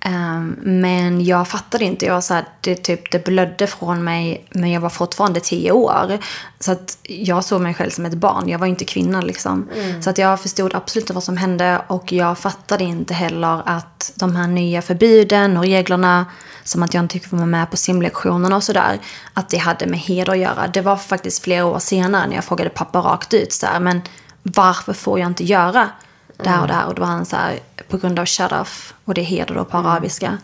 Ehm, 0.01 0.57
men 0.63 1.25
jag 1.25 1.49
fattade 1.49 1.85
inte. 1.85 2.07
Jag 2.07 2.15
var 2.15 2.21
så 2.21 2.35
här, 2.35 2.45
det, 2.61 2.75
typ, 2.75 3.11
det 3.11 3.25
blödde 3.25 3.67
från 3.67 4.05
mig 4.05 4.47
men 4.51 4.71
jag 4.71 4.81
var 4.81 4.89
fortfarande 4.89 5.41
tio 5.41 5.73
år. 5.73 6.19
Så 6.61 6.73
att 6.73 6.99
jag 7.03 7.45
såg 7.45 7.61
mig 7.61 7.75
själv 7.75 7.91
som 7.91 8.07
ett 8.07 8.15
barn. 8.15 8.49
Jag 8.49 8.59
var 8.59 8.67
inte 8.67 8.85
kvinna 8.85 9.21
liksom. 9.21 9.69
Så 10.01 10.11
att 10.11 10.19
jag 10.19 10.41
förstod 10.41 10.75
absolut 10.75 11.03
inte 11.03 11.13
vad 11.13 11.25
som 11.25 11.37
hände 11.37 11.83
och 11.87 12.13
jag 12.13 12.39
fattade 12.39 12.85
inte 12.85 13.15
heller 13.15 13.63
att 13.67 14.13
de 14.15 14.37
här 14.37 14.47
nya 14.47 14.83
förbuden 14.83 15.57
och 15.57 15.63
reglerna 15.63 16.27
som 16.69 16.83
att 16.83 16.95
jag 16.95 17.05
inte 17.05 17.13
fick 17.13 17.33
vara 17.33 17.47
med 17.47 17.71
på 17.71 17.77
simlektionerna 17.77 18.57
och 18.57 18.63
sådär. 18.63 18.99
Att 19.35 19.49
det 19.49 19.59
hade 19.59 19.87
med 19.87 19.99
heder 19.99 20.33
att 20.33 20.39
göra. 20.39 20.67
Det 20.67 20.81
var 20.81 20.97
faktiskt 20.97 21.45
flera 21.45 21.65
år 21.65 21.79
senare 21.79 22.27
när 22.27 22.35
jag 22.35 22.45
frågade 22.45 22.71
pappa 22.71 22.99
rakt 22.99 23.35
ut 23.35 23.53
så 23.53 23.67
här, 23.67 23.81
men 23.81 24.01
varför 24.43 24.93
får 24.93 25.19
jag 25.19 25.27
inte 25.27 25.45
göra 25.45 25.89
det 26.37 26.49
här 26.49 26.63
och 26.63 26.69
det 26.69 26.75
här? 26.75 26.87
Och 26.87 26.95
då 26.95 27.01
var 27.01 27.09
han 27.09 27.27
så 27.27 27.37
här, 27.37 27.59
på 27.89 27.97
grund 27.97 28.19
av 28.19 28.27
shut 28.27 28.53
off. 28.53 28.95
Och 29.05 29.15
det 29.15 29.21
är 29.21 29.25
heder 29.25 29.55
då 29.55 29.65
på 29.65 29.77
arabiska. 29.77 30.39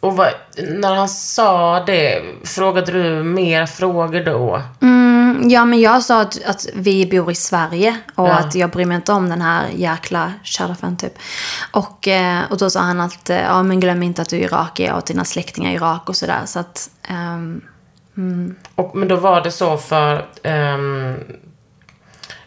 Och 0.00 0.16
vad, 0.16 0.32
när 0.58 0.94
han 0.94 1.08
sa 1.08 1.84
det, 1.84 2.22
frågade 2.44 2.92
du 2.92 3.22
mer 3.22 3.66
frågor 3.66 4.24
då? 4.24 4.62
Ja, 5.42 5.64
men 5.64 5.80
jag 5.80 6.02
sa 6.02 6.20
att, 6.20 6.44
att 6.44 6.66
vi 6.74 7.06
bor 7.06 7.30
i 7.30 7.34
Sverige 7.34 7.96
och 8.14 8.28
Ja. 8.28 8.32
att 8.32 8.54
jag 8.54 8.70
bryr 8.70 8.84
mig 8.86 8.94
inte 8.94 9.12
om 9.12 9.28
den 9.28 9.42
här 9.42 9.68
jäkla 9.68 10.32
sheriffen 10.44 10.96
typ. 10.96 11.12
Och, 11.72 12.08
eh, 12.08 12.42
och 12.50 12.58
då 12.58 12.70
sa 12.70 12.80
han 12.80 13.00
att, 13.00 13.30
eh, 13.30 13.40
ja 13.40 13.62
men 13.62 13.80
glöm 13.80 14.02
inte 14.02 14.22
att 14.22 14.28
du 14.28 14.36
är 14.36 14.40
irakier 14.40 14.92
och 14.92 14.98
att 14.98 15.06
dina 15.06 15.24
släktingar 15.24 15.70
är 15.70 15.74
Irak 15.74 16.08
och 16.08 16.16
sådär. 16.16 16.42
Så 16.46 16.58
att, 16.58 16.90
ehm, 17.08 17.60
Och, 18.74 18.96
men 18.96 19.08
då 19.08 19.16
var 19.16 19.40
det 19.40 19.50
så 19.50 19.76
för, 19.76 20.26
ehm, 20.42 21.14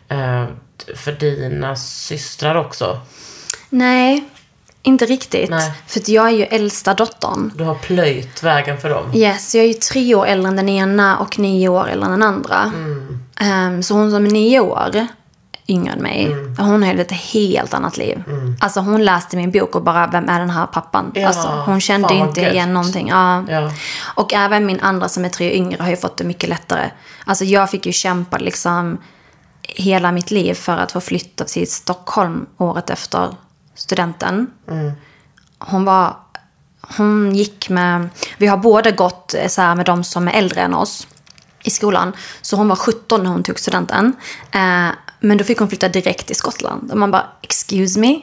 eh, 0.07 0.45
för 0.95 1.11
dina 1.11 1.75
systrar 1.75 2.55
också? 2.55 2.99
nej, 3.69 4.23
inte 4.83 5.05
riktigt. 5.05 5.49
Nej. 5.49 5.71
För 5.87 5.99
att 5.99 6.07
jag 6.07 6.27
är 6.27 6.31
ju 6.31 6.43
äldsta 6.43 6.93
dottern. 6.93 7.51
Du 7.55 7.63
har 7.63 7.75
plöjt 7.75 8.43
vägen 8.43 8.77
för 8.77 8.89
dem? 8.89 9.11
Yes, 9.13 9.55
jag 9.55 9.63
är 9.63 9.67
ju 9.67 9.73
tre 9.73 10.15
år 10.15 10.25
äldre 10.25 10.47
än 10.47 10.55
den 10.55 10.69
ena 10.69 11.17
och 11.17 11.39
nio 11.39 11.67
år 11.69 11.87
äldre 11.87 12.05
än 12.05 12.11
den 12.11 12.23
andra. 12.23 12.71
Ehm, 13.39 13.83
så 13.83 13.93
hon 13.93 14.11
som 14.11 14.25
är 14.25 14.29
nio 14.29 14.59
år 14.59 15.07
yngre 15.67 15.93
än 15.93 15.99
mig, 15.99 16.35
hon 16.57 16.83
har 16.83 16.95
ett 16.95 17.11
helt 17.11 17.73
annat 17.73 17.97
liv. 17.97 18.23
Alltså 18.59 18.79
hon 18.79 19.05
läste 19.05 19.37
min 19.37 19.51
bok 19.51 19.75
och 19.75 19.83
bara, 19.83 20.07
vem 20.07 20.29
är 20.29 20.39
den 20.39 20.49
här 20.49 20.65
pappan? 20.65 21.11
Ja, 21.15 21.27
alltså, 21.27 21.47
hon 21.47 21.81
kände 21.81 22.07
fan 22.07 22.17
ju 22.17 22.23
inte 22.23 22.41
gött. 22.41 22.53
igen 22.53 22.73
någonting. 22.73 23.07
Ja. 23.07 23.43
Ja. 23.49 23.71
Och 24.15 24.33
även 24.33 24.65
min 24.65 24.79
andra 24.79 25.09
som 25.09 25.25
är 25.25 25.29
tre 25.29 25.47
år 25.49 25.53
yngre 25.53 25.83
har 25.83 25.89
ju 25.89 25.97
fått 25.97 26.17
det 26.17 26.23
mycket 26.23 26.49
lättare. 26.49 26.91
Alltså 27.25 27.45
jag 27.45 27.71
fick 27.71 27.85
ju 27.85 27.91
kämpa 27.91 28.37
liksom 28.37 28.97
hela 29.61 30.11
mitt 30.11 30.31
liv 30.31 30.53
för 30.53 30.77
att 30.77 30.91
få 30.91 31.01
flytta 31.01 31.43
till 31.43 31.71
Stockholm 31.71 32.45
året 32.57 32.89
efter 32.89 33.29
studenten. 33.75 34.51
Hon 35.59 35.85
var... 35.85 36.17
Hon 36.97 37.35
gick 37.35 37.69
med... 37.69 38.09
Vi 38.37 38.47
har 38.47 38.57
båda 38.57 38.91
gått 38.91 39.33
eh, 39.33 39.47
så 39.47 39.61
här 39.61 39.75
med 39.75 39.85
de 39.85 40.03
som 40.03 40.27
är 40.27 40.31
äldre 40.31 40.61
än 40.61 40.73
oss 40.73 41.07
i 41.63 41.69
skolan. 41.69 42.13
Så 42.41 42.55
hon 42.55 42.67
var 42.67 42.75
17 42.75 43.23
när 43.23 43.29
hon 43.29 43.43
tog 43.43 43.59
studenten. 43.59 44.13
Eh, 44.51 44.87
men 45.19 45.37
då 45.37 45.43
fick 45.43 45.59
hon 45.59 45.69
flytta 45.69 45.89
direkt 45.89 46.27
till 46.27 46.35
Skottland. 46.35 46.91
Och 46.91 46.97
man 46.97 47.11
bara, 47.11 47.27
excuse 47.41 47.99
me? 47.99 48.21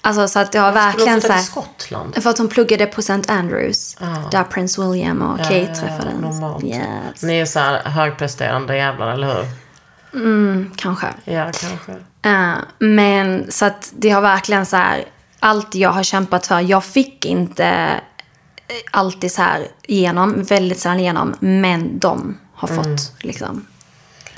Alltså 0.00 0.28
så 0.28 0.38
att 0.38 0.52
det 0.52 0.58
har 0.58 0.72
verkligen 0.72 1.20
så 1.20 1.28
här... 1.28 1.38
till 1.38 1.46
Skottland? 1.46 2.22
För 2.22 2.30
att 2.30 2.38
hon 2.38 2.48
pluggade 2.48 2.86
på 2.86 3.00
St. 3.00 3.32
Andrews. 3.32 3.96
Där 4.30 4.44
Prince 4.44 4.82
William 4.82 5.22
och 5.22 5.38
Kate 5.38 5.54
ja, 5.54 5.74
träffades. 5.74 6.20
normalt. 6.20 6.64
Yes. 6.64 7.22
Ni 7.22 7.38
är 7.38 7.46
så 7.46 7.58
här 7.58 7.82
högpresterande 7.84 8.76
jävlar, 8.76 9.12
eller 9.12 9.34
hur? 9.34 9.46
Kanske. 10.76 11.06
Ja, 11.24 11.50
kanske. 11.60 11.92
Eh, 12.22 12.54
men 12.78 13.52
så 13.52 13.64
att 13.64 13.92
det 13.96 14.10
har 14.10 14.20
verkligen 14.20 14.66
så 14.66 14.76
här, 14.76 15.04
allt 15.40 15.74
jag 15.74 15.90
har 15.90 16.02
kämpat 16.02 16.46
för, 16.46 16.60
jag 16.60 16.84
fick 16.84 17.24
inte 17.24 17.66
eh, 17.66 18.74
alltid 18.90 19.32
så 19.32 19.42
här 19.42 19.68
igenom, 19.82 20.42
väldigt 20.42 20.78
sällan 20.78 21.00
igenom, 21.00 21.34
men 21.40 21.98
de 21.98 22.38
har 22.54 22.68
fått 22.68 23.12
liksom. 23.18 23.66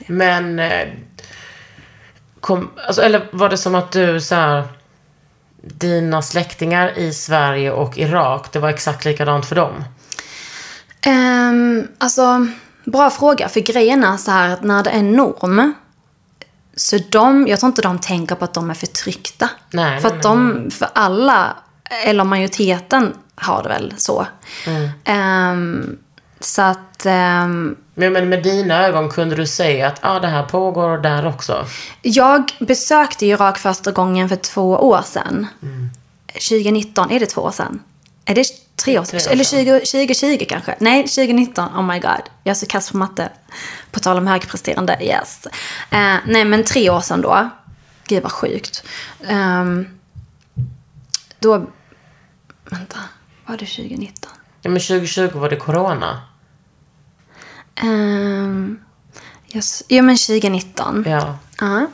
Men, 0.06 0.58
eh, 0.58 0.88
kom, 2.40 2.70
alltså, 2.86 3.02
eller 3.02 3.28
var 3.32 3.48
det 3.48 3.56
som 3.56 3.74
att 3.74 3.92
du 3.92 4.20
så 4.20 4.34
här, 4.34 4.64
dina 5.62 6.22
släktingar 6.22 6.98
i 6.98 7.12
Sverige 7.12 7.70
och 7.72 7.98
Irak, 7.98 8.52
det 8.52 8.58
var 8.58 8.68
exakt 8.68 9.04
likadant 9.04 9.46
för 9.46 9.56
dem? 9.56 9.84
Um, 11.06 11.88
alltså, 11.98 12.46
bra 12.86 13.10
fråga. 13.10 13.48
För 13.48 13.60
grejen 13.60 14.04
är 14.04 14.16
så 14.16 14.30
här 14.30 14.48
att 14.48 14.62
när 14.62 14.82
det 14.82 14.90
är 14.90 15.02
norm, 15.02 15.72
så 16.76 16.98
de, 17.10 17.46
jag 17.46 17.60
tror 17.60 17.68
inte 17.68 17.82
de 17.82 17.98
tänker 17.98 18.34
på 18.34 18.44
att 18.44 18.54
de 18.54 18.70
är 18.70 18.74
förtryckta. 18.74 19.48
Nej, 19.70 20.00
för 20.00 20.08
att 20.08 20.22
de, 20.22 20.68
för 20.70 20.88
alla, 20.92 21.56
eller 22.04 22.24
majoriteten 22.24 23.14
har 23.34 23.62
det 23.62 23.68
väl 23.68 23.94
så. 23.96 24.26
Mm. 24.66 24.90
Ehm, 25.04 25.98
så 26.40 26.62
att, 26.62 27.06
ehm, 27.06 27.76
Men, 27.94 28.12
men 28.12 28.28
med 28.28 28.42
dina 28.42 28.86
ögon 28.86 29.08
kunde 29.10 29.36
du 29.36 29.46
säga 29.46 29.88
att 29.88 29.98
ah, 30.00 30.18
det 30.18 30.28
här 30.28 30.42
pågår 30.42 30.98
där 30.98 31.26
också? 31.26 31.66
jag 32.02 32.52
besökte 32.60 33.26
Irak 33.26 33.58
första 33.58 33.92
gången 33.92 34.28
för 34.28 34.36
två 34.36 34.70
år 34.70 35.02
sedan. 35.04 35.46
2019, 36.32 37.10
är 37.10 37.20
det 37.20 37.26
två 37.26 37.40
år 37.40 37.50
sedan? 37.50 37.80
Är 38.28 38.34
det 38.34 38.44
tre 38.76 38.98
år 38.98 39.04
Tre 39.04 39.20
sedan? 39.20 39.28
år 39.30 39.32
Eller 39.32 39.44
sedan. 39.44 39.64
20, 39.64 40.06
2020 40.06 40.46
kanske? 40.48 40.74
Nej, 40.80 41.02
2019. 41.02 41.68
Oh 41.68 41.82
my 41.82 41.98
god. 41.98 42.22
Jag 42.44 42.50
är 42.50 42.54
så 42.54 42.66
kass 42.66 42.90
på 42.90 42.96
matte. 42.96 43.28
På 43.90 44.00
tal 44.00 44.18
om 44.18 44.26
högpresterande. 44.26 44.98
Yes. 45.00 45.46
Eh, 45.90 46.16
nej, 46.26 46.44
men 46.44 46.64
tre 46.64 46.90
år 46.90 47.00
sedan 47.00 47.20
då. 47.20 47.50
Gud 48.08 48.22
vad 48.22 48.32
sjukt. 48.32 48.84
Ehm, 49.28 49.86
då... 51.38 51.66
Vänta. 52.70 52.98
Var 53.46 53.56
det 53.56 53.66
2019? 53.66 54.30
Ja, 54.62 54.70
men 54.70 54.80
2020 54.80 55.30
var 55.38 55.50
det 55.50 55.56
corona. 55.56 56.22
Um, 57.82 58.80
yes. 59.54 59.82
Jo, 59.88 60.04
men 60.04 60.16
2019. 60.16 61.04
Ja. 61.06 61.38
Ja. 61.60 61.86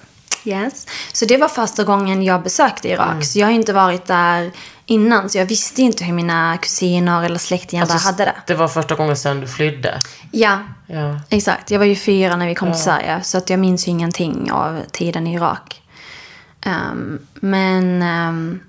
Yes. 0.44 0.86
Så 1.12 1.24
det 1.24 1.36
var 1.36 1.48
första 1.48 1.84
gången 1.84 2.22
jag 2.22 2.42
besökte 2.42 2.88
Irak. 2.88 3.24
Så 3.24 3.38
jag 3.38 3.46
har 3.46 3.52
inte 3.52 3.72
varit 3.72 4.06
där 4.06 4.52
innan. 4.92 5.30
Så 5.30 5.38
jag 5.38 5.46
visste 5.46 5.82
inte 5.82 6.04
hur 6.04 6.12
mina 6.12 6.58
kusiner 6.58 7.22
eller 7.24 7.38
släktingar 7.38 7.86
där 7.86 7.98
hade 7.98 8.24
det. 8.24 8.34
Det 8.46 8.54
var 8.54 8.68
första 8.68 8.94
gången 8.94 9.16
sedan 9.16 9.40
du 9.40 9.46
flydde. 9.48 9.98
Ja, 10.30 10.58
Ja. 10.86 11.20
exakt. 11.28 11.70
Jag 11.70 11.78
var 11.78 11.86
ju 11.86 11.96
fyra 11.96 12.36
när 12.36 12.46
vi 12.48 12.54
kom 12.54 12.72
till 12.72 12.80
Sverige. 12.80 13.20
Så 13.22 13.38
att 13.38 13.50
jag 13.50 13.58
minns 13.60 13.86
ju 13.88 13.90
ingenting 13.90 14.52
av 14.52 14.80
tiden 14.92 15.26
i 15.26 15.34
Irak. 15.34 15.82
Ehm, 16.60 17.18
men, 17.34 18.02
ehm, 18.02 18.60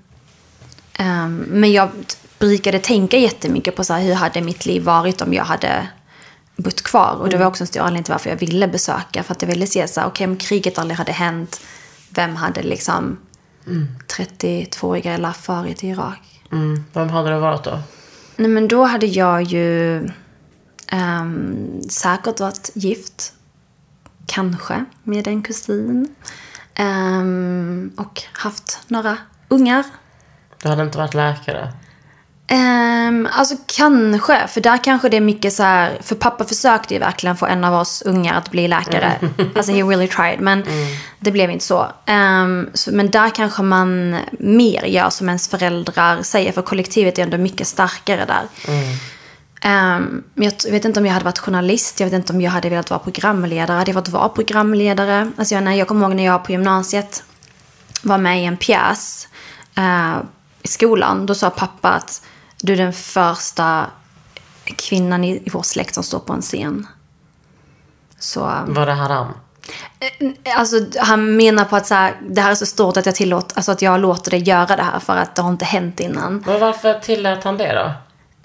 ehm, 0.98 1.44
men 1.48 1.72
jag 1.72 1.88
brukade 2.38 2.78
tänka 2.78 3.16
jättemycket 3.16 3.76
på 3.76 3.84
så 3.84 3.92
här, 3.94 4.00
hur 4.00 4.14
hade 4.14 4.40
mitt 4.40 4.66
liv 4.66 4.82
varit 4.82 5.20
om 5.22 5.32
jag 5.34 5.44
hade 5.44 5.88
bott 6.56 6.82
kvar. 6.82 7.16
Och 7.20 7.28
det 7.28 7.36
var 7.36 7.46
också 7.46 7.62
en 7.62 7.66
stor 7.68 7.80
anledning 7.80 8.04
till 8.04 8.12
varför 8.12 8.30
jag 8.30 8.36
ville 8.36 8.68
besöka. 8.68 9.22
För 9.22 9.32
att 9.34 9.42
jag 9.42 9.48
ville 9.48 9.66
se 9.66 9.88
så 9.88 10.00
här, 10.00 10.06
okej 10.08 10.26
om 10.26 10.36
kriget 10.36 10.78
aldrig 10.78 10.98
hade 10.98 11.12
hänt, 11.12 11.60
vem 12.10 12.36
hade 12.36 12.62
liksom 12.62 13.16
32-åriga 14.08 15.14
Elaf 15.14 15.48
varit 15.48 15.84
i 15.84 15.88
Irak? 15.88 16.40
Mm. 16.52 16.84
Vem 16.92 17.08
hade 17.08 17.30
det 17.30 17.38
varit 17.38 17.64
då? 17.64 17.78
Nej 18.36 18.48
men 18.48 18.68
då 18.68 18.84
hade 18.84 19.06
jag 19.06 19.42
ju 19.42 19.96
ehm, 20.88 21.82
säkert 21.90 22.40
varit 22.40 22.70
gift. 22.74 23.32
Kanske 24.26 24.84
med 25.02 25.28
en 25.28 25.42
kusin. 25.42 26.14
Ehm, 26.74 27.92
och 27.96 28.22
haft 28.32 28.80
några 28.88 29.16
ungar. 29.48 29.84
Du 30.62 30.68
hade 30.68 30.82
inte 30.82 30.98
varit 30.98 31.14
läkare. 31.14 31.72
Um, 32.50 33.28
alltså 33.32 33.56
kanske, 33.66 34.48
för 34.48 34.60
där 34.60 34.84
kanske 34.84 35.08
det 35.08 35.16
är 35.16 35.20
mycket 35.20 35.52
så 35.52 35.62
här, 35.62 35.98
för 36.02 36.14
pappa 36.14 36.44
försökte 36.44 36.94
ju 36.94 37.00
verkligen 37.00 37.36
få 37.36 37.46
en 37.46 37.64
av 37.64 37.80
oss 37.80 38.02
ungar 38.02 38.34
att 38.34 38.50
bli 38.50 38.68
läkare. 38.68 39.12
Alltså 39.56 39.72
he 39.72 39.82
really 39.82 40.08
tried, 40.08 40.40
men 40.40 40.64
det 41.20 41.30
blev 41.30 41.50
inte 41.50 41.64
så. 41.64 41.86
Ehm, 42.06 42.70
så. 42.74 42.92
Men 42.92 43.10
där 43.10 43.30
kanske 43.30 43.62
man 43.62 44.16
mer 44.38 44.84
gör 44.84 45.10
som 45.10 45.28
ens 45.28 45.48
föräldrar 45.48 46.22
säger, 46.22 46.52
för 46.52 46.62
kollektivet 46.62 47.18
är 47.18 47.22
ändå 47.22 47.38
mycket 47.38 47.66
starkare 47.66 48.24
där. 48.24 48.72
Ehm, 49.60 50.22
men 50.34 50.52
jag 50.64 50.70
vet 50.70 50.84
inte 50.84 51.00
om 51.00 51.06
jag 51.06 51.12
hade 51.12 51.24
varit 51.24 51.38
journalist, 51.38 52.00
jag 52.00 52.06
vet 52.06 52.14
inte 52.14 52.32
om 52.32 52.40
jag 52.40 52.50
hade 52.50 52.70
velat 52.70 52.90
vara 52.90 53.00
programledare. 53.00 53.78
Hade 53.78 53.90
jag 53.90 53.94
velat 53.94 54.08
vara 54.08 54.28
programledare? 54.28 55.32
Alltså 55.36 55.54
jag, 55.54 55.64
när 55.64 55.74
jag 55.74 55.88
kommer 55.88 56.06
ihåg 56.06 56.16
när 56.16 56.24
jag 56.24 56.44
på 56.44 56.52
gymnasiet 56.52 57.24
var 58.02 58.18
med 58.18 58.42
i 58.42 58.44
en 58.44 58.56
pjäs 58.56 59.28
eh, 59.76 60.16
i 60.62 60.68
skolan. 60.68 61.26
Då 61.26 61.34
sa 61.34 61.50
pappa 61.50 61.88
att 61.88 62.22
du 62.64 62.72
är 62.72 62.76
den 62.76 62.92
första 62.92 63.86
kvinnan 64.76 65.24
i, 65.24 65.30
i 65.30 65.50
vår 65.52 65.62
släkt 65.62 65.94
som 65.94 66.04
står 66.04 66.18
på 66.18 66.32
en 66.32 66.42
scen. 66.42 66.86
Så, 68.18 68.40
Var 68.66 68.86
det 68.86 68.92
haram? 68.92 69.26
alltså 70.56 70.76
han 70.98 71.36
menar 71.36 71.64
på 71.64 71.76
att 71.76 71.86
så 71.86 71.94
här, 71.94 72.14
det 72.28 72.40
här 72.40 72.50
är 72.50 72.54
så 72.54 72.66
stort 72.66 72.96
att 72.96 73.06
jag 73.06 73.14
tillåter, 73.14 73.56
alltså 73.56 73.72
att 73.72 73.82
jag 73.82 74.00
låter 74.00 74.30
dig 74.30 74.42
göra 74.48 74.76
det 74.76 74.82
här 74.82 74.98
för 74.98 75.16
att 75.16 75.34
det 75.36 75.42
har 75.42 75.50
inte 75.50 75.64
hänt 75.64 76.00
innan. 76.00 76.42
Men 76.46 76.60
varför 76.60 76.94
tillät 76.94 77.44
han 77.44 77.56
det 77.56 77.72
då? 77.72 77.84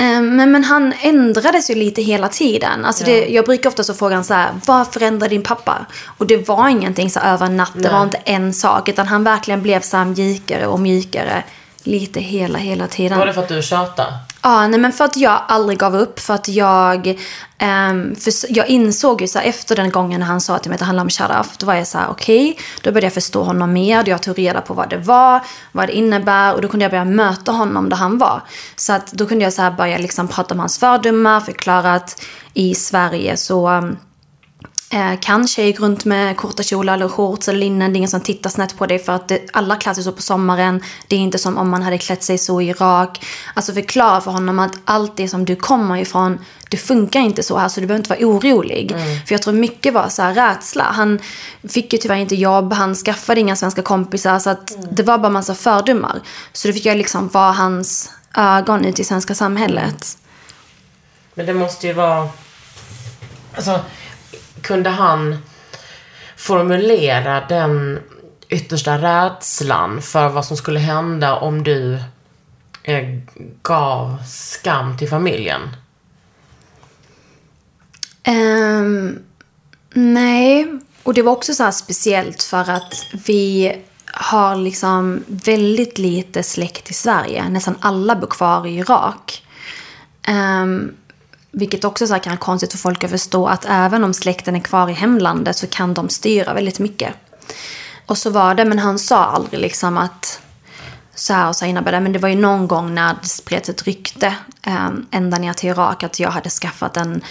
Eh, 0.03 0.22
Men, 0.22 0.51
men 0.51 0.63
han 0.63 0.93
ändrades 1.01 1.70
ju 1.70 1.76
lite 1.76 2.01
hela 2.01 2.28
tiden. 2.30 2.86
Alltså 2.86 3.03
det, 3.05 3.28
jag 3.30 3.45
brukar 3.45 3.70
ofta 3.70 3.84
så 3.84 3.93
fråga 3.93 4.15
han 4.15 4.24
så 4.24 4.34
här, 4.34 4.51
vad 4.65 4.93
förändrade 4.93 5.30
din 5.30 5.43
pappa? 5.43 5.86
Och 6.17 6.28
det 6.28 6.47
var 6.47 6.70
ingenting 6.70 7.09
så 7.09 7.20
över 7.20 7.45
en 7.45 7.57
natt, 7.57 7.72
det 7.76 7.89
var 7.89 8.03
inte 8.03 8.17
en 8.17 8.53
sak. 8.53 8.89
Utan 8.89 9.07
han 9.07 9.24
verkligen 9.24 9.61
blev 9.61 9.82
så 9.82 9.97
här 9.97 10.05
mjukare 10.05 10.67
och 10.67 10.80
mjukare. 10.80 11.43
Lite 11.84 12.19
hela, 12.19 12.57
hela 12.57 12.88
tiden. 12.88 13.19
Var 13.19 13.25
det 13.25 13.34
för 13.34 13.41
att 13.41 13.47
du 13.47 13.61
tjatade? 13.61 14.13
Ja, 14.41 14.67
nej 14.67 14.80
men 14.80 14.91
för 14.91 15.05
att 15.05 15.17
jag 15.17 15.41
aldrig 15.47 15.80
gav 15.80 15.95
upp. 15.95 16.19
För 16.19 16.34
att 16.34 16.49
jag, 16.49 17.19
ehm, 17.57 18.15
för 18.15 18.34
jag 18.49 18.67
insåg 18.67 19.21
ju 19.21 19.27
så 19.27 19.39
här, 19.39 19.45
efter 19.45 19.75
den 19.75 19.89
gången 19.91 20.19
när 20.19 20.27
han 20.27 20.41
sa 20.41 20.59
till 20.59 20.69
mig 20.69 20.75
att 20.75 20.80
det 20.80 20.86
handlar 20.86 21.03
om 21.03 21.09
Sharaf. 21.09 21.57
Då 21.57 21.65
var 21.65 21.73
jag 21.73 21.88
så 21.88 21.97
här, 21.97 22.07
okej. 22.09 22.57
Då 22.82 22.91
började 22.91 23.05
jag 23.05 23.13
förstå 23.13 23.43
honom 23.43 23.73
mer. 23.73 24.09
Jag 24.09 24.21
tog 24.21 24.39
reda 24.39 24.61
på 24.61 24.73
vad 24.73 24.89
det 24.89 24.97
var, 24.97 25.41
vad 25.71 25.88
det 25.88 25.93
innebär. 25.93 26.53
Och 26.53 26.61
då 26.61 26.67
kunde 26.67 26.84
jag 26.84 26.91
börja 26.91 27.05
möta 27.05 27.51
honom 27.51 27.89
där 27.89 27.97
han 27.97 28.17
var. 28.17 28.41
Så 28.75 28.93
att 28.93 29.11
då 29.11 29.25
kunde 29.25 29.43
jag 29.43 29.53
så 29.53 29.61
här 29.61 29.71
börja 29.71 29.97
liksom 29.97 30.27
prata 30.27 30.53
om 30.53 30.59
hans 30.59 30.80
fördomar. 30.80 31.39
Förklara 31.39 31.93
att 31.93 32.21
i 32.53 32.75
Sverige 32.75 33.38
så 33.38 33.69
um, 33.69 33.97
Eh, 34.91 35.19
kan 35.19 35.47
tjejer 35.47 35.73
gå 35.73 35.83
runt 35.83 36.05
med 36.05 36.37
korta 36.37 36.63
kjolar 36.63 36.93
eller 36.93 37.07
shorts 37.07 37.47
eller 37.47 37.59
linnen. 37.59 37.93
Det 37.93 37.95
är 37.95 37.97
ingen 37.97 38.09
som 38.09 38.21
tittar 38.21 38.49
snett 38.49 38.77
på 38.77 38.85
dig 38.85 38.99
för 38.99 39.13
att 39.13 39.27
det, 39.27 39.41
alla 39.53 39.75
klär 39.75 39.93
sig 39.93 40.03
så 40.03 40.11
på 40.11 40.21
sommaren. 40.21 40.83
Det 41.07 41.15
är 41.15 41.19
inte 41.19 41.37
som 41.39 41.57
om 41.57 41.69
man 41.69 41.81
hade 41.81 41.97
klätt 41.97 42.23
sig 42.23 42.37
så 42.37 42.61
i 42.61 42.69
Irak. 42.69 43.25
Alltså 43.53 43.73
förklara 43.73 44.21
för 44.21 44.31
honom 44.31 44.59
att 44.59 44.71
allt 44.85 45.17
det 45.17 45.27
som 45.27 45.45
du 45.45 45.55
kommer 45.55 45.97
ifrån, 45.97 46.39
det 46.69 46.77
funkar 46.77 47.19
inte 47.19 47.43
så 47.43 47.57
här 47.57 47.69
så 47.69 47.79
du 47.79 47.87
behöver 47.87 47.99
inte 47.99 48.09
vara 48.09 48.29
orolig. 48.29 48.95
För 49.27 49.33
jag 49.35 49.41
tror 49.41 49.53
mycket 49.53 49.93
var 49.93 50.09
så 50.09 50.21
här 50.21 50.33
rädsla. 50.33 50.83
Han 50.83 51.19
fick 51.69 51.93
ju 51.93 51.99
tyvärr 51.99 52.15
inte 52.17 52.35
jobb, 52.35 52.73
han 52.73 52.95
skaffade 52.95 53.41
inga 53.41 53.55
svenska 53.55 53.81
kompisar 53.81 54.39
så 54.39 54.49
att 54.49 54.77
det 54.91 55.03
var 55.03 55.17
bara 55.17 55.29
massa 55.29 55.55
fördomar. 55.55 56.21
Så 56.53 56.67
då 56.67 56.73
fick 56.73 56.85
jag 56.85 56.97
liksom 56.97 57.27
vara 57.27 57.51
hans 57.51 58.11
ögon 58.35 58.85
ut 58.85 58.99
i 58.99 59.03
svenska 59.03 59.35
samhället. 59.35 60.17
Men 61.33 61.45
det 61.45 61.53
måste 61.53 61.87
ju 61.87 61.93
vara... 61.93 62.29
Alltså, 63.55 63.79
kunde 64.62 64.89
han 64.89 65.38
formulera 66.36 67.47
den 67.47 67.99
yttersta 68.49 68.97
rädslan 68.97 70.01
för 70.01 70.30
vad 70.30 70.45
som 70.45 70.57
skulle 70.57 70.80
hända 70.80 71.36
om 71.36 71.64
du 71.64 71.99
eh, 72.84 73.05
gav 73.62 74.24
skam 74.28 74.97
till 74.97 75.10
familjen? 75.10 75.62
Um, 78.28 79.20
nej, 79.93 80.80
och 81.03 81.14
det 81.14 81.22
var 81.22 81.32
också 81.32 81.53
så 81.53 81.64
här 81.64 81.72
speciellt 81.72 82.43
för 82.43 82.70
att 82.70 83.05
vi 83.26 83.76
har 84.05 84.55
liksom 84.55 85.24
väldigt 85.28 85.97
lite 85.97 86.43
släkt 86.43 86.91
i 86.91 86.93
Sverige. 86.93 87.49
Nästan 87.49 87.76
alla 87.80 88.16
bor 88.16 88.28
kvar 88.28 88.68
i 88.68 88.78
Irak. 88.78 89.43
Um, 90.28 90.95
vilket 91.52 91.84
också 91.84 92.08
så 92.08 92.14
här 92.14 92.20
kan 92.20 92.32
vara 92.32 92.39
konstigt 92.39 92.72
för 92.72 92.78
folk 92.78 93.04
att 93.04 93.12
förstå 93.12 93.47
att 93.47 93.66
även 93.70 94.04
om 94.04 94.14
släkten 94.14 94.56
är 94.56 94.60
kvar 94.60 94.89
i 94.89 94.93
hemlandet 94.93 95.58
så 95.58 95.68
kan 95.68 95.93
de 95.93 96.10
styra 96.10 96.54
väldigt 96.54 96.80
mycket. 96.80 97.14
Och 98.06 98.18
så 98.18 98.30
var 98.30 98.56
det, 98.56 98.66
men 98.66 98.80
han 98.80 99.00
sa 99.00 99.26
aldrig 99.26 99.60
liksom 99.60 99.97
att 99.97 100.41
så 101.16 101.34
här 101.34 101.47
och 101.47 101.56
så 101.56 101.66
här 101.66 101.70
innebär 101.70 102.00
men 102.00 102.14
det 102.14 102.20
var 102.20 102.30
ju 102.30 102.36
någon 102.36 102.68
gång 102.68 102.95
när 102.95 103.16
det 103.22 103.28
spreds 103.28 103.70
ett 103.70 103.84
rykte 103.84 104.36
eh, 104.62 104.89
ända 105.12 105.38
ner 105.38 105.54
till 105.54 105.70
Irak 105.70 106.04
att 106.04 106.20
jag 106.20 106.30
hade 106.30 106.50
skaffat 106.50 106.97
en 106.97 107.22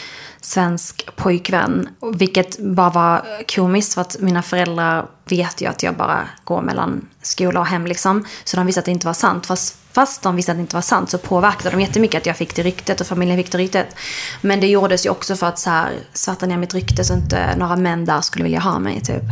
svensk 0.41 1.17
pojkvän. 1.17 1.89
Vilket 2.15 2.59
bara 2.59 2.91
var 2.91 3.25
komiskt 3.55 3.95
för 3.95 4.01
att 4.01 4.17
mina 4.21 4.43
föräldrar 4.43 5.07
vet 5.25 5.61
ju 5.61 5.67
att 5.67 5.83
jag 5.83 5.97
bara 5.97 6.29
går 6.45 6.63
mellan 6.63 7.09
skola 7.29 7.61
och 7.61 7.67
hem 7.67 7.87
liksom. 7.87 8.25
Så 8.45 8.57
de 8.57 8.67
visste 8.67 8.79
att 8.79 8.85
det 8.85 8.91
inte 8.91 9.07
var 9.07 9.15
sant. 9.15 9.47
Fast, 9.47 9.77
fast 9.93 10.23
de 10.23 10.37
visste 10.37 10.53
att 10.53 10.59
det 10.59 10.63
inte 10.63 10.77
var 10.77 10.83
sant 10.83 11.11
så 11.11 11.19
påverkade 11.19 11.71
de 11.71 11.81
jättemycket 11.81 12.21
att 12.21 12.27
jag 12.27 12.37
fick 12.37 12.57
det 12.57 12.63
ryktet 12.63 13.01
och 13.01 13.07
familjen 13.07 13.39
fick 13.39 13.53
det 13.53 13.59
ryktet. 13.59 13.97
Men 14.41 14.61
det 14.61 14.67
gjordes 14.67 15.07
ju 15.07 15.11
också 15.11 15.37
för 15.37 15.47
att 15.47 15.59
så 15.59 15.71
här, 15.71 15.93
svarta 16.13 16.47
ner 16.47 16.57
mitt 16.57 16.75
rykte 16.75 17.05
så 17.05 17.15
inte 17.15 17.57
några 17.57 17.77
män 17.77 18.05
där 18.05 18.21
skulle 18.21 18.45
vilja 18.45 18.61
ha 18.61 18.79
mig 18.79 19.01
typ. 19.01 19.25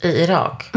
I 0.00 0.08
Irak? 0.08 0.70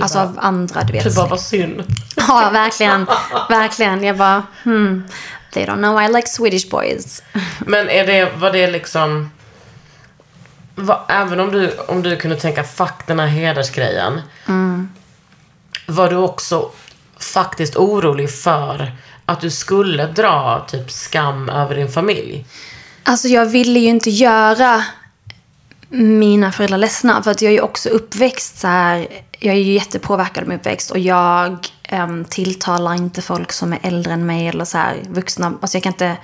Alltså 0.00 0.18
av 0.18 0.38
andra, 0.40 0.82
du 0.82 0.92
vet. 0.92 1.04
Det 1.04 1.14
bara 1.16 1.28
var 1.28 1.36
synd. 1.36 1.82
Ja, 2.16 2.50
verkligen. 2.52 3.06
Verkligen. 3.48 4.04
Jag 4.04 4.16
bara, 4.16 4.42
hmm. 4.64 5.04
They 5.52 5.66
don't 5.66 5.78
know 5.78 6.02
I 6.02 6.08
like 6.08 6.28
Swedish 6.28 6.70
boys. 6.70 7.22
Men 7.58 7.88
är 7.88 8.06
det, 8.06 8.30
var 8.36 8.52
det 8.52 8.70
liksom... 8.70 9.30
Va, 10.74 11.04
även 11.08 11.40
om 11.40 11.52
du, 11.52 11.76
om 11.88 12.02
du 12.02 12.16
kunde 12.16 12.36
tänka 12.36 12.64
fuck 12.64 13.06
den 13.06 13.20
här 13.20 13.26
hedersgrejen. 13.26 14.20
Var 15.86 16.10
du 16.10 16.16
också 16.16 16.70
faktiskt 17.18 17.76
orolig 17.76 18.30
för 18.30 18.92
att 19.26 19.40
du 19.40 19.50
skulle 19.50 20.06
dra 20.06 20.64
typ 20.68 20.90
skam 20.90 21.48
över 21.48 21.74
din 21.74 21.88
familj? 21.88 22.46
Alltså 23.02 23.28
jag 23.28 23.46
ville 23.46 23.78
ju 23.78 23.88
inte 23.88 24.10
göra 24.10 24.84
mina 25.88 26.52
föräldrar 26.52 26.78
ledsna. 26.78 27.22
För 27.22 27.30
att 27.30 27.42
jag 27.42 27.50
är 27.50 27.54
ju 27.54 27.60
också 27.60 27.88
uppväxt 27.88 28.58
så 28.58 28.66
här. 28.66 29.08
Jag 29.38 29.54
är 29.54 29.58
ju 29.58 29.72
jättepåverkad 29.72 30.42
av 30.42 30.48
min 30.48 30.58
uppväxt. 30.58 30.90
Och 30.90 30.98
jag 30.98 31.66
äm, 31.82 32.24
tilltalar 32.24 32.94
inte 32.94 33.22
folk 33.22 33.52
som 33.52 33.72
är 33.72 33.78
äldre 33.82 34.12
än 34.12 34.26
mig 34.26 34.48
eller 34.48 34.64
så 34.64 34.78
här 34.78 34.96
vuxna. 35.08 35.52
Alltså 35.60 35.76
jag 35.76 35.82
kan 35.82 35.92
inte 35.92 36.16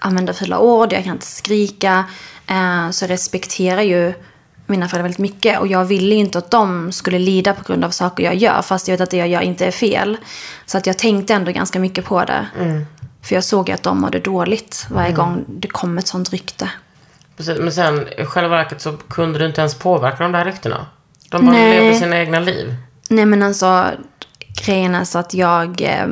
använda 0.00 0.32
fula 0.32 0.58
ord, 0.58 0.92
jag 0.92 1.04
kan 1.04 1.12
inte 1.12 1.26
skrika. 1.26 2.04
Äh, 2.46 2.90
så 2.90 3.04
jag 3.04 3.10
respekterar 3.10 3.82
ju 3.82 4.14
mina 4.70 4.88
föräldrar 4.88 5.02
väldigt 5.02 5.18
mycket. 5.18 5.60
Och 5.60 5.66
jag 5.66 5.84
ville 5.84 6.14
ju 6.14 6.20
inte 6.20 6.38
att 6.38 6.50
de 6.50 6.92
skulle 6.92 7.18
lida 7.18 7.54
på 7.54 7.62
grund 7.64 7.84
av 7.84 7.90
saker 7.90 8.24
jag 8.24 8.34
gör. 8.34 8.62
Fast 8.62 8.88
jag 8.88 8.92
vet 8.92 9.00
att 9.00 9.10
det 9.10 9.16
jag 9.16 9.28
gör 9.28 9.40
inte 9.40 9.66
är 9.66 9.70
fel. 9.70 10.16
Så 10.66 10.78
att 10.78 10.86
jag 10.86 10.98
tänkte 10.98 11.34
ändå 11.34 11.52
ganska 11.52 11.80
mycket 11.80 12.04
på 12.04 12.24
det. 12.24 12.46
För 13.22 13.34
jag 13.34 13.44
såg 13.44 13.68
ju 13.68 13.74
att 13.74 13.82
de 13.82 14.00
mådde 14.00 14.18
dåligt 14.18 14.86
varje 14.90 15.12
gång 15.12 15.44
det 15.48 15.68
kom 15.68 15.98
ett 15.98 16.06
sånt 16.06 16.30
rykte. 16.30 16.70
Precis, 17.36 17.58
men 17.58 17.72
sen 17.72 18.08
i 18.18 18.24
själva 18.24 18.56
verket 18.56 18.80
så 18.80 18.96
kunde 18.96 19.38
du 19.38 19.46
inte 19.46 19.60
ens 19.60 19.74
påverka 19.74 20.22
de 20.22 20.32
där 20.32 20.44
ryktena. 20.44 20.86
De 21.28 21.46
bara 21.46 21.56
Nej. 21.56 21.80
levde 21.80 21.98
sina 21.98 22.18
egna 22.18 22.40
liv. 22.40 22.74
Nej 23.08 23.26
men 23.26 23.42
alltså 23.42 23.90
grejen 24.66 24.94
är 24.94 25.04
så 25.04 25.18
att 25.18 25.34
jag... 25.34 25.82
Eh, 25.82 26.06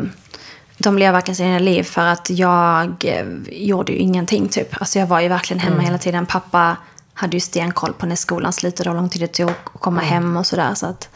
de 0.80 0.98
lever 0.98 1.12
verkligen 1.12 1.36
sina 1.36 1.58
liv 1.58 1.82
för 1.82 2.06
att 2.06 2.30
jag 2.30 3.04
eh, 3.04 3.26
gjorde 3.50 3.92
ju 3.92 3.98
ingenting 3.98 4.48
typ. 4.48 4.80
Alltså 4.80 4.98
jag 4.98 5.06
var 5.06 5.20
ju 5.20 5.28
verkligen 5.28 5.60
hemma 5.60 5.82
hela 5.82 5.98
tiden. 5.98 6.26
Pappa 6.26 6.76
hade 7.18 7.36
ju 7.36 7.40
stenkoll 7.40 7.92
på 7.92 8.06
när 8.06 8.16
skolan 8.16 8.52
slutade 8.52 8.90
och 8.90 8.94
hur 8.96 9.00
lång 9.02 9.08
tid 9.10 9.22
det 9.22 9.26
tog 9.28 9.50
att 9.50 9.80
komma 9.80 10.00
Mm. 10.02 10.12
hem 10.12 10.36
och 10.36 10.46
sådär. 10.46 10.74
Så 10.74 10.86
att, 10.86 11.08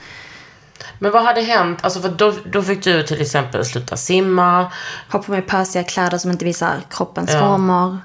Men 0.98 1.12
vad 1.12 1.24
hade 1.24 1.40
hänt? 1.40 1.78
Alltså 1.82 2.00
för 2.00 2.08
då, 2.08 2.34
då 2.52 2.62
fick 2.62 2.84
du 2.84 3.02
till 3.02 3.20
exempel 3.20 3.64
sluta 3.64 3.96
simma. 3.96 4.70
ha 5.12 5.18
på 5.18 5.30
mig 5.32 5.42
pösiga 5.42 5.84
kläder 5.84 6.18
som 6.18 6.30
inte 6.30 6.44
visar 6.44 6.74
kroppens 6.90 7.30
Ja. 7.32 7.40
former. 7.40 7.98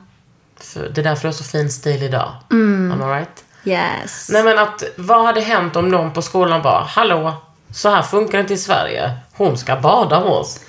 Det 0.93 1.02
är 1.02 1.04
därför 1.04 1.22
du 1.22 1.28
har 1.28 1.34
så 1.34 1.43
fin 1.43 1.72
stil 1.72 2.04
idag. 2.04 2.32
Mm. 2.52 2.91
Am 3.02 3.10
I 3.10 3.14
right? 3.14 3.43
Yes. 3.66 4.30
Nej 4.32 4.43
men 4.43 4.60
att, 4.60 4.84
vad 4.98 5.26
hade 5.26 5.41
hänt 5.41 5.76
om 5.76 5.89
någon 5.89 6.14
på 6.14 6.22
skolan 6.22 6.62
bara, 6.62 6.84
hallå, 6.84 7.34
så 7.74 7.89
här 7.89 8.02
funkar 8.02 8.38
det 8.38 8.41
inte 8.41 8.54
i 8.54 8.58
Sverige. 8.58 9.12
Hon 9.34 9.58
ska 9.58 9.76
bada 9.76 10.20
med 10.20 10.30
oss. 10.30 10.60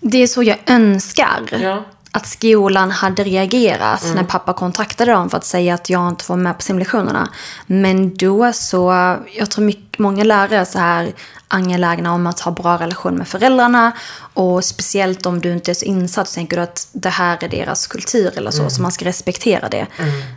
Det 0.00 0.22
är 0.22 0.26
så 0.26 0.42
jag 0.42 0.58
önskar. 0.66 1.40
Ja. 1.62 1.84
Att 2.12 2.26
skolan 2.26 2.90
hade 2.90 3.24
reagerat 3.24 4.12
när 4.14 4.24
pappa 4.24 4.52
kontaktade 4.52 5.12
dem 5.12 5.30
för 5.30 5.36
att 5.36 5.44
säga 5.44 5.74
att 5.74 5.90
jag 5.90 6.08
inte 6.08 6.24
vara 6.28 6.40
med 6.40 6.56
på 6.56 6.62
simlektionerna. 6.62 7.28
Men 7.66 8.16
då 8.16 8.52
så, 8.52 8.92
jag 9.36 9.50
tror 9.50 9.64
mycket, 9.64 9.98
många 9.98 10.24
lärare 10.24 10.56
är 10.56 10.64
så 10.64 10.78
här 10.78 11.12
angelägna 11.48 12.14
om 12.14 12.26
att 12.26 12.40
ha 12.40 12.52
bra 12.52 12.76
relation 12.78 13.14
med 13.14 13.28
föräldrarna. 13.28 13.92
Och 14.34 14.64
speciellt 14.64 15.26
om 15.26 15.40
du 15.40 15.52
inte 15.52 15.72
är 15.72 15.74
så 15.74 15.84
insatt 15.84 16.28
så 16.28 16.34
tänker 16.34 16.56
du 16.56 16.62
att 16.62 16.88
det 16.92 17.08
här 17.08 17.44
är 17.44 17.48
deras 17.48 17.86
kultur 17.86 18.32
eller 18.36 18.50
så, 18.50 18.70
så 18.70 18.82
man 18.82 18.92
ska 18.92 19.04
respektera 19.04 19.68
det. 19.68 19.86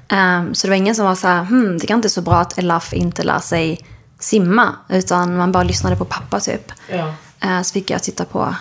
Ehm, 0.07 0.55
så 0.55 0.67
det 0.67 0.72
var 0.72 0.78
ingen 0.78 0.95
som 0.95 1.05
var 1.05 1.15
så 1.15 1.28
här, 1.28 1.43
hmm, 1.43 1.78
det 1.78 1.88
kan 1.88 1.95
inte 1.95 2.09
så 2.09 2.22
bra 2.22 2.36
att 2.36 2.57
Elaf 2.57 2.93
inte 2.93 3.24
lär 3.24 3.39
sig 3.39 3.80
simma. 4.19 4.76
Utan 4.89 5.38
man 5.38 5.51
bara 5.51 5.63
lyssnade 5.63 5.95
på 5.95 6.05
pappa 6.05 6.39
typ. 6.39 6.72
Ja. 6.88 7.13
Eh, 7.39 7.61
så 7.61 7.74
fick 7.74 7.89
jag 7.89 8.03
sitta 8.03 8.26
på 8.26 8.55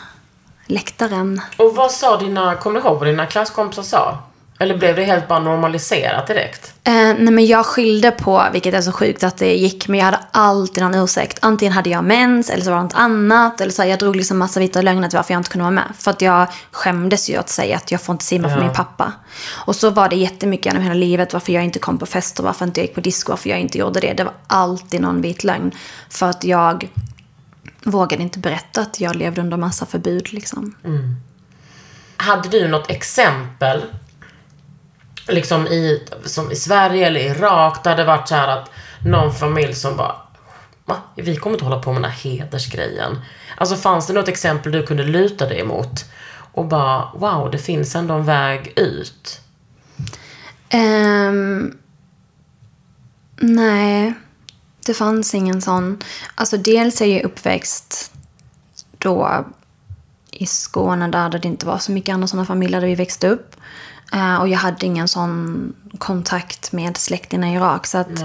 läktaren. 0.71 1.41
Och 1.57 1.77
vad 1.77 1.91
sa 1.91 2.17
dina, 2.17 2.55
kommer 2.55 2.81
du 2.81 2.87
ihåg 2.87 2.99
vad 2.99 3.09
dina 3.09 3.27
klasskompisar 3.27 3.83
sa? 3.83 4.19
Eller 4.63 4.77
blev 4.77 4.97
det 4.97 5.05
helt 5.05 5.29
bara 5.29 5.39
normaliserat 5.39 6.27
direkt? 6.27 6.75
Eh, 6.85 6.93
nej 6.93 7.31
men 7.31 7.47
jag 7.47 7.67
skyllde 7.67 8.11
på, 8.11 8.45
vilket 8.53 8.75
är 8.75 8.81
så 8.81 8.93
sjukt 8.93 9.25
att 9.25 9.37
det 9.37 9.57
gick, 9.57 9.89
men 9.89 9.99
jag 9.99 10.05
hade 10.05 10.21
alltid 10.31 10.83
någon 10.83 10.95
ursäkt. 10.95 11.39
Antingen 11.43 11.73
hade 11.73 11.91
jag 11.91 12.05
mens 12.05 12.51
eller 12.51 12.65
så 12.65 12.71
var 12.71 12.77
det 12.77 12.83
något 12.83 12.95
annat. 12.95 13.61
Eller 13.61 13.73
så 13.73 13.83
här, 13.83 13.89
jag 13.89 13.99
drog 13.99 14.17
liksom 14.17 14.39
massa 14.39 14.61
vita 14.61 14.83
lögner 14.83 15.09
till 15.09 15.17
varför 15.17 15.35
jag 15.35 15.41
inte 15.41 15.51
kunde 15.51 15.63
vara 15.63 15.75
med. 15.75 15.93
För 15.99 16.11
att 16.11 16.23
jag 16.23 16.47
skämdes 16.71 17.31
ju 17.31 17.37
att 17.37 17.49
säga 17.49 17.77
att 17.77 17.93
jag 17.93 18.01
får 18.01 18.13
inte 18.13 18.25
simma 18.25 18.49
för 18.49 18.61
min 18.61 18.73
pappa. 18.73 19.13
Och 19.51 19.77
så 19.77 19.91
var 19.91 20.09
det 20.09 20.17
jättemycket 20.17 20.67
genom 20.67 20.83
hela 20.83 20.95
livet. 20.95 21.33
Varför 21.33 21.53
jag 21.53 21.65
inte 21.65 21.79
kom 21.79 21.99
på 21.99 22.07
fester, 22.07 22.43
varför 22.43 22.65
inte 22.65 22.81
jag 22.81 22.87
gick 22.87 22.95
på 22.95 23.01
disco, 23.01 23.33
varför 23.33 23.51
jag 23.51 23.61
inte 23.61 23.79
gjorde 23.79 24.01
det. 24.01 24.13
Det 24.13 24.25
var 24.25 24.35
alltid 24.47 25.01
någon 25.01 25.21
vit 25.21 25.45
lögn. 25.45 25.71
För 26.09 26.27
att 26.27 26.45
jag 26.45 26.89
vågade 27.85 28.23
inte 28.23 28.39
berätta 28.39 28.81
att 28.81 29.01
jag 29.01 29.17
levde 29.17 29.41
under 29.41 29.57
massa 29.57 29.87
förbud 29.87 30.33
liksom. 30.33 30.75
Hade 32.17 32.49
du 32.49 32.69
något 32.69 32.91
exempel, 32.91 33.83
liksom 35.29 35.67
i, 35.67 36.09
som 36.25 36.53
i 36.53 36.57
Sverige 36.57 37.07
eller 37.07 37.21
Irak, 37.21 37.85
där 37.85 37.97
det 37.97 38.05
varit 38.05 38.29
så 38.29 38.35
här 38.35 38.49
att 38.49 38.71
någon 39.05 39.35
familj 39.35 39.75
som 39.75 39.97
bara, 39.97 40.17
va? 40.85 40.97
Vi 41.17 41.37
kommer 41.37 41.55
inte 41.55 41.65
hålla 41.65 41.83
på 41.83 41.93
med 41.93 42.03
den 42.03 42.11
här 42.11 42.31
hedersgrejen. 42.31 43.21
Alltså 43.57 43.77
fanns 43.77 44.07
det 44.07 44.13
något 44.13 44.29
exempel 44.29 44.73
du 44.73 44.87
kunde 44.87 45.05
luta 45.05 45.49
dig 45.49 45.61
emot? 45.61 46.05
Och 46.53 46.67
bara, 46.67 47.11
wow, 47.15 47.51
det 47.51 47.59
finns 47.59 47.95
ändå 47.95 48.15
en 48.15 48.25
väg 48.25 48.73
ut. 48.77 49.41
Ehm, 50.69 51.79
nej, 53.37 54.15
det 54.87 54.95
fanns 54.95 55.35
ingen 55.35 55.63
sån. 55.63 55.99
Alltså 56.35 56.57
dels 56.57 57.01
är 57.01 57.07
jag 57.07 57.23
uppväxt 57.23 58.13
då 58.99 59.45
i 60.31 60.47
Skåne 60.47 61.09
där 61.09 61.29
det 61.29 61.49
inte 61.49 61.67
var 61.67 61.79
så 61.79 61.93
mycket 61.93 62.13
andra 62.13 62.29
sådana 62.29 62.47
familjer 62.47 62.81
där 62.81 62.89
vi 62.89 62.95
växte 62.95 63.29
upp. 63.29 63.57
Eh, 64.13 64.37
och 64.37 64.49
jag 64.49 64.59
hade 64.59 64.87
ingen 64.87 65.09
sån 65.09 65.73
kontakt 65.99 66.73
med 66.73 66.97
släktingar 66.97 67.49
i 67.49 67.55
Irak. 67.55 67.87
Så 67.87 67.99
att, 67.99 68.25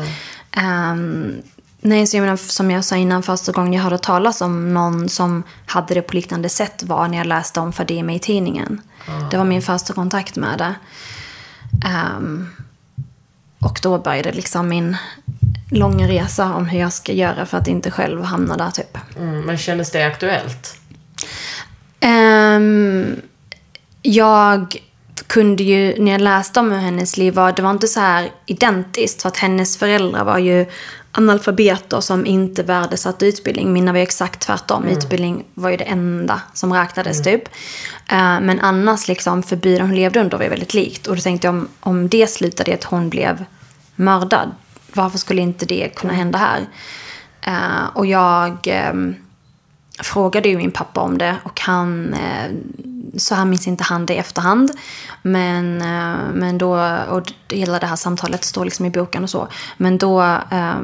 ehm, 0.51 1.33
nej, 1.81 2.07
så 2.07 2.17
jag 2.17 2.21
menar, 2.21 2.37
som 2.37 2.71
jag 2.71 2.85
sa 2.85 2.95
innan, 2.95 3.23
första 3.23 3.51
gången 3.51 3.73
jag 3.73 3.81
hörde 3.81 3.97
talas 3.97 4.41
om 4.41 4.73
någon 4.73 5.09
som 5.09 5.43
hade 5.65 5.93
det 5.93 6.01
på 6.01 6.15
liknande 6.15 6.49
sätt 6.49 6.83
var 6.83 7.07
när 7.07 7.17
jag 7.17 7.27
läste 7.27 7.59
om 7.59 7.73
Fadime 7.73 8.15
i 8.15 8.19
tidningen. 8.19 8.81
Det 9.31 9.37
var 9.37 9.45
min 9.45 9.61
första 9.61 9.93
kontakt 9.93 10.35
med 10.35 10.57
det. 10.57 10.75
Ehm, 11.87 12.47
och 13.59 13.79
då 13.81 13.97
började 13.97 14.31
liksom 14.31 14.67
min 14.67 14.97
långa 15.75 16.07
resa 16.07 16.53
om 16.53 16.65
hur 16.65 16.79
jag 16.79 16.93
ska 16.93 17.13
göra 17.13 17.45
för 17.45 17.57
att 17.57 17.67
inte 17.67 17.91
själv 17.91 18.23
hamna 18.23 18.57
där 18.57 18.71
typ. 18.71 18.97
Mm, 19.17 19.41
men 19.41 19.57
kändes 19.57 19.91
det 19.91 20.03
aktuellt? 20.03 20.77
Ehm, 21.99 23.21
jag 24.01 24.77
kunde 25.27 25.63
ju, 25.63 26.03
när 26.03 26.11
jag 26.11 26.21
läste 26.21 26.59
om 26.59 26.71
hur 26.71 26.79
hennes 26.79 27.17
liv 27.17 27.33
var, 27.33 27.51
det 27.51 27.61
var 27.61 27.71
inte 27.71 27.87
så 27.87 27.99
här 27.99 28.31
identiskt. 28.45 29.21
För 29.21 29.29
att 29.29 29.37
hennes 29.37 29.77
föräldrar 29.77 30.23
var 30.25 30.37
ju 30.37 30.65
analfabeter 31.11 32.01
som 32.01 32.25
inte 32.25 32.63
värdesatte 32.63 33.25
utbildning. 33.25 33.73
Mina 33.73 33.91
var 33.91 33.97
ju 33.97 34.03
exakt 34.03 34.39
tvärtom. 34.39 34.85
Utbildning 34.85 35.45
var 35.53 35.69
ju 35.69 35.77
det 35.77 35.83
enda 35.83 36.41
som 36.53 36.73
räknades 36.73 37.23
typ. 37.23 37.43
Eh, 38.09 38.39
men 38.41 38.59
annars 38.59 39.07
liksom, 39.07 39.43
förbuden 39.43 39.87
hon 39.87 39.95
levde 39.95 40.19
under 40.19 40.37
var 40.37 40.43
ju 40.43 40.49
väldigt 40.49 40.73
likt. 40.73 41.07
Och 41.07 41.15
då 41.15 41.21
tänkte 41.21 41.47
jag 41.47 41.55
om, 41.55 41.67
om 41.79 42.09
det 42.09 42.27
slutade 42.27 42.71
i 42.71 42.73
att 42.73 42.83
hon 42.83 43.09
blev 43.09 43.45
mördad, 43.95 44.51
varför 44.95 45.17
skulle 45.17 45.41
inte 45.41 45.65
det 45.65 45.95
kunna 45.95 46.13
hända 46.13 46.37
här? 46.37 46.65
Eh, 47.41 47.87
och 47.93 48.05
jag... 48.05 48.57
ehm, 48.67 49.15
frågade 49.99 50.49
ju 50.49 50.57
min 50.57 50.71
pappa 50.71 51.01
om 51.01 51.17
det 51.17 51.35
och 51.43 51.61
han, 51.61 52.13
eh, 52.13 52.51
så 53.17 53.35
han 53.35 53.49
minns 53.49 53.67
inte 53.67 53.83
han 53.83 54.05
det 54.05 54.13
i 54.13 54.17
efterhand. 54.17 54.71
Men, 55.21 55.81
eh, 55.81 56.33
men 56.33 56.57
då, 56.57 56.97
och 57.09 57.33
hela 57.49 57.79
det 57.79 57.87
här 57.87 57.95
samtalet 57.95 58.43
står 58.43 58.65
liksom 58.65 58.85
i 58.85 58.89
boken 58.89 59.23
och 59.23 59.29
så. 59.29 59.47
Men 59.77 59.97
då 59.97 60.21
eh, 60.51 60.79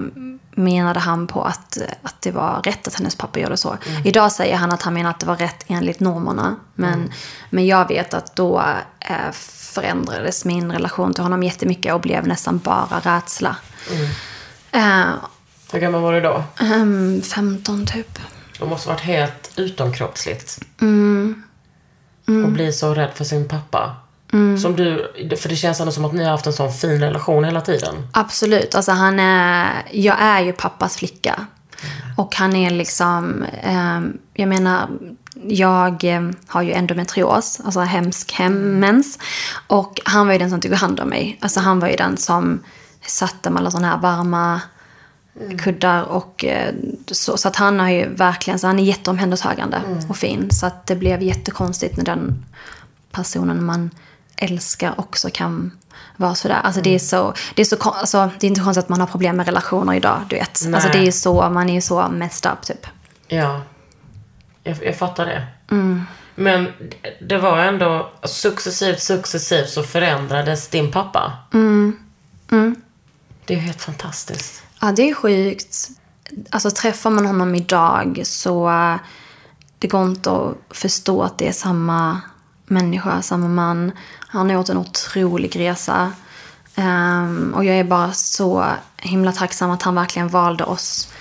menade 0.55 0.99
han 0.99 1.28
på 1.28 1.43
att, 1.43 1.78
att 2.01 2.22
det 2.22 2.32
var 2.32 2.62
rätt 2.64 2.88
att 2.88 2.95
hennes 2.95 3.16
pappa 3.16 3.39
gjorde 3.39 3.57
så. 3.57 3.78
Idag 4.05 4.32
säger 4.32 4.55
han 4.55 4.72
att 4.72 4.82
han 4.82 4.93
menar 4.93 5.09
att 5.09 5.20
det 5.20 5.26
var 5.26 5.36
rätt 5.36 5.66
enligt 5.68 5.99
normerna. 5.99 6.55
Men, 6.76 7.12
men 7.49 7.68
jag 7.68 7.88
vet 7.88 8.14
att 8.14 8.36
då 8.36 8.64
eh, 8.99 9.32
förändrades 9.74 10.45
min 10.45 10.72
relation 10.72 11.14
till 11.14 11.24
honom 11.24 11.43
jättemycket 11.43 11.93
och 11.93 12.01
blev 12.01 12.28
nästan 12.28 12.57
bara 12.57 12.99
rädsla. 13.03 13.55
Eh, 14.71 15.13
Hur 15.71 15.79
gammal 15.79 16.01
var 16.01 16.13
du 16.13 16.21
då? 16.21 16.43
ehm, 16.59 17.21
15 17.21 17.86
typ. 17.86 18.19
Det 18.59 18.65
måste 18.65 18.89
varit 18.89 19.01
helt 19.01 19.51
utomkroppsligt. 19.55 20.59
Mm. 20.82 21.43
Och 22.45 22.51
bli 22.51 22.73
så 22.73 22.93
rädd 22.93 23.09
för 23.15 23.23
sin 23.25 23.47
pappa. 23.47 23.95
Som 24.61 24.75
du, 24.75 25.11
för 25.41 25.49
det 25.49 25.55
känns 25.55 25.79
ändå 25.79 25.91
som 25.91 26.05
att 26.05 26.13
ni 26.13 26.23
har 26.23 26.32
haft 26.32 26.45
en 26.47 26.53
sån 26.53 26.73
fin 26.73 26.99
relation 26.99 27.43
hela 27.43 27.61
tiden. 27.61 28.07
Absolut. 28.13 28.75
Alltså 28.75 28.91
han 28.91 29.19
är, 29.19 29.84
jag 29.91 30.15
är 30.21 30.39
ju 30.41 30.53
pappas 30.53 30.97
flicka. 30.97 31.45
Och 32.17 32.36
han 32.36 32.55
är 32.55 32.69
liksom, 32.71 33.43
eh, 33.63 33.99
jag 34.34 34.49
menar, 34.49 34.89
jag 35.47 36.03
eh, 36.03 36.21
har 36.47 36.61
ju 36.61 36.71
endometrios, 36.73 37.61
alltså 37.65 37.79
hemsk 37.79 38.32
hemmens. 38.32 39.19
Och 39.67 39.99
han 40.05 40.27
var 40.27 40.34
ju 40.34 40.39
den 40.39 40.49
som 40.49 40.61
tog 40.61 40.73
hand 40.73 40.99
om 40.99 41.09
mig. 41.09 41.38
Alltså 41.41 41.59
han 41.59 41.79
var 41.79 41.88
ju 41.88 41.95
den 41.95 42.17
som 42.17 42.59
satte 43.01 43.49
med 43.49 43.59
alla 43.59 43.71
sådana 43.71 43.87
här 43.87 43.97
varma 43.97 44.61
kuddar 45.63 46.03
och 46.03 46.45
eh, 46.45 46.73
så. 47.11 47.37
Så 47.37 47.47
att 47.47 47.55
han 47.55 47.79
har 47.79 47.89
ju 47.89 48.09
verkligen, 48.09 48.59
så 48.59 48.67
han 48.67 48.79
är 48.79 48.83
jätteomhändertagande 48.83 49.81
och 50.09 50.17
fin. 50.17 50.51
Så 50.51 50.65
att 50.65 50.87
det 50.87 50.95
blev 50.95 51.21
jättekonstigt 51.21 51.97
när 51.97 52.05
den 52.05 52.45
personen 53.11 53.65
man 53.65 53.89
älskar 54.35 54.93
också 54.97 55.29
kan 55.33 55.71
vara 56.17 56.35
sådär. 56.35 56.59
Alltså 56.63 56.81
det 56.81 56.95
är 56.95 56.99
så, 56.99 57.33
det 57.55 57.61
är 57.61 57.65
så, 57.65 57.75
alltså 57.75 58.29
det 58.39 58.47
är 58.47 58.49
inte 58.49 58.61
konstigt 58.61 58.83
att 58.83 58.89
man 58.89 58.99
har 58.99 59.07
problem 59.07 59.37
med 59.37 59.45
relationer 59.45 59.93
idag, 59.93 60.21
du 60.29 60.35
vet. 60.35 60.61
Alltså 60.73 60.89
det 60.89 61.07
är 61.07 61.11
så, 61.11 61.49
man 61.49 61.69
är 61.69 61.73
ju 61.73 61.81
så 61.81 62.07
messed 62.07 62.51
up 62.51 62.61
typ. 62.61 62.87
Ja. 63.27 63.61
Jag, 64.63 64.85
jag 64.85 64.95
fattar 64.95 65.25
det. 65.25 65.47
Men 66.35 66.67
det 67.21 67.37
var 67.37 67.57
ändå 67.57 68.11
successivt, 68.23 68.99
successivt 68.99 69.69
så 69.69 69.83
förändrades 69.83 70.67
din 70.67 70.91
pappa. 70.91 71.33
Det 73.45 73.53
är 73.53 73.57
helt 73.57 73.81
fantastiskt. 73.81 74.63
Ja, 74.81 74.91
det 74.91 75.09
är 75.09 75.13
sjukt. 75.13 75.89
Alltså 76.49 76.71
träffar 76.71 77.09
man 77.09 77.25
honom 77.25 77.55
idag 77.55 78.21
så 78.25 78.69
eh, 78.69 78.95
det 79.79 79.87
går 79.87 80.05
inte 80.05 80.31
att 80.31 80.57
förstå 80.69 81.23
att 81.23 81.37
det 81.37 81.47
är 81.47 81.51
samma 81.51 82.21
människa, 82.65 83.21
samma 83.21 83.47
man. 83.47 83.91
Han 84.19 84.49
har 84.49 84.55
gjort 84.55 84.69
en 84.69 84.77
otrolig 84.77 85.59
resa. 85.59 86.11
Ehm, 86.75 87.53
och 87.55 87.65
jag 87.65 87.75
är 87.75 87.83
bara 87.83 88.13
så 88.13 88.65
himla 88.97 89.31
tacksam 89.31 89.71
att 89.71 89.81
han 89.81 89.95
verkligen 89.95 90.27
valde 90.27 90.63
oss 90.63 91.13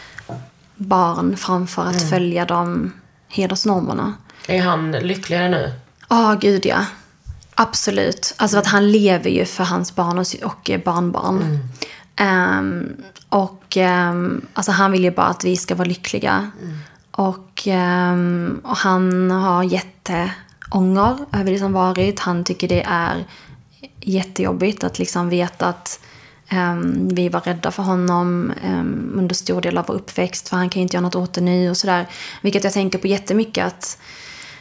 barn 0.76 1.36
framför 1.36 1.86
att 1.86 2.10
följa 2.10 2.44
de 2.44 2.92
hedersnormerna. 3.28 4.14
Är 4.46 4.62
han 4.62 4.92
lyckligare 4.92 5.48
nu? 5.48 5.72
Ja, 6.08 6.36
gud 6.40 6.66
ja. 6.66 6.84
Absolut. 7.54 8.34
Alltså 8.36 8.58
att 8.58 8.66
han 8.66 8.92
lever 8.92 9.30
ju 9.30 9.44
för 9.44 9.64
hans 9.64 9.94
barn 9.94 10.18
och, 10.18 10.26
och 10.42 10.70
barnbarn. 10.84 11.68
Um, 12.20 12.96
och 13.28 13.76
um, 13.76 14.46
alltså 14.54 14.72
han 14.72 14.92
vill 14.92 15.04
ju 15.04 15.10
bara 15.10 15.26
att 15.26 15.44
vi 15.44 15.56
ska 15.56 15.74
vara 15.74 15.88
lyckliga. 15.88 16.50
Och, 17.10 17.66
um, 17.66 18.60
och 18.64 18.76
han 18.76 19.30
har 19.30 19.62
jätteånger 19.62 21.18
över 21.32 21.52
det 21.52 21.58
som 21.58 21.72
varit. 21.72 22.20
Han 22.20 22.44
tycker 22.44 22.68
det 22.68 22.82
är 22.82 23.24
jättejobbigt 24.00 24.84
att 24.84 24.98
liksom 24.98 25.28
veta 25.28 25.66
att 25.66 26.00
vi 26.94 27.28
var 27.28 27.40
rädda 27.40 27.70
för 27.70 27.82
honom 27.82 28.52
um, 28.64 29.12
under 29.16 29.34
stor 29.34 29.60
del 29.60 29.78
av 29.78 29.84
vår 29.88 29.94
uppväxt 29.94 30.48
för 30.48 30.56
han 30.56 30.70
kan 30.70 30.80
ju 30.80 30.82
inte 30.82 30.96
göra 30.96 31.02
något 31.02 31.14
åt 31.14 31.32
det 31.32 31.40
nu 31.40 31.70
och 31.70 31.76
sådär. 31.76 32.06
Vilket 32.42 32.64
jag 32.64 32.72
tänker 32.72 32.98
på 32.98 33.06
jättemycket 33.06 33.66
att 33.66 33.98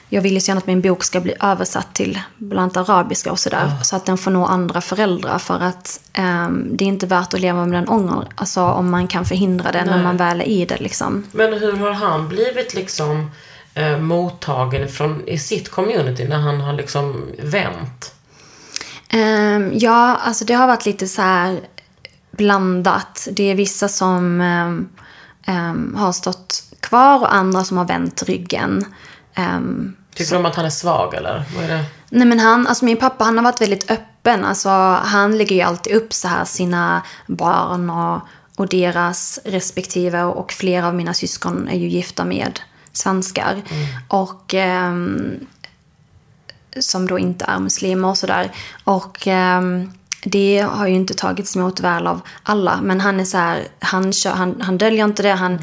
jag 0.09 0.21
vill 0.21 0.33
ju 0.33 0.39
så 0.39 0.49
gärna 0.49 0.59
att 0.59 0.67
min 0.67 0.81
bok 0.81 1.03
ska 1.03 1.19
bli 1.19 1.33
översatt 1.39 1.95
till 1.95 2.19
bland 2.37 2.77
annat 2.77 2.89
arabiska 2.89 3.31
och 3.31 3.39
sådär. 3.39 3.71
Så 3.83 3.95
att 3.95 4.05
den 4.05 4.17
får 4.17 4.31
nå 4.31 4.45
andra 4.45 4.81
föräldrar. 4.81 5.39
För 5.39 5.59
att 5.59 5.99
um, 6.17 6.69
det 6.77 6.83
är 6.83 6.87
inte 6.87 7.07
värt 7.07 7.33
att 7.33 7.39
leva 7.39 7.65
med 7.65 7.81
den 7.81 7.89
ångern. 7.89 8.25
Alltså 8.35 8.61
om 8.61 8.91
man 8.91 9.07
kan 9.07 9.25
förhindra 9.25 9.71
det 9.71 9.85
Nej. 9.85 9.95
när 9.95 10.03
man 10.03 10.17
väl 10.17 10.41
är 10.41 10.45
i 10.45 10.65
det 10.65 10.77
liksom. 10.79 11.23
Men 11.31 11.53
hur 11.53 11.77
har 11.77 11.91
han 11.91 12.27
blivit 12.27 12.73
liksom 12.73 13.31
eh, 13.73 13.97
mottagen 13.97 14.87
från, 14.87 15.27
i 15.27 15.39
sitt 15.39 15.69
community 15.69 16.27
när 16.27 16.39
han 16.39 16.61
har 16.61 16.73
liksom 16.73 17.25
vänt? 17.39 18.13
Um, 19.13 19.71
ja, 19.73 20.15
alltså 20.15 20.45
det 20.45 20.53
har 20.53 20.67
varit 20.67 20.85
lite 20.85 21.07
så 21.07 21.21
här 21.21 21.59
blandat. 22.31 23.27
Det 23.31 23.43
är 23.43 23.55
vissa 23.55 23.87
som 23.87 24.41
um, 25.47 25.95
har 25.97 26.11
stått 26.11 26.63
kvar 26.79 27.19
och 27.19 27.35
andra 27.35 27.63
som 27.63 27.77
har 27.77 27.85
vänt 27.85 28.23
ryggen. 28.23 28.85
Um, 29.37 29.95
Tycker 30.19 30.35
de 30.35 30.45
att 30.45 30.55
han 30.55 30.65
är 30.65 30.69
svag 30.69 31.13
eller? 31.13 31.43
Vad 31.55 31.63
är 31.63 31.67
det? 31.67 31.85
Nej 32.09 32.27
men 32.27 32.39
han, 32.39 32.67
alltså 32.67 32.85
min 32.85 32.97
pappa 32.97 33.23
han 33.23 33.37
har 33.37 33.43
varit 33.43 33.61
väldigt 33.61 33.91
öppen. 33.91 34.45
Alltså 34.45 34.69
han 35.03 35.37
lägger 35.37 35.55
ju 35.55 35.61
alltid 35.61 35.93
upp 35.93 36.13
så 36.13 36.27
här 36.27 36.45
sina 36.45 37.01
barn 37.27 37.89
och, 37.89 38.21
och 38.55 38.67
deras 38.67 39.39
respektive. 39.45 40.23
Och 40.23 40.51
flera 40.51 40.87
av 40.87 40.95
mina 40.95 41.13
syskon 41.13 41.67
är 41.67 41.77
ju 41.77 41.87
gifta 41.87 42.25
med 42.25 42.59
svenskar. 42.93 43.61
Och 44.07 44.53
ehm, 44.53 45.47
som 46.79 47.07
då 47.07 47.19
inte 47.19 47.45
är 47.45 47.59
muslimer 47.59 48.07
och 48.07 48.17
sådär. 48.17 48.51
Och 48.83 49.27
ehm, 49.27 49.91
det 50.23 50.67
har 50.71 50.87
ju 50.87 50.95
inte 50.95 51.13
tagits 51.13 51.55
emot 51.55 51.79
väl 51.79 52.07
av 52.07 52.21
alla. 52.43 52.79
Men 52.81 53.01
han 53.01 53.19
är 53.19 53.25
så 53.25 53.37
här, 53.37 53.67
han, 53.79 54.13
kör, 54.13 54.31
han, 54.31 54.61
han 54.61 54.77
döljer 54.77 55.05
inte 55.05 55.23
det. 55.23 55.33
Han 55.33 55.59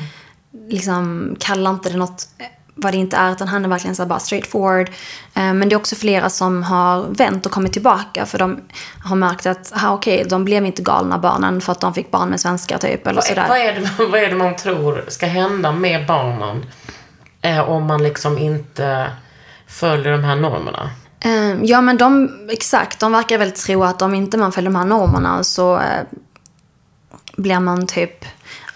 liksom 0.69 1.37
kallar 1.41 1.71
inte 1.71 1.91
det 1.91 1.97
något 1.97 2.29
eh, 2.39 2.47
vad 2.79 2.93
det 2.93 2.97
inte 2.99 3.17
är. 3.17 3.33
Utan 3.33 3.49
han 3.49 3.65
är 3.65 3.69
verkligen 3.69 3.97
så 3.97 4.07
bara 4.07 4.19
straightforward. 4.19 4.89
Eh, 5.35 5.55
Men 5.55 5.69
det 5.69 5.75
är 5.75 5.77
också 5.77 5.97
flera 5.97 6.31
som 6.31 6.63
har 6.63 7.03
vänt 7.09 7.47
och 7.47 7.53
kommit 7.53 7.73
tillbaka. 7.73 8.27
För 8.27 8.39
de 8.39 8.61
har 9.05 9.17
märkt 9.17 9.47
att, 9.47 9.73
aha, 9.77 9.95
okej, 9.95 10.25
de 10.29 10.45
blev 10.45 10.67
inte 10.67 10.83
galna 10.83 11.19
barnen 11.19 11.61
för 11.61 11.73
att 11.73 11.81
de 11.81 11.95
fick 11.95 12.11
barn 12.11 12.29
med 12.29 12.41
svenskar 12.41 12.79
typ. 12.79 13.07
Eller 13.07 13.15
Vad, 13.15 13.25
är- 13.25 13.29
sådär. 13.29 13.49
vad, 13.49 13.59
är 13.59 13.73
det, 13.75 14.05
vad 14.11 14.21
är 14.21 14.29
det 14.29 14.35
man 14.37 14.57
tror 14.57 15.05
ska 15.09 15.27
hända 15.27 15.73
med 15.73 16.07
barnen 16.07 16.65
eh, 17.43 17.69
om 17.71 17.87
man 17.87 18.03
liksom 18.03 18.39
inte 18.39 19.11
följer 19.67 20.13
de 20.13 20.25
här 20.25 20.37
normerna? 20.37 20.91
Eh, 21.21 21.63
Ja, 21.63 21.81
men 21.81 21.97
de, 21.97 22.31
exakt. 22.51 23.01
De 23.01 23.13
verkar 23.13 23.39
väl 23.39 23.53
tro 23.53 23.85
att 23.85 24.03
om 24.03 24.15
inte 24.15 24.39
man 24.39 24.53
följer 24.53 24.71
de 24.71 24.77
här 24.77 24.85
normerna 24.85 25.45
så 25.45 25.75
eh, 25.77 26.03
blir 27.37 27.61
man 27.61 27.87
typ... 27.87 28.25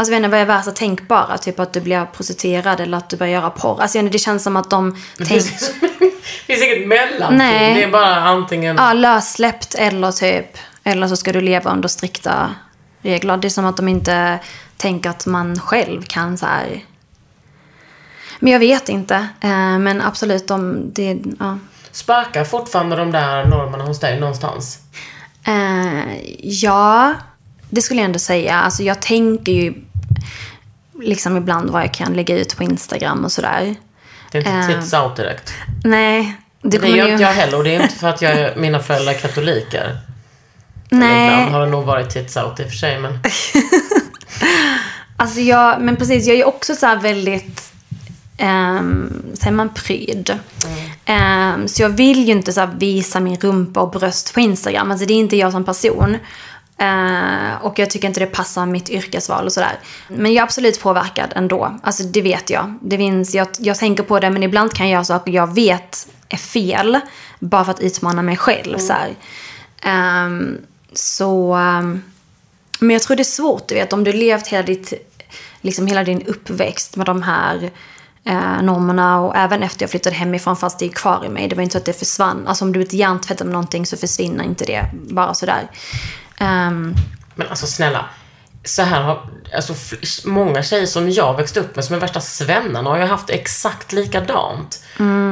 Alltså 0.01 0.12
jag 0.14 0.20
vet 0.20 0.30
vad 0.30 0.40
är 0.40 0.44
värsta 0.44 0.70
tänkbara? 0.70 1.38
Typ 1.38 1.61
att 1.61 1.72
du 1.72 1.80
blir 1.80 2.05
prostituerad 2.05 2.80
eller 2.80 2.98
att 2.98 3.11
du 3.11 3.16
börjar 3.16 3.32
göra 3.32 3.51
porr. 3.51 3.80
Alltså 3.80 4.03
det 4.03 4.18
känns 4.18 4.42
som 4.42 4.57
att 4.57 4.70
de 4.70 4.96
finns, 5.18 5.72
det 5.80 6.46
finns 6.46 6.62
inget 6.62 6.88
mellanting. 6.88 7.38
Nej. 7.38 7.74
Det 7.74 7.82
är 7.82 7.90
bara 7.90 8.14
antingen... 8.14 8.76
Ja, 8.76 8.92
lössläppt 8.92 9.74
eller 9.74 10.12
typ... 10.12 10.59
Eller 10.84 11.09
så 11.09 11.16
ska 11.16 11.32
du 11.32 11.40
leva 11.40 11.72
under 11.72 11.88
strikta 11.88 12.55
regler. 13.03 13.36
Det 13.36 13.48
är 13.48 13.51
som 13.51 13.66
att 13.66 13.76
de 13.76 13.88
inte 13.88 14.38
tänker 14.76 15.11
att 15.11 15.26
man 15.26 15.59
själv 15.61 16.03
kan 16.03 16.38
så 16.38 16.46
här... 16.46 16.84
Men 18.38 18.53
jag 18.53 18.61
vet 18.61 18.88
inte. 18.88 19.14
Eh, 19.40 19.78
Men 19.78 20.01
absolut, 20.01 20.48
de... 20.48 20.82
Det, 20.92 21.18
ja. 21.38 21.59
Spökar 21.92 22.44
fortfarande 22.44 22.96
de 22.96 23.11
där 23.12 23.44
normerna 23.44 23.84
hos 23.84 24.01
dig 24.01 24.20
någonstans? 24.20 24.78
Eh, 25.44 26.20
ja, 26.42 27.14
det 27.70 27.82
skulle 27.82 28.01
jag 28.01 28.05
ändå 28.05 28.18
säga. 28.18 28.55
Alltså 28.55 28.82
jag 28.82 29.03
tänker 29.03 29.53
ju 29.53 29.74
liksom 31.03 31.36
ibland 31.36 31.70
vad 31.70 31.82
jag 31.82 31.94
kan 31.94 32.12
lägga 32.14 32.36
ut 32.38 32.57
på 32.57 32.62
Instagram 32.62 33.24
och 33.24 33.32
sådär. 33.32 33.74
Det 34.32 34.38
är 34.38 34.62
inte 34.62 34.80
tits 34.80 34.92
out 34.92 35.16
direkt. 35.16 35.53
Nej, 35.84 36.36
det 36.62 36.78
Det 36.78 36.88
gör 36.88 37.07
ju... 37.07 37.12
inte 37.12 37.22
jag 37.22 37.32
heller 37.32 37.59
och 37.59 37.64
det 37.64 37.74
är 37.74 37.82
inte 37.82 37.94
för 37.94 38.09
att 38.09 38.22
jag, 38.22 38.57
mina 38.57 38.80
föräldrar 38.80 39.12
är 39.12 39.18
katoliker. 39.18 39.98
Nej, 40.90 41.32
Ibland 41.32 41.53
har 41.53 41.61
det 41.61 41.70
nog 41.70 41.84
varit 41.84 42.11
tits 42.11 42.36
out 42.36 42.61
i 42.61 42.64
och 42.64 42.68
för 42.68 42.76
sig 42.76 42.98
men... 43.01 43.18
alltså 45.16 45.40
jag... 45.40 45.80
Men 45.80 45.96
precis, 45.96 46.26
jag 46.26 46.36
är 46.36 46.46
också 46.46 46.74
så 46.74 46.86
här 46.86 46.96
väldigt... 46.96 47.66
Um, 48.42 49.22
säger 49.34 49.53
man 49.53 49.68
pryd? 49.74 50.38
Ehm, 51.05 51.68
så 51.68 51.82
jag 51.82 51.88
vill 51.88 52.24
ju 52.24 52.32
inte 52.32 52.53
så 52.53 52.68
visa 52.78 53.20
min 53.20 53.36
rumpa 53.36 53.80
och 53.80 53.90
bröst 53.90 54.34
på 54.34 54.40
Instagram. 54.40 54.90
Alltså 54.90 55.07
det 55.07 55.14
är 55.14 55.18
inte 55.18 55.36
jag 55.36 55.53
som 55.53 55.64
person. 55.64 56.16
Eh, 56.80 57.62
och 57.62 57.78
jag 57.78 57.90
tycker 57.90 58.08
inte 58.08 58.20
det 58.20 58.26
passar 58.26 58.66
mitt 58.66 58.90
yrkesval 58.90 59.46
och 59.46 59.52
sådär. 59.52 59.78
Men 60.08 60.32
jag 60.32 60.40
är 60.40 60.44
absolut 60.44 60.80
påverkad 60.80 61.32
ändå. 61.36 61.78
Alltså 61.82 62.02
det 62.02 62.22
vet 62.22 62.50
jag. 62.50 62.74
Det 62.82 62.96
finns, 62.96 63.34
jag, 63.34 63.48
jag 63.58 63.78
tänker 63.78 64.02
på 64.02 64.20
det 64.20 64.30
men 64.30 64.42
ibland 64.42 64.72
kan 64.72 64.86
jag 64.86 64.92
göra 64.92 65.04
saker 65.04 65.32
jag 65.32 65.54
vet 65.54 66.08
är 66.28 66.36
fel. 66.36 67.00
Bara 67.38 67.64
för 67.64 67.72
att 67.72 67.80
utmana 67.80 68.22
mig 68.22 68.36
själv. 68.36 68.78
Så, 68.78 68.92
här. 68.92 69.14
Ehm, 69.82 70.58
så 70.92 71.54
ehm, 71.54 72.02
men 72.80 72.90
jag 72.90 73.02
tror 73.02 73.16
det 73.16 73.22
är 73.22 73.24
svårt, 73.24 73.68
du 73.68 73.74
vet, 73.74 73.92
om 73.92 74.04
du 74.04 74.12
levt 74.12 74.46
hela, 74.46 74.62
ditt, 74.62 74.92
liksom 75.60 75.86
hela 75.86 76.04
din 76.04 76.22
uppväxt 76.26 76.96
med 76.96 77.06
de 77.06 77.22
här 77.22 77.70
eh, 78.24 78.62
normerna 78.62 79.20
och 79.20 79.36
även 79.36 79.62
efter 79.62 79.82
jag 79.82 79.90
flyttade 79.90 80.16
hemifrån 80.16 80.56
fast 80.56 80.78
det 80.78 80.84
är 80.84 80.88
kvar 80.88 81.24
i 81.26 81.28
mig. 81.28 81.48
Det 81.48 81.56
var 81.56 81.62
inte 81.62 81.72
så 81.72 81.78
att 81.78 81.84
det 81.84 81.92
försvann. 81.92 82.46
Alltså 82.46 82.64
om 82.64 82.72
du 82.72 82.80
är 82.80 82.94
hjärntvättad 82.94 83.46
med 83.46 83.52
någonting 83.52 83.86
så 83.86 83.96
försvinner 83.96 84.44
inte 84.44 84.64
det 84.64 84.90
bara 84.92 85.34
sådär. 85.34 85.70
Ehm, 86.41 86.95
Men 87.34 87.49
alltså 87.49 87.66
snälla. 87.66 88.05
Så 88.64 88.82
här 88.82 89.03
har, 89.03 89.20
alltså 89.55 89.74
många 90.24 90.62
tjejer 90.62 90.86
som 90.86 91.11
jag 91.11 91.36
växte 91.36 91.61
upp 91.61 91.76
med 91.76 91.84
som 91.84 91.97
är 91.97 92.01
värsta 92.01 92.20
svennarna 92.20 92.91
har 92.91 92.99
ju 92.99 93.05
haft 93.05 93.30
exakt 93.30 93.93
likadant. 93.93 94.84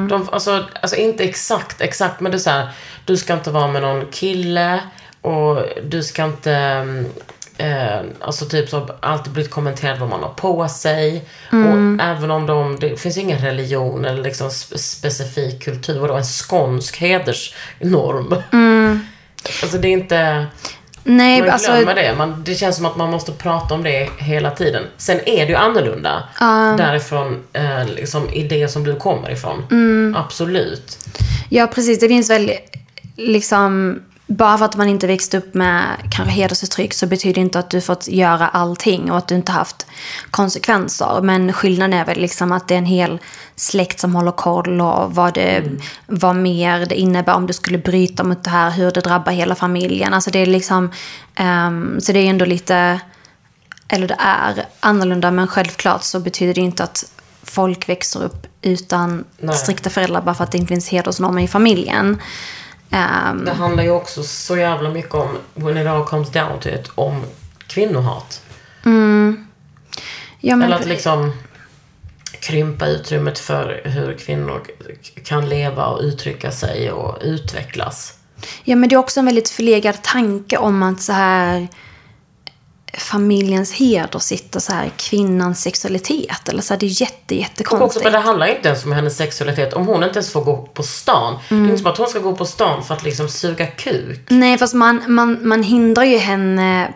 De, 0.08 0.28
alltså, 0.32 0.64
alltså 0.82 0.96
inte 0.96 1.24
exakt, 1.24 1.80
exakt, 1.80 2.20
men 2.20 2.32
det 2.32 2.38
är 2.38 2.40
så 2.40 2.50
här, 2.50 2.68
du 3.04 3.16
ska 3.16 3.34
inte 3.34 3.50
vara 3.50 3.66
med 3.68 3.82
någon 3.82 4.06
kille 4.06 4.80
och 5.20 5.62
du 5.84 6.02
ska 6.02 6.24
inte, 6.24 6.52
mm, 6.52 7.06
eh, 7.58 8.00
alltså 8.20 8.44
typ 8.44 8.68
så 8.68 8.88
alltid 9.00 9.32
blivit 9.32 9.50
kommenterad 9.52 9.98
vad 9.98 10.08
man 10.08 10.22
har 10.22 10.30
på 10.34 10.68
sig. 10.68 11.24
Och 11.50 12.04
även 12.04 12.30
om 12.30 12.46
de, 12.46 12.76
det 12.80 13.00
finns 13.00 13.16
ingen 13.16 13.38
religion 13.38 14.04
eller 14.04 14.22
liksom 14.22 14.48
spe- 14.48 14.76
specifik 14.76 15.64
kultur, 15.64 15.98
vadå 16.00 16.14
en 16.14 16.24
skånsk 16.24 16.96
hedersnorm. 17.00 18.34
Alltså 19.62 19.78
det 19.78 19.88
är 19.88 19.92
inte... 19.92 20.46
nej, 21.08 21.40
Man 21.40 21.50
alltså, 21.50 21.72
glömmer 21.72 21.94
det. 21.94 22.14
Man, 22.18 22.42
det 22.44 22.54
känns 22.54 22.76
som 22.76 22.86
att 22.86 22.96
man 22.96 23.10
måste 23.10 23.32
prata 23.32 23.74
om 23.74 23.82
det 23.82 24.08
hela 24.18 24.50
tiden. 24.50 24.84
Sen 24.96 25.20
är 25.26 25.46
det 25.46 25.52
ju 25.52 25.54
annorlunda 25.54 26.22
därifrån, 26.78 27.44
eh, 27.52 27.86
liksom 27.86 28.30
i 28.30 28.48
det 28.48 28.68
som 28.68 28.84
du 28.84 28.96
kommer 28.96 29.30
ifrån. 29.30 29.64
Mm. 29.70 30.16
Absolut. 30.18 30.98
Ja, 31.48 31.66
precis. 31.66 32.00
Det 32.00 32.08
finns 32.08 32.30
väl 32.30 32.52
liksom... 33.16 34.00
Bara 34.30 34.58
för 34.58 34.64
att 34.64 34.76
man 34.76 34.88
inte 34.88 35.06
växt 35.06 35.34
upp 35.34 35.54
med 35.54 35.96
kanske 36.10 36.34
hedersuttryck 36.34 36.94
så 36.94 37.06
betyder 37.06 37.34
det 37.34 37.40
inte 37.40 37.58
att 37.58 37.70
du 37.70 37.80
fått 37.80 38.08
göra 38.08 38.48
allting 38.48 39.10
och 39.10 39.18
att 39.18 39.28
du 39.28 39.34
inte 39.34 39.52
haft 39.52 39.86
konsekvenser. 40.30 41.20
Men 41.22 41.52
skillnaden 41.52 41.92
är 41.92 42.04
väl 42.04 42.20
liksom 42.20 42.52
att 42.52 42.68
det 42.68 42.74
är 42.74 42.78
en 42.78 42.86
hel 42.86 43.18
släkt 43.56 44.00
som 44.00 44.14
håller 44.14 44.32
koll 44.32 44.80
och 44.80 45.14
vad, 45.14 45.34
det, 45.34 45.62
vad 46.06 46.36
mer 46.36 46.86
det 46.86 46.94
innebär 46.94 47.34
om 47.34 47.46
du 47.46 47.52
skulle 47.52 47.78
bryta 47.78 48.24
mot 48.24 48.44
det 48.44 48.50
här, 48.50 48.70
hur 48.70 48.90
det 48.90 49.00
drabbar 49.00 49.32
hela 49.32 49.54
familjen. 49.54 50.14
Alltså 50.14 50.30
det 50.30 50.38
är 50.38 50.46
liksom... 50.46 50.90
ehm, 51.34 52.00
så 52.00 52.12
det 52.12 52.18
är 52.18 52.30
ändå 52.30 52.44
lite... 52.44 53.00
Eller 53.88 54.08
det 54.08 54.16
är 54.18 54.66
annorlunda, 54.80 55.30
men 55.30 55.46
självklart 55.46 56.02
så 56.02 56.20
betyder 56.20 56.54
det 56.54 56.60
inte 56.60 56.84
att 56.84 57.04
folk 57.42 57.88
växer 57.88 58.22
upp 58.24 58.46
utan 58.62 59.24
Nej. 59.38 59.56
strikta 59.56 59.90
föräldrar 59.90 60.22
bara 60.22 60.34
för 60.34 60.44
att 60.44 60.52
det 60.52 60.58
inte 60.58 60.68
finns 60.68 60.88
hedersnormer 60.88 61.42
i 61.42 61.48
familjen. 61.48 62.18
Ehm, 62.90 63.44
Det 63.44 63.52
handlar 63.52 63.82
ju 63.84 63.90
också 63.90 64.22
så 64.22 64.56
jävla 64.56 64.90
mycket 64.90 65.14
om, 65.14 65.28
when 65.54 65.76
it 65.76 65.86
all 65.86 66.04
comes 66.04 66.30
down 66.30 66.60
to 66.60 66.68
it, 66.68 66.90
om 66.94 67.24
kvinnohat. 67.66 68.42
ja, 70.40 70.56
men, 70.56 70.62
Eller 70.62 70.76
att 70.76 70.86
liksom 70.86 71.32
krympa 72.40 72.86
utrymmet 72.86 73.38
för 73.38 73.80
hur 73.84 74.18
kvinnor 74.18 74.62
kan 75.24 75.48
leva 75.48 75.86
och 75.86 76.00
uttrycka 76.02 76.50
sig 76.50 76.90
och 76.92 77.18
utvecklas. 77.22 78.14
ja, 78.64 78.76
men 78.76 78.88
det 78.88 78.94
är 78.94 78.98
också 78.98 79.20
en 79.20 79.26
väldigt 79.26 79.48
förlegad 79.48 80.02
tanke 80.02 80.56
om 80.56 80.82
att 80.82 81.00
så 81.02 81.12
här 81.12 81.68
familjens 82.98 83.72
heder 83.72 84.18
sitter 84.18 84.60
så 84.60 84.72
här 84.72 84.90
kvinnans 84.96 85.62
sexualitet. 85.62 86.48
Eller 86.48 86.62
så 86.62 86.74
här, 86.74 86.80
det 86.80 86.86
är 86.86 87.00
jätte, 87.02 87.34
Och 87.34 87.40
också, 87.40 87.50
jättekonstigt. 87.50 88.04
men 88.04 88.12
det 88.12 88.18
handlar 88.18 88.46
inte 88.46 88.68
ens 88.68 88.84
om 88.84 88.92
hennes 88.92 89.16
sexualitet. 89.16 89.72
Om 89.74 89.86
hon 89.86 90.04
inte 90.04 90.14
ens 90.18 90.32
får 90.32 90.44
gå 90.44 90.56
på 90.56 90.82
stan. 90.82 91.38
Det 91.48 91.54
är 91.54 91.58
inte 91.58 91.78
som 91.78 91.86
att 91.86 91.98
hon 91.98 92.08
ska 92.08 92.18
gå 92.18 92.34
på 92.36 92.44
stan 92.44 92.84
för 92.84 92.94
att 92.94 93.02
liksom 93.04 93.28
suga 93.28 93.66
kuk. 93.66 94.26
Nej, 94.28 94.58
fast 94.58 94.74
man, 94.74 95.02
man, 95.06 95.48
man 95.48 95.62
hindrar 95.62 96.04
ju 96.04 96.18
henne 96.18 96.94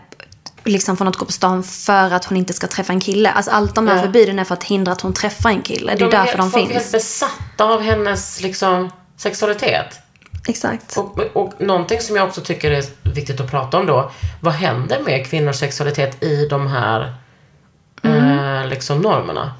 liksom 0.64 0.96
från 0.96 1.08
att 1.08 1.16
gå 1.16 1.24
på 1.24 1.32
stan 1.32 1.62
för 1.62 2.10
att 2.10 2.24
hon 2.24 2.38
inte 2.38 2.52
ska 2.52 2.66
träffa 2.66 2.92
en 2.92 3.00
kille. 3.00 3.30
Alltså 3.30 3.50
allt 3.50 3.74
de 3.74 3.88
här 3.88 3.96
Ja. 3.96 4.02
förbuden 4.02 4.38
är 4.38 4.44
för 4.44 4.54
att 4.54 4.64
hindra 4.64 4.92
att 4.92 5.00
hon 5.00 5.12
träffar 5.14 5.50
en 5.50 5.62
kille. 5.62 5.94
Det 5.94 6.04
är 6.04 6.10
därför 6.10 6.38
de 6.38 6.50
folk 6.50 6.64
är 6.64 6.72
helt 6.72 6.82
finns. 6.82 6.92
besatta 6.92 7.64
av 7.64 7.80
hennes 7.82 8.40
liksom, 8.42 8.90
sexualitet. 9.16 9.86
Exakt. 10.48 10.96
Och, 10.96 11.18
och 11.18 11.52
någonting 11.58 12.00
som 12.00 12.16
jag 12.16 12.28
också 12.28 12.40
tycker 12.40 12.70
är 12.70 12.84
viktigt 13.14 13.40
att 13.40 13.50
prata 13.50 13.78
om 13.78 13.86
då. 13.86 14.10
Vad 14.40 14.54
händer 14.54 15.00
med 15.00 15.26
kvinnors 15.26 15.56
sexualitet 15.56 16.22
i 16.22 16.46
de 16.46 16.66
här 16.66 17.14
eh, 18.02 18.66
liksom 18.68 18.98
normerna? 18.98 19.54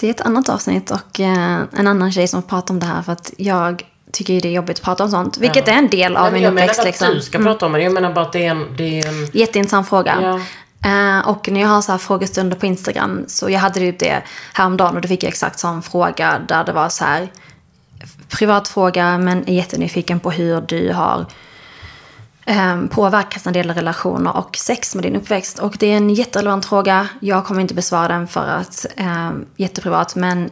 Det 0.00 0.06
är 0.06 0.10
ett 0.10 0.20
annat 0.20 0.48
avsnitt 0.48 0.90
och 0.90 1.20
eh, 1.20 1.60
en 1.72 1.86
annan 1.86 2.12
tjej 2.12 2.28
som 2.28 2.42
pratar 2.42 2.74
om 2.74 2.80
det 2.80 2.86
här 2.86 3.02
för 3.02 3.12
att 3.12 3.32
jag 3.36 3.82
tycker 4.12 4.34
ju 4.34 4.40
det 4.40 4.48
är 4.48 4.52
jobbigt 4.52 4.78
att 4.78 4.84
prata 4.84 5.04
om 5.04 5.10
sånt. 5.10 5.38
Vilket 5.38 5.68
är 5.68 5.72
en 5.72 5.88
del 5.88 6.16
av 6.16 6.22
Nej, 6.22 6.32
min 6.32 6.42
jag 6.42 6.54
menar 6.54 6.68
uppväxt. 6.68 6.84
Liksom. 6.84 7.08
att 7.08 7.14
du 7.14 7.20
ska 7.20 7.38
prata 7.38 7.66
om 7.66 7.72
det. 7.72 7.82
Jag 7.82 7.92
menar 7.92 8.12
bara 8.12 8.24
att 8.24 8.32
det 8.32 8.46
är 8.46 8.50
en... 8.50 8.76
Det 8.76 9.00
är 9.00 9.08
en 9.08 9.28
Jätteintressant 9.32 9.88
fråga. 9.88 10.18
Ja. 10.22 10.40
Eh, 10.84 11.28
och 11.28 11.48
när 11.48 11.60
jag 11.60 11.68
har 11.68 11.82
så 11.82 11.92
här 11.92 11.98
frågestunder 11.98 12.56
på 12.56 12.66
Instagram, 12.66 13.24
så 13.26 13.50
jag 13.50 13.60
hade 13.60 13.80
typ 13.80 13.98
det 13.98 14.22
häromdagen 14.52 14.94
och 14.94 15.02
då 15.02 15.08
fick 15.08 15.22
jag 15.22 15.28
exakt 15.28 15.58
sån 15.58 15.82
fråga 15.82 16.40
där 16.48 16.64
det 16.64 16.72
var 16.72 16.88
så 16.88 17.04
här, 17.04 17.28
privat 18.32 18.68
fråga 18.68 19.18
men 19.18 19.48
är 19.48 19.54
jättenyfiken 19.54 20.20
på 20.20 20.30
hur 20.30 20.60
du 20.60 20.92
har 20.92 21.26
eh, 22.46 22.82
påverkats 22.90 23.44
när 23.44 23.52
det 23.52 23.58
gäller 23.58 23.74
relationer 23.74 24.36
och 24.36 24.56
sex 24.56 24.94
med 24.94 25.04
din 25.04 25.16
uppväxt. 25.16 25.58
Och 25.58 25.76
det 25.78 25.86
är 25.86 25.96
en 25.96 26.10
jätterelevant 26.10 26.66
fråga. 26.66 27.08
Jag 27.20 27.44
kommer 27.44 27.60
inte 27.60 27.74
besvara 27.74 28.08
den 28.08 28.28
för 28.28 28.46
att 28.46 28.86
eh, 28.96 29.30
jätteprivat, 29.56 30.16
men 30.16 30.50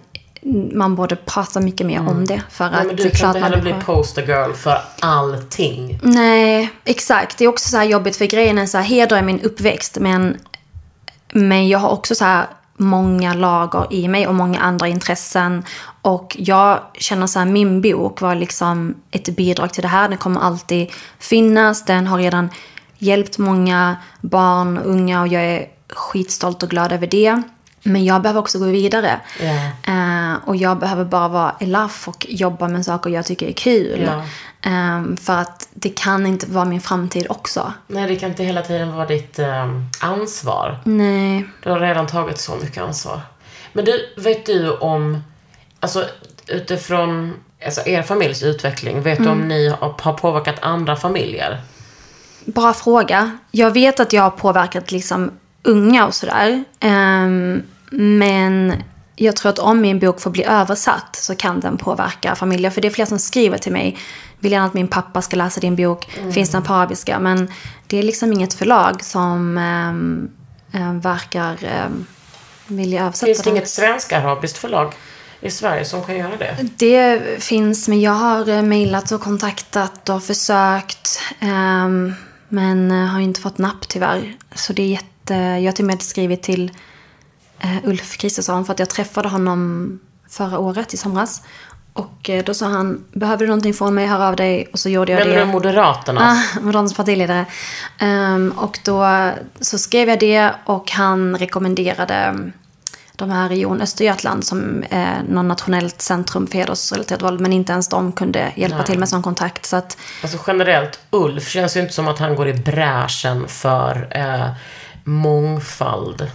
man 0.72 0.96
borde 0.96 1.16
prata 1.16 1.60
mycket 1.60 1.86
mer 1.86 2.00
om 2.00 2.26
det. 2.26 2.42
För 2.50 2.64
Mm. 2.66 2.80
Att 2.80 2.86
men 2.86 2.96
det 2.96 3.02
du 3.02 3.10
kan 3.10 3.28
inte 3.28 3.40
heller 3.40 3.62
bli 3.62 3.74
poster 3.84 4.22
girl 4.22 4.52
för 4.52 4.78
allting. 5.00 6.00
Nej, 6.02 6.70
exakt. 6.84 7.38
Det 7.38 7.44
är 7.44 7.48
också 7.48 7.68
så 7.68 7.76
här 7.76 7.84
jobbigt 7.84 8.16
för 8.16 8.24
grejen 8.24 8.58
är 8.58 8.66
så 8.66 8.78
här, 8.78 8.84
heder 8.84 9.16
är 9.16 9.22
min 9.22 9.40
uppväxt. 9.40 9.98
Men, 10.00 10.36
men 11.32 11.68
jag 11.68 11.78
har 11.78 11.90
också 11.90 12.14
så 12.14 12.24
här 12.24 12.46
många 12.76 13.34
lager 13.34 13.86
i 13.90 14.08
mig 14.08 14.26
och 14.26 14.34
många 14.34 14.60
andra 14.60 14.88
intressen. 14.88 15.64
Och 16.02 16.36
jag 16.38 16.80
känner 16.94 17.26
så 17.26 17.38
här, 17.38 17.46
min 17.46 17.82
bok 17.82 18.20
var 18.20 18.34
liksom 18.34 18.94
ett 19.10 19.36
bidrag 19.36 19.72
till 19.72 19.82
det 19.82 19.88
här. 19.88 20.08
Den 20.08 20.18
kommer 20.18 20.40
alltid 20.40 20.90
finnas. 21.18 21.84
Den 21.84 22.06
har 22.06 22.18
redan 22.18 22.50
hjälpt 22.98 23.38
många 23.38 23.96
barn 24.20 24.78
och 24.78 24.86
unga 24.86 25.20
och 25.20 25.28
jag 25.28 25.42
är 25.42 25.66
skitstolt 25.88 26.62
och 26.62 26.70
glad 26.70 26.92
över 26.92 27.06
det. 27.06 27.42
Men 27.82 28.04
jag 28.04 28.22
behöver 28.22 28.40
också 28.40 28.58
gå 28.58 28.64
vidare. 28.64 29.20
Ja. 29.40 29.92
Eh, 29.92 30.38
och 30.44 30.56
jag 30.56 30.78
behöver 30.78 31.04
bara 31.04 31.28
vara 31.28 31.54
elaff 31.60 32.08
och 32.08 32.26
jobba 32.28 32.68
med 32.68 32.84
saker 32.84 33.10
jag 33.10 33.26
tycker 33.26 33.48
är 33.48 33.52
kul. 33.52 34.00
Ja. 34.06 34.24
Eh, 34.70 35.16
för 35.16 35.36
att 35.36 35.68
det 35.74 35.88
kan 35.88 36.26
inte 36.26 36.46
vara 36.46 36.64
min 36.64 36.80
framtid 36.80 37.26
också. 37.28 37.72
Nej, 37.86 38.08
det 38.08 38.16
kan 38.16 38.30
inte 38.30 38.44
hela 38.44 38.62
tiden 38.62 38.92
vara 38.92 39.06
ditt 39.06 39.38
eh, 39.38 39.66
ansvar. 40.00 40.78
Nej. 40.84 41.46
Du 41.62 41.70
har 41.70 41.80
redan 41.80 42.06
tagit 42.06 42.38
så 42.38 42.56
mycket 42.56 42.82
ansvar. 42.82 43.20
Men 43.72 43.84
du, 43.84 44.14
vet 44.16 44.46
du 44.46 44.70
om, 44.70 45.22
alltså 45.80 46.08
utifrån 46.46 47.34
alltså, 47.64 47.80
er 47.86 48.02
familjs 48.02 48.42
utveckling, 48.42 49.02
vet 49.02 49.18
du 49.18 49.28
om 49.28 49.48
ni 49.48 49.68
har, 49.68 50.12
påverkat 50.12 50.56
andra 50.62 50.96
familjer? 50.96 51.60
Bra 52.44 52.72
fråga. 52.72 53.38
Jag 53.50 53.70
vet 53.70 54.00
att 54.00 54.12
jag 54.12 54.22
har 54.22 54.30
påverkat 54.30 54.92
liksom 54.92 55.30
unga 55.62 56.06
och 56.06 56.14
sådär. 56.14 56.64
Ehm, 56.80 57.62
men 57.90 58.74
jag 59.16 59.36
tror 59.36 59.50
att 59.50 59.58
om 59.58 59.80
min 59.80 59.98
bok 59.98 60.20
får 60.20 60.30
bli 60.30 60.44
översatt 60.44 61.16
så 61.16 61.34
kan 61.34 61.60
den 61.60 61.76
påverka 61.76 62.34
familjer. 62.34 62.70
För 62.70 62.80
det 62.80 62.88
är 62.88 62.92
fler 62.92 63.04
som 63.04 63.18
skriver 63.18 63.58
till 63.58 63.72
mig. 63.72 63.98
Vill 64.38 64.52
gärna 64.52 64.66
att 64.66 64.74
min 64.74 64.88
pappa 64.88 65.22
ska 65.22 65.36
läsa 65.36 65.60
din 65.60 65.76
bok. 65.76 66.10
Finns 66.34 66.50
den 66.50 66.62
på 66.62 66.74
arabiska? 66.74 67.18
Men 67.18 67.48
det 67.86 67.98
är 67.98 68.02
liksom 68.02 68.32
inget 68.32 68.54
förlag 68.54 69.04
som 69.04 69.58
um, 70.72 71.00
verkar 71.00 71.58
um, 71.86 72.06
vilja 72.66 73.02
översätta 73.02 73.26
Finns 73.26 73.38
det 73.38 73.50
den. 73.50 73.56
inget 73.56 73.68
svensk-arabiskt 73.68 74.58
förlag 74.58 74.94
i 75.40 75.50
Sverige 75.50 75.84
som 75.84 76.02
kan 76.04 76.16
göra 76.16 76.36
det? 76.36 76.56
Det 76.76 77.20
finns, 77.42 77.88
men 77.88 78.00
jag 78.00 78.12
har 78.12 78.48
eh, 78.48 78.62
mejlat 78.62 79.12
och 79.12 79.20
kontaktat 79.20 80.08
och 80.08 80.22
försökt. 80.24 81.20
ehm, 81.40 82.14
men 82.48 82.90
eh, 82.90 83.06
har 83.06 83.20
inte 83.20 83.40
fått 83.40 83.58
napp 83.58 83.88
tyvärr. 83.88 84.36
Så 84.54 84.72
det 84.72 84.82
är 84.82 84.86
jätte... 84.88 85.34
Jag 85.34 85.64
har 85.64 85.72
till 85.72 85.84
och 85.84 85.86
med 85.86 86.02
skrivit 86.02 86.42
till 86.42 86.70
eh, 87.60 87.76
Ulf 87.84 88.16
Kristersson 88.16 88.64
för 88.64 88.72
att 88.72 88.78
jag 88.78 88.90
träffade 88.90 89.28
honom 89.28 90.00
förra 90.28 90.58
året 90.58 90.94
i 90.94 90.96
somras. 90.96 91.42
Och 91.92 92.30
då 92.44 92.54
sa 92.54 92.66
han, 92.66 93.04
behöver 93.12 93.38
du 93.38 93.46
någonting 93.46 93.74
från 93.74 93.94
mig, 93.94 94.06
hör 94.06 94.26
av 94.28 94.36
dig. 94.36 94.68
Och 94.72 94.78
så 94.78 94.88
gjorde 94.88 95.12
jag 95.12 95.18
Menar 95.18 95.34
det. 95.34 95.40
du 95.40 95.52
Moderaternas? 95.52 96.22
Ah, 96.56 96.60
Moderaternas 96.60 96.94
partiledare. 96.94 97.44
Ehm, 97.98 98.52
och 98.56 98.78
då 98.84 99.30
så 99.60 99.78
skrev 99.78 100.08
jag 100.08 100.20
det 100.20 100.50
och 100.64 100.90
han 100.90 101.38
rekommenderade 101.38 102.14
mm, 102.14 102.52
de 103.20 103.30
här 103.30 103.48
Region 103.48 103.80
Östergötland 103.80 104.44
som 104.44 104.84
är 104.90 105.22
någon 105.28 105.48
nationellt 105.48 106.02
centrum 106.02 106.46
för 106.46 106.58
hedersrelaterat 106.58 107.22
våld. 107.22 107.40
Men 107.40 107.52
inte 107.52 107.72
ens 107.72 107.88
de 107.88 108.12
kunde 108.12 108.52
hjälpa 108.56 108.82
till 108.82 108.98
med 108.98 109.08
sån 109.08 109.22
kontakt. 109.22 109.66
Så 109.66 109.76
att, 109.76 109.96
Alltså 110.22 110.38
generellt, 110.46 111.00
Ulf 111.10 111.48
känns 111.48 111.76
ju 111.76 111.80
inte 111.80 111.92
som 111.92 112.08
att 112.08 112.18
han 112.18 112.34
går 112.36 112.48
i 112.48 112.54
bräschen 112.54 113.48
för 113.48 114.08
eh, 114.10 114.48
mångfald. 115.04 116.30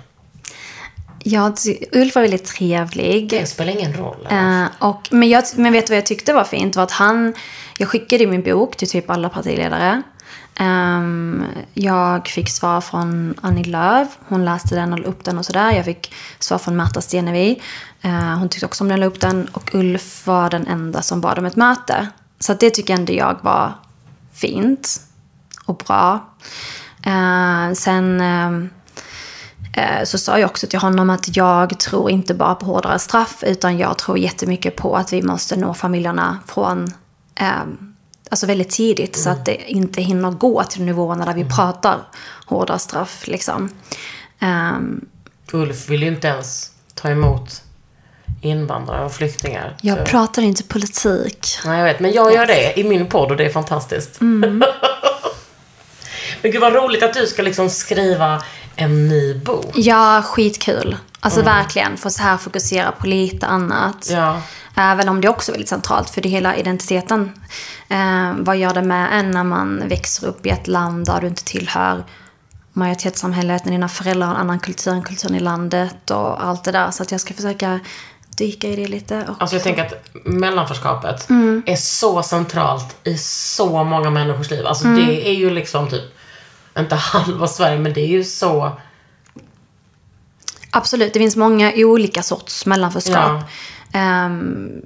ja, 1.23 1.53
Ulf 1.91 2.15
var 2.15 2.21
väldigt 2.21 2.45
trevlig. 2.45 3.29
Det 3.29 3.45
spelar 3.45 3.71
ingen 3.71 3.93
roll. 3.93 4.27
Eh, 4.29 4.65
och, 4.79 5.07
men, 5.11 5.29
jag, 5.29 5.43
men 5.55 5.73
vet 5.73 5.87
du 5.87 5.91
vad 5.91 5.97
jag 5.97 6.05
tyckte 6.05 6.33
var 6.33 6.43
fint? 6.43 6.75
var 6.75 6.83
att 6.83 6.91
han, 6.91 7.33
Jag 7.79 7.87
skickade 7.87 8.27
min 8.27 8.41
bok 8.43 8.75
till 8.75 8.89
typ 8.89 9.09
alla 9.09 9.29
partiledare. 9.29 10.01
Um, 10.59 11.45
jag 11.73 12.27
fick 12.27 12.49
svar 12.49 12.81
från 12.81 13.35
Annie 13.41 13.63
Lööf. 13.63 14.07
Hon 14.27 14.45
läste 14.45 14.75
den 14.75 14.93
och 14.93 14.99
la 14.99 15.05
upp 15.05 15.23
den 15.23 15.37
och 15.37 15.45
sådär. 15.45 15.71
Jag 15.71 15.85
fick 15.85 16.13
svar 16.39 16.57
från 16.57 16.75
Märta 16.75 17.01
Stenevi. 17.01 17.61
Uh, 18.05 18.37
hon 18.37 18.49
tyckte 18.49 18.65
också 18.65 18.83
om 18.83 18.87
den 18.87 18.95
och 18.95 18.99
la 18.99 19.05
upp 19.05 19.19
den. 19.19 19.47
Och 19.51 19.75
Ulf 19.75 20.27
var 20.27 20.49
den 20.49 20.67
enda 20.67 21.01
som 21.01 21.21
bad 21.21 21.39
om 21.39 21.45
ett 21.45 21.55
möte. 21.55 22.07
Så 22.39 22.51
att 22.51 22.59
det 22.59 22.69
tycker 22.69 22.93
ändå 22.93 23.13
jag 23.13 23.37
var 23.41 23.73
fint 24.33 25.01
och 25.65 25.77
bra. 25.77 26.29
Uh, 27.07 27.73
sen... 27.73 28.21
uh, 28.21 28.67
så 30.03 30.17
sa 30.17 30.39
jag 30.39 30.49
också 30.49 30.67
till 30.67 30.79
honom 30.79 31.09
att 31.09 31.37
jag 31.37 31.79
tror 31.79 32.11
inte 32.11 32.33
bara 32.33 32.55
på 32.55 32.65
hårdare 32.65 32.99
straff 32.99 33.43
utan 33.47 33.77
jag 33.77 33.97
tror 33.97 34.17
jättemycket 34.17 34.75
på 34.75 34.95
att 34.97 35.13
vi 35.13 35.21
måste 35.21 35.55
nå 35.55 35.73
familjerna 35.73 36.39
från 36.47 36.87
alltså 38.31 38.45
väldigt 38.45 38.69
tidigt 38.69 39.15
så 39.17 39.29
att 39.29 39.45
det 39.45 39.71
inte 39.71 40.01
hinner 40.01 40.31
gå 40.31 40.63
till 40.63 40.83
nivåerna 40.83 41.25
där 41.25 41.33
vi 41.33 41.45
pratar 41.45 41.99
hårdare 42.45 42.79
straff. 42.79 43.27
Liksom. 43.27 43.69
Ehm, 44.39 45.05
Ulf 45.51 45.89
vill 45.89 46.01
ju 46.01 46.07
inte 46.07 46.27
ens 46.27 46.71
ta 46.93 47.09
emot 47.09 47.61
invandrare 48.41 49.05
och 49.05 49.13
flyktingar. 49.13 49.77
jag 49.81 49.97
Så- 49.97 50.05
pratar 50.05 50.41
inte 50.41 50.63
politik. 50.63 51.47
Nej, 51.65 51.77
jag 51.77 51.85
vet. 51.85 51.99
Men 51.99 52.11
jag 52.11 52.33
gör 52.33 52.45
det 52.45 52.79
i 52.79 52.83
min 52.83 53.09
podd 53.09 53.31
och 53.31 53.37
det 53.37 53.45
är 53.45 53.49
fantastiskt. 53.49 54.21
Mm. 54.21 54.63
men 56.41 56.51
gud 56.51 56.61
vad 56.61 56.73
roligt 56.73 57.03
att 57.03 57.13
du 57.13 57.27
ska 57.27 57.41
liksom 57.41 57.69
skriva 57.69 58.43
en 58.75 59.07
ny 59.07 59.33
bok. 59.33 59.71
Ja, 59.75 60.21
skitkul. 60.25 60.97
Alltså 61.19 61.41
verkligen, 61.41 61.97
få 61.97 62.09
så 62.09 62.23
här 62.23 62.37
fokusera 62.37 62.91
på 62.91 63.07
lite 63.07 63.45
annat. 63.45 64.07
Ja. 64.11 64.41
Även 64.77 65.09
om 65.09 65.21
det 65.21 65.29
också 65.29 65.51
är 65.51 65.53
väldigt 65.53 65.69
centralt 65.69 66.09
för 66.09 66.21
det 66.21 66.29
hela 66.29 66.55
identiteten. 66.55 67.31
Eh, 67.89 68.33
vad 68.37 68.57
gör 68.57 68.73
det 68.73 68.81
med 68.81 69.19
en 69.19 69.31
när 69.31 69.43
man 69.43 69.87
växer 69.87 70.27
upp 70.27 70.45
i 70.45 70.49
ett 70.49 70.67
land 70.67 71.05
där 71.05 71.21
du 71.21 71.27
inte 71.27 71.43
tillhör 71.43 72.03
majoritetssamhället, 72.73 73.65
när 73.65 73.71
dina 73.71 73.89
föräldrar 73.89 74.27
har 74.27 74.35
en 74.35 74.41
annan 74.41 74.59
kultur 74.59 74.91
än 74.91 75.01
kulturen 75.03 75.35
i 75.35 75.39
landet 75.39 76.11
och 76.11 76.45
allt 76.45 76.63
det 76.63 76.71
där. 76.71 76.91
Så 76.91 77.03
att 77.03 77.11
jag 77.11 77.21
ska 77.21 77.33
försöka 77.33 77.79
dyka 78.37 78.67
i 78.67 78.75
det 78.75 78.87
lite. 78.87 79.25
Och 79.29 79.35
Alltså 79.39 79.55
jag 79.55 79.63
tänker 79.63 79.85
att 79.85 80.05
mellanförskapet 80.25 81.29
Mm. 81.29 81.63
är 81.65 81.75
så 81.75 82.23
centralt 82.23 82.95
i 83.03 83.17
så 83.17 83.83
många 83.83 84.09
människors 84.09 84.51
liv. 84.51 84.65
Alltså 84.67 84.85
Mm. 84.85 85.05
det 85.05 85.29
är 85.29 85.33
ju 85.33 85.49
liksom 85.49 85.89
typ, 85.89 86.03
inte 86.79 86.95
halva 86.99 87.47
Sverige, 87.47 87.79
men 87.79 87.93
det 87.93 88.01
är 88.01 88.07
ju 88.07 88.23
så... 88.23 88.71
Absolut, 90.69 91.13
det 91.13 91.19
finns 91.19 91.35
många 91.35 91.71
olika 91.75 92.23
sorts 92.23 92.65
mellanförskap. 92.65 93.43
Ja. 93.91 93.99
Ehm, 93.99 94.81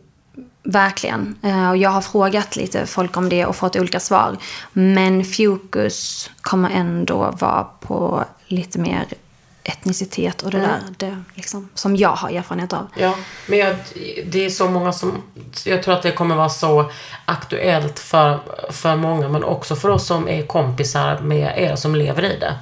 verkligen. 0.64 1.38
Eh, 1.44 1.70
och 1.70 1.78
jag 1.78 1.90
har 1.90 2.02
frågat 2.02 2.56
lite 2.56 2.86
folk 2.86 3.18
om 3.18 3.30
det 3.30 3.46
och 3.46 3.56
fått 3.56 3.76
olika 3.76 4.00
svar. 4.00 4.38
Men 4.74 5.26
fokus 5.26 6.30
kommer 6.42 6.70
ändå 6.70 7.36
vara 7.40 7.64
på 7.64 8.26
lite 8.48 8.80
mer 8.80 9.06
etnicitet 9.64 10.42
och 10.42 10.52
det 10.52 10.60
där 10.60 10.80
det, 10.98 11.24
liksom, 11.36 11.70
som 11.74 11.96
jag 11.96 12.10
har 12.10 12.30
erfarenhet 12.30 12.74
av. 12.74 12.88
Ja, 12.96 13.16
men 13.48 13.60
jag, 13.60 13.76
det 14.26 14.46
är 14.46 14.50
så 14.50 14.70
många 14.70 14.94
som... 14.94 15.22
Jag 15.66 15.84
tror 15.84 15.94
att 15.94 16.02
det 16.02 16.12
kommer 16.12 16.36
vara 16.36 16.50
så 16.50 16.92
aktuellt 17.26 18.00
för, 18.00 18.40
för 18.70 18.96
många, 18.96 19.30
men 19.30 19.44
också 19.44 19.76
för 19.76 19.90
oss 19.90 20.08
som 20.08 20.28
är 20.28 20.48
kompisar 20.48 21.20
med 21.20 21.58
er 21.58 21.76
som 21.76 21.96
lever 21.96 22.26
i 22.26 22.40
det. 22.40 22.58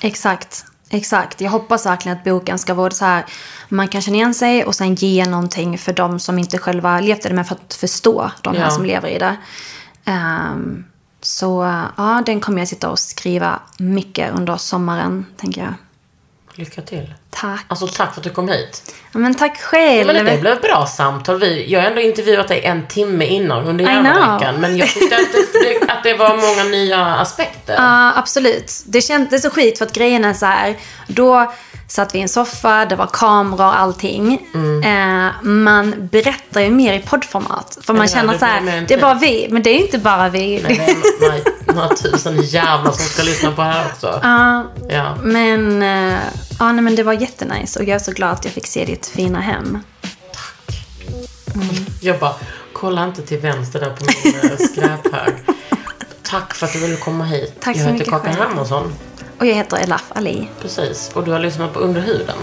Exakt. 0.00 0.64
Exakt. 0.92 1.40
Jag 1.40 1.50
hoppas 1.50 1.86
verkligen 1.86 2.18
att 2.18 2.24
boken 2.24 2.58
ska 2.58 2.74
vara 2.74 2.90
så 2.90 3.04
här. 3.04 3.24
Man 3.68 3.88
kan 3.88 4.02
känna 4.02 4.16
igen 4.16 4.34
sig 4.34 4.64
och 4.64 4.74
sen 4.74 4.94
ge 4.94 5.26
någonting 5.26 5.78
för 5.78 5.92
de 5.92 6.18
som 6.20 6.38
inte 6.38 6.58
själva 6.58 7.00
levt 7.00 7.24
i 7.24 7.28
det. 7.28 7.34
Men 7.34 7.44
för 7.44 7.54
att 7.54 7.74
förstå 7.74 8.30
de 8.42 8.54
här 8.56 8.64
Ja. 8.64 8.70
som 8.70 8.84
lever 8.84 9.08
i 9.08 9.18
det. 9.18 9.36
Ehm, 10.04 10.84
så 11.20 11.82
ja, 11.96 12.22
den 12.26 12.40
kommer 12.40 12.58
jag 12.58 12.68
sitta 12.68 12.90
och 12.90 12.98
skriva 12.98 13.60
mycket 13.78 14.34
under 14.34 14.56
sommaren, 14.56 15.26
tänker 15.36 15.60
jag. 15.60 15.74
Lycka 16.60 16.82
till. 16.82 17.14
Tack. 17.30 17.64
Alltså 17.68 17.86
tack 17.86 18.14
för 18.14 18.20
att 18.20 18.24
du 18.24 18.30
kom 18.30 18.48
hit. 18.48 18.92
Ja, 19.12 19.18
Men 19.18 19.34
tack 19.34 19.60
själv. 19.60 20.06
Men 20.06 20.24
det 20.24 20.40
blev 20.40 20.52
ett 20.52 20.62
bra 20.62 20.86
samtal. 20.86 21.38
Vi, 21.40 21.72
jag 21.72 21.80
har 21.80 21.86
ändå 21.88 22.00
intervjuat 22.00 22.48
dig 22.48 22.64
en 22.64 22.86
timme 22.86 23.24
innan 23.26 23.64
under 23.66 23.84
järnveckan. 23.84 24.38
know. 24.38 24.60
Men 24.60 24.76
jag 24.76 24.88
tyckte 24.88 25.16
att 25.16 25.32
det, 25.52 25.92
att 25.92 26.02
det 26.02 26.14
var 26.14 26.36
många 26.36 26.64
nya 26.64 27.06
aspekter. 27.06 27.74
Ja, 27.74 28.12
absolut. 28.16 28.72
Det 28.86 29.00
kändes 29.00 29.42
så 29.42 29.50
skit 29.50 29.78
för 29.78 29.84
att 29.86 29.92
grejen 29.92 30.24
är 30.24 30.34
så 30.34 30.46
här. 30.46 30.76
Då 31.06 31.52
satt 31.90 32.14
vi 32.14 32.18
i 32.18 32.22
en 32.22 32.28
soffa, 32.28 32.84
det 32.86 32.96
var 32.96 33.06
kameror 33.12 33.66
och 33.66 33.78
allting. 33.78 34.48
Mm. 34.54 34.82
Eh, 35.26 35.32
man 35.42 36.08
berättar 36.12 36.60
ju 36.60 36.70
mer 36.70 36.92
i 36.94 36.98
poddformat. 37.00 37.78
För 37.82 37.94
man 37.94 38.08
känner 38.08 38.38
så 38.38 38.44
här, 38.44 38.84
det 38.88 38.94
är 38.94 39.00
bara 39.00 39.14
vi. 39.14 39.48
Men 39.50 39.62
det 39.62 39.70
är 39.70 39.74
ju 39.74 39.80
inte 39.84 39.98
bara 39.98 40.28
vi. 40.28 40.60
Men 40.62 40.76
det 40.76 40.84
är 40.86 41.72
några, 41.74 41.88
tusen 41.88 42.42
jävlar 42.42 42.92
som 42.92 43.04
ska 43.04 43.22
lyssna 43.22 43.52
på 43.52 43.62
här 43.62 43.86
också. 43.92 44.20
Ja, 44.22 44.64
Ja. 44.88 45.16
men, 45.22 45.82
eh, 45.82 46.18
ja, 46.58 46.72
nej, 46.72 46.82
men 46.84 46.94
det 46.96 47.02
var 47.02 47.12
jättenice 47.12 47.78
och 47.78 47.84
jag 47.84 47.94
är 47.94 47.98
så 47.98 48.12
glad 48.12 48.30
att 48.32 48.44
jag 48.44 48.54
fick 48.54 48.66
se 48.66 48.84
ditt 48.84 49.06
fina 49.06 49.40
hem. 49.40 49.78
Jag 52.00 52.18
bara, 52.18 52.34
kolla 52.72 53.04
inte 53.04 53.22
till 53.22 53.38
vänster 53.38 53.80
där 53.80 53.90
på 53.90 54.04
min 54.04 54.34
eh, 54.50 54.56
skräphög. 54.58 55.34
Tack 56.30 56.54
för 56.54 56.66
att 56.66 56.72
du 56.72 56.78
ville 56.78 56.96
komma 56.96 57.24
hit. 57.24 57.52
Tack 57.60 57.76
så 57.76 57.82
jag 57.82 57.92
heter 57.92 58.10
Kakan. 58.10 58.34
Hermansson. 58.34 58.92
Och 59.38 59.46
jag 59.46 59.54
heter 59.54 59.76
Elaf 59.76 60.04
Ali. 60.14 60.48
Precis. 60.60 61.10
Och 61.14 61.24
du 61.24 61.32
har 61.32 61.38
lyssnat 61.38 61.72
på 61.72 61.80
Under 61.80 62.00
huden. 62.00 62.36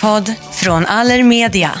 Podd 0.00 0.34
från 0.52 0.86
Allermedia. 0.86 1.80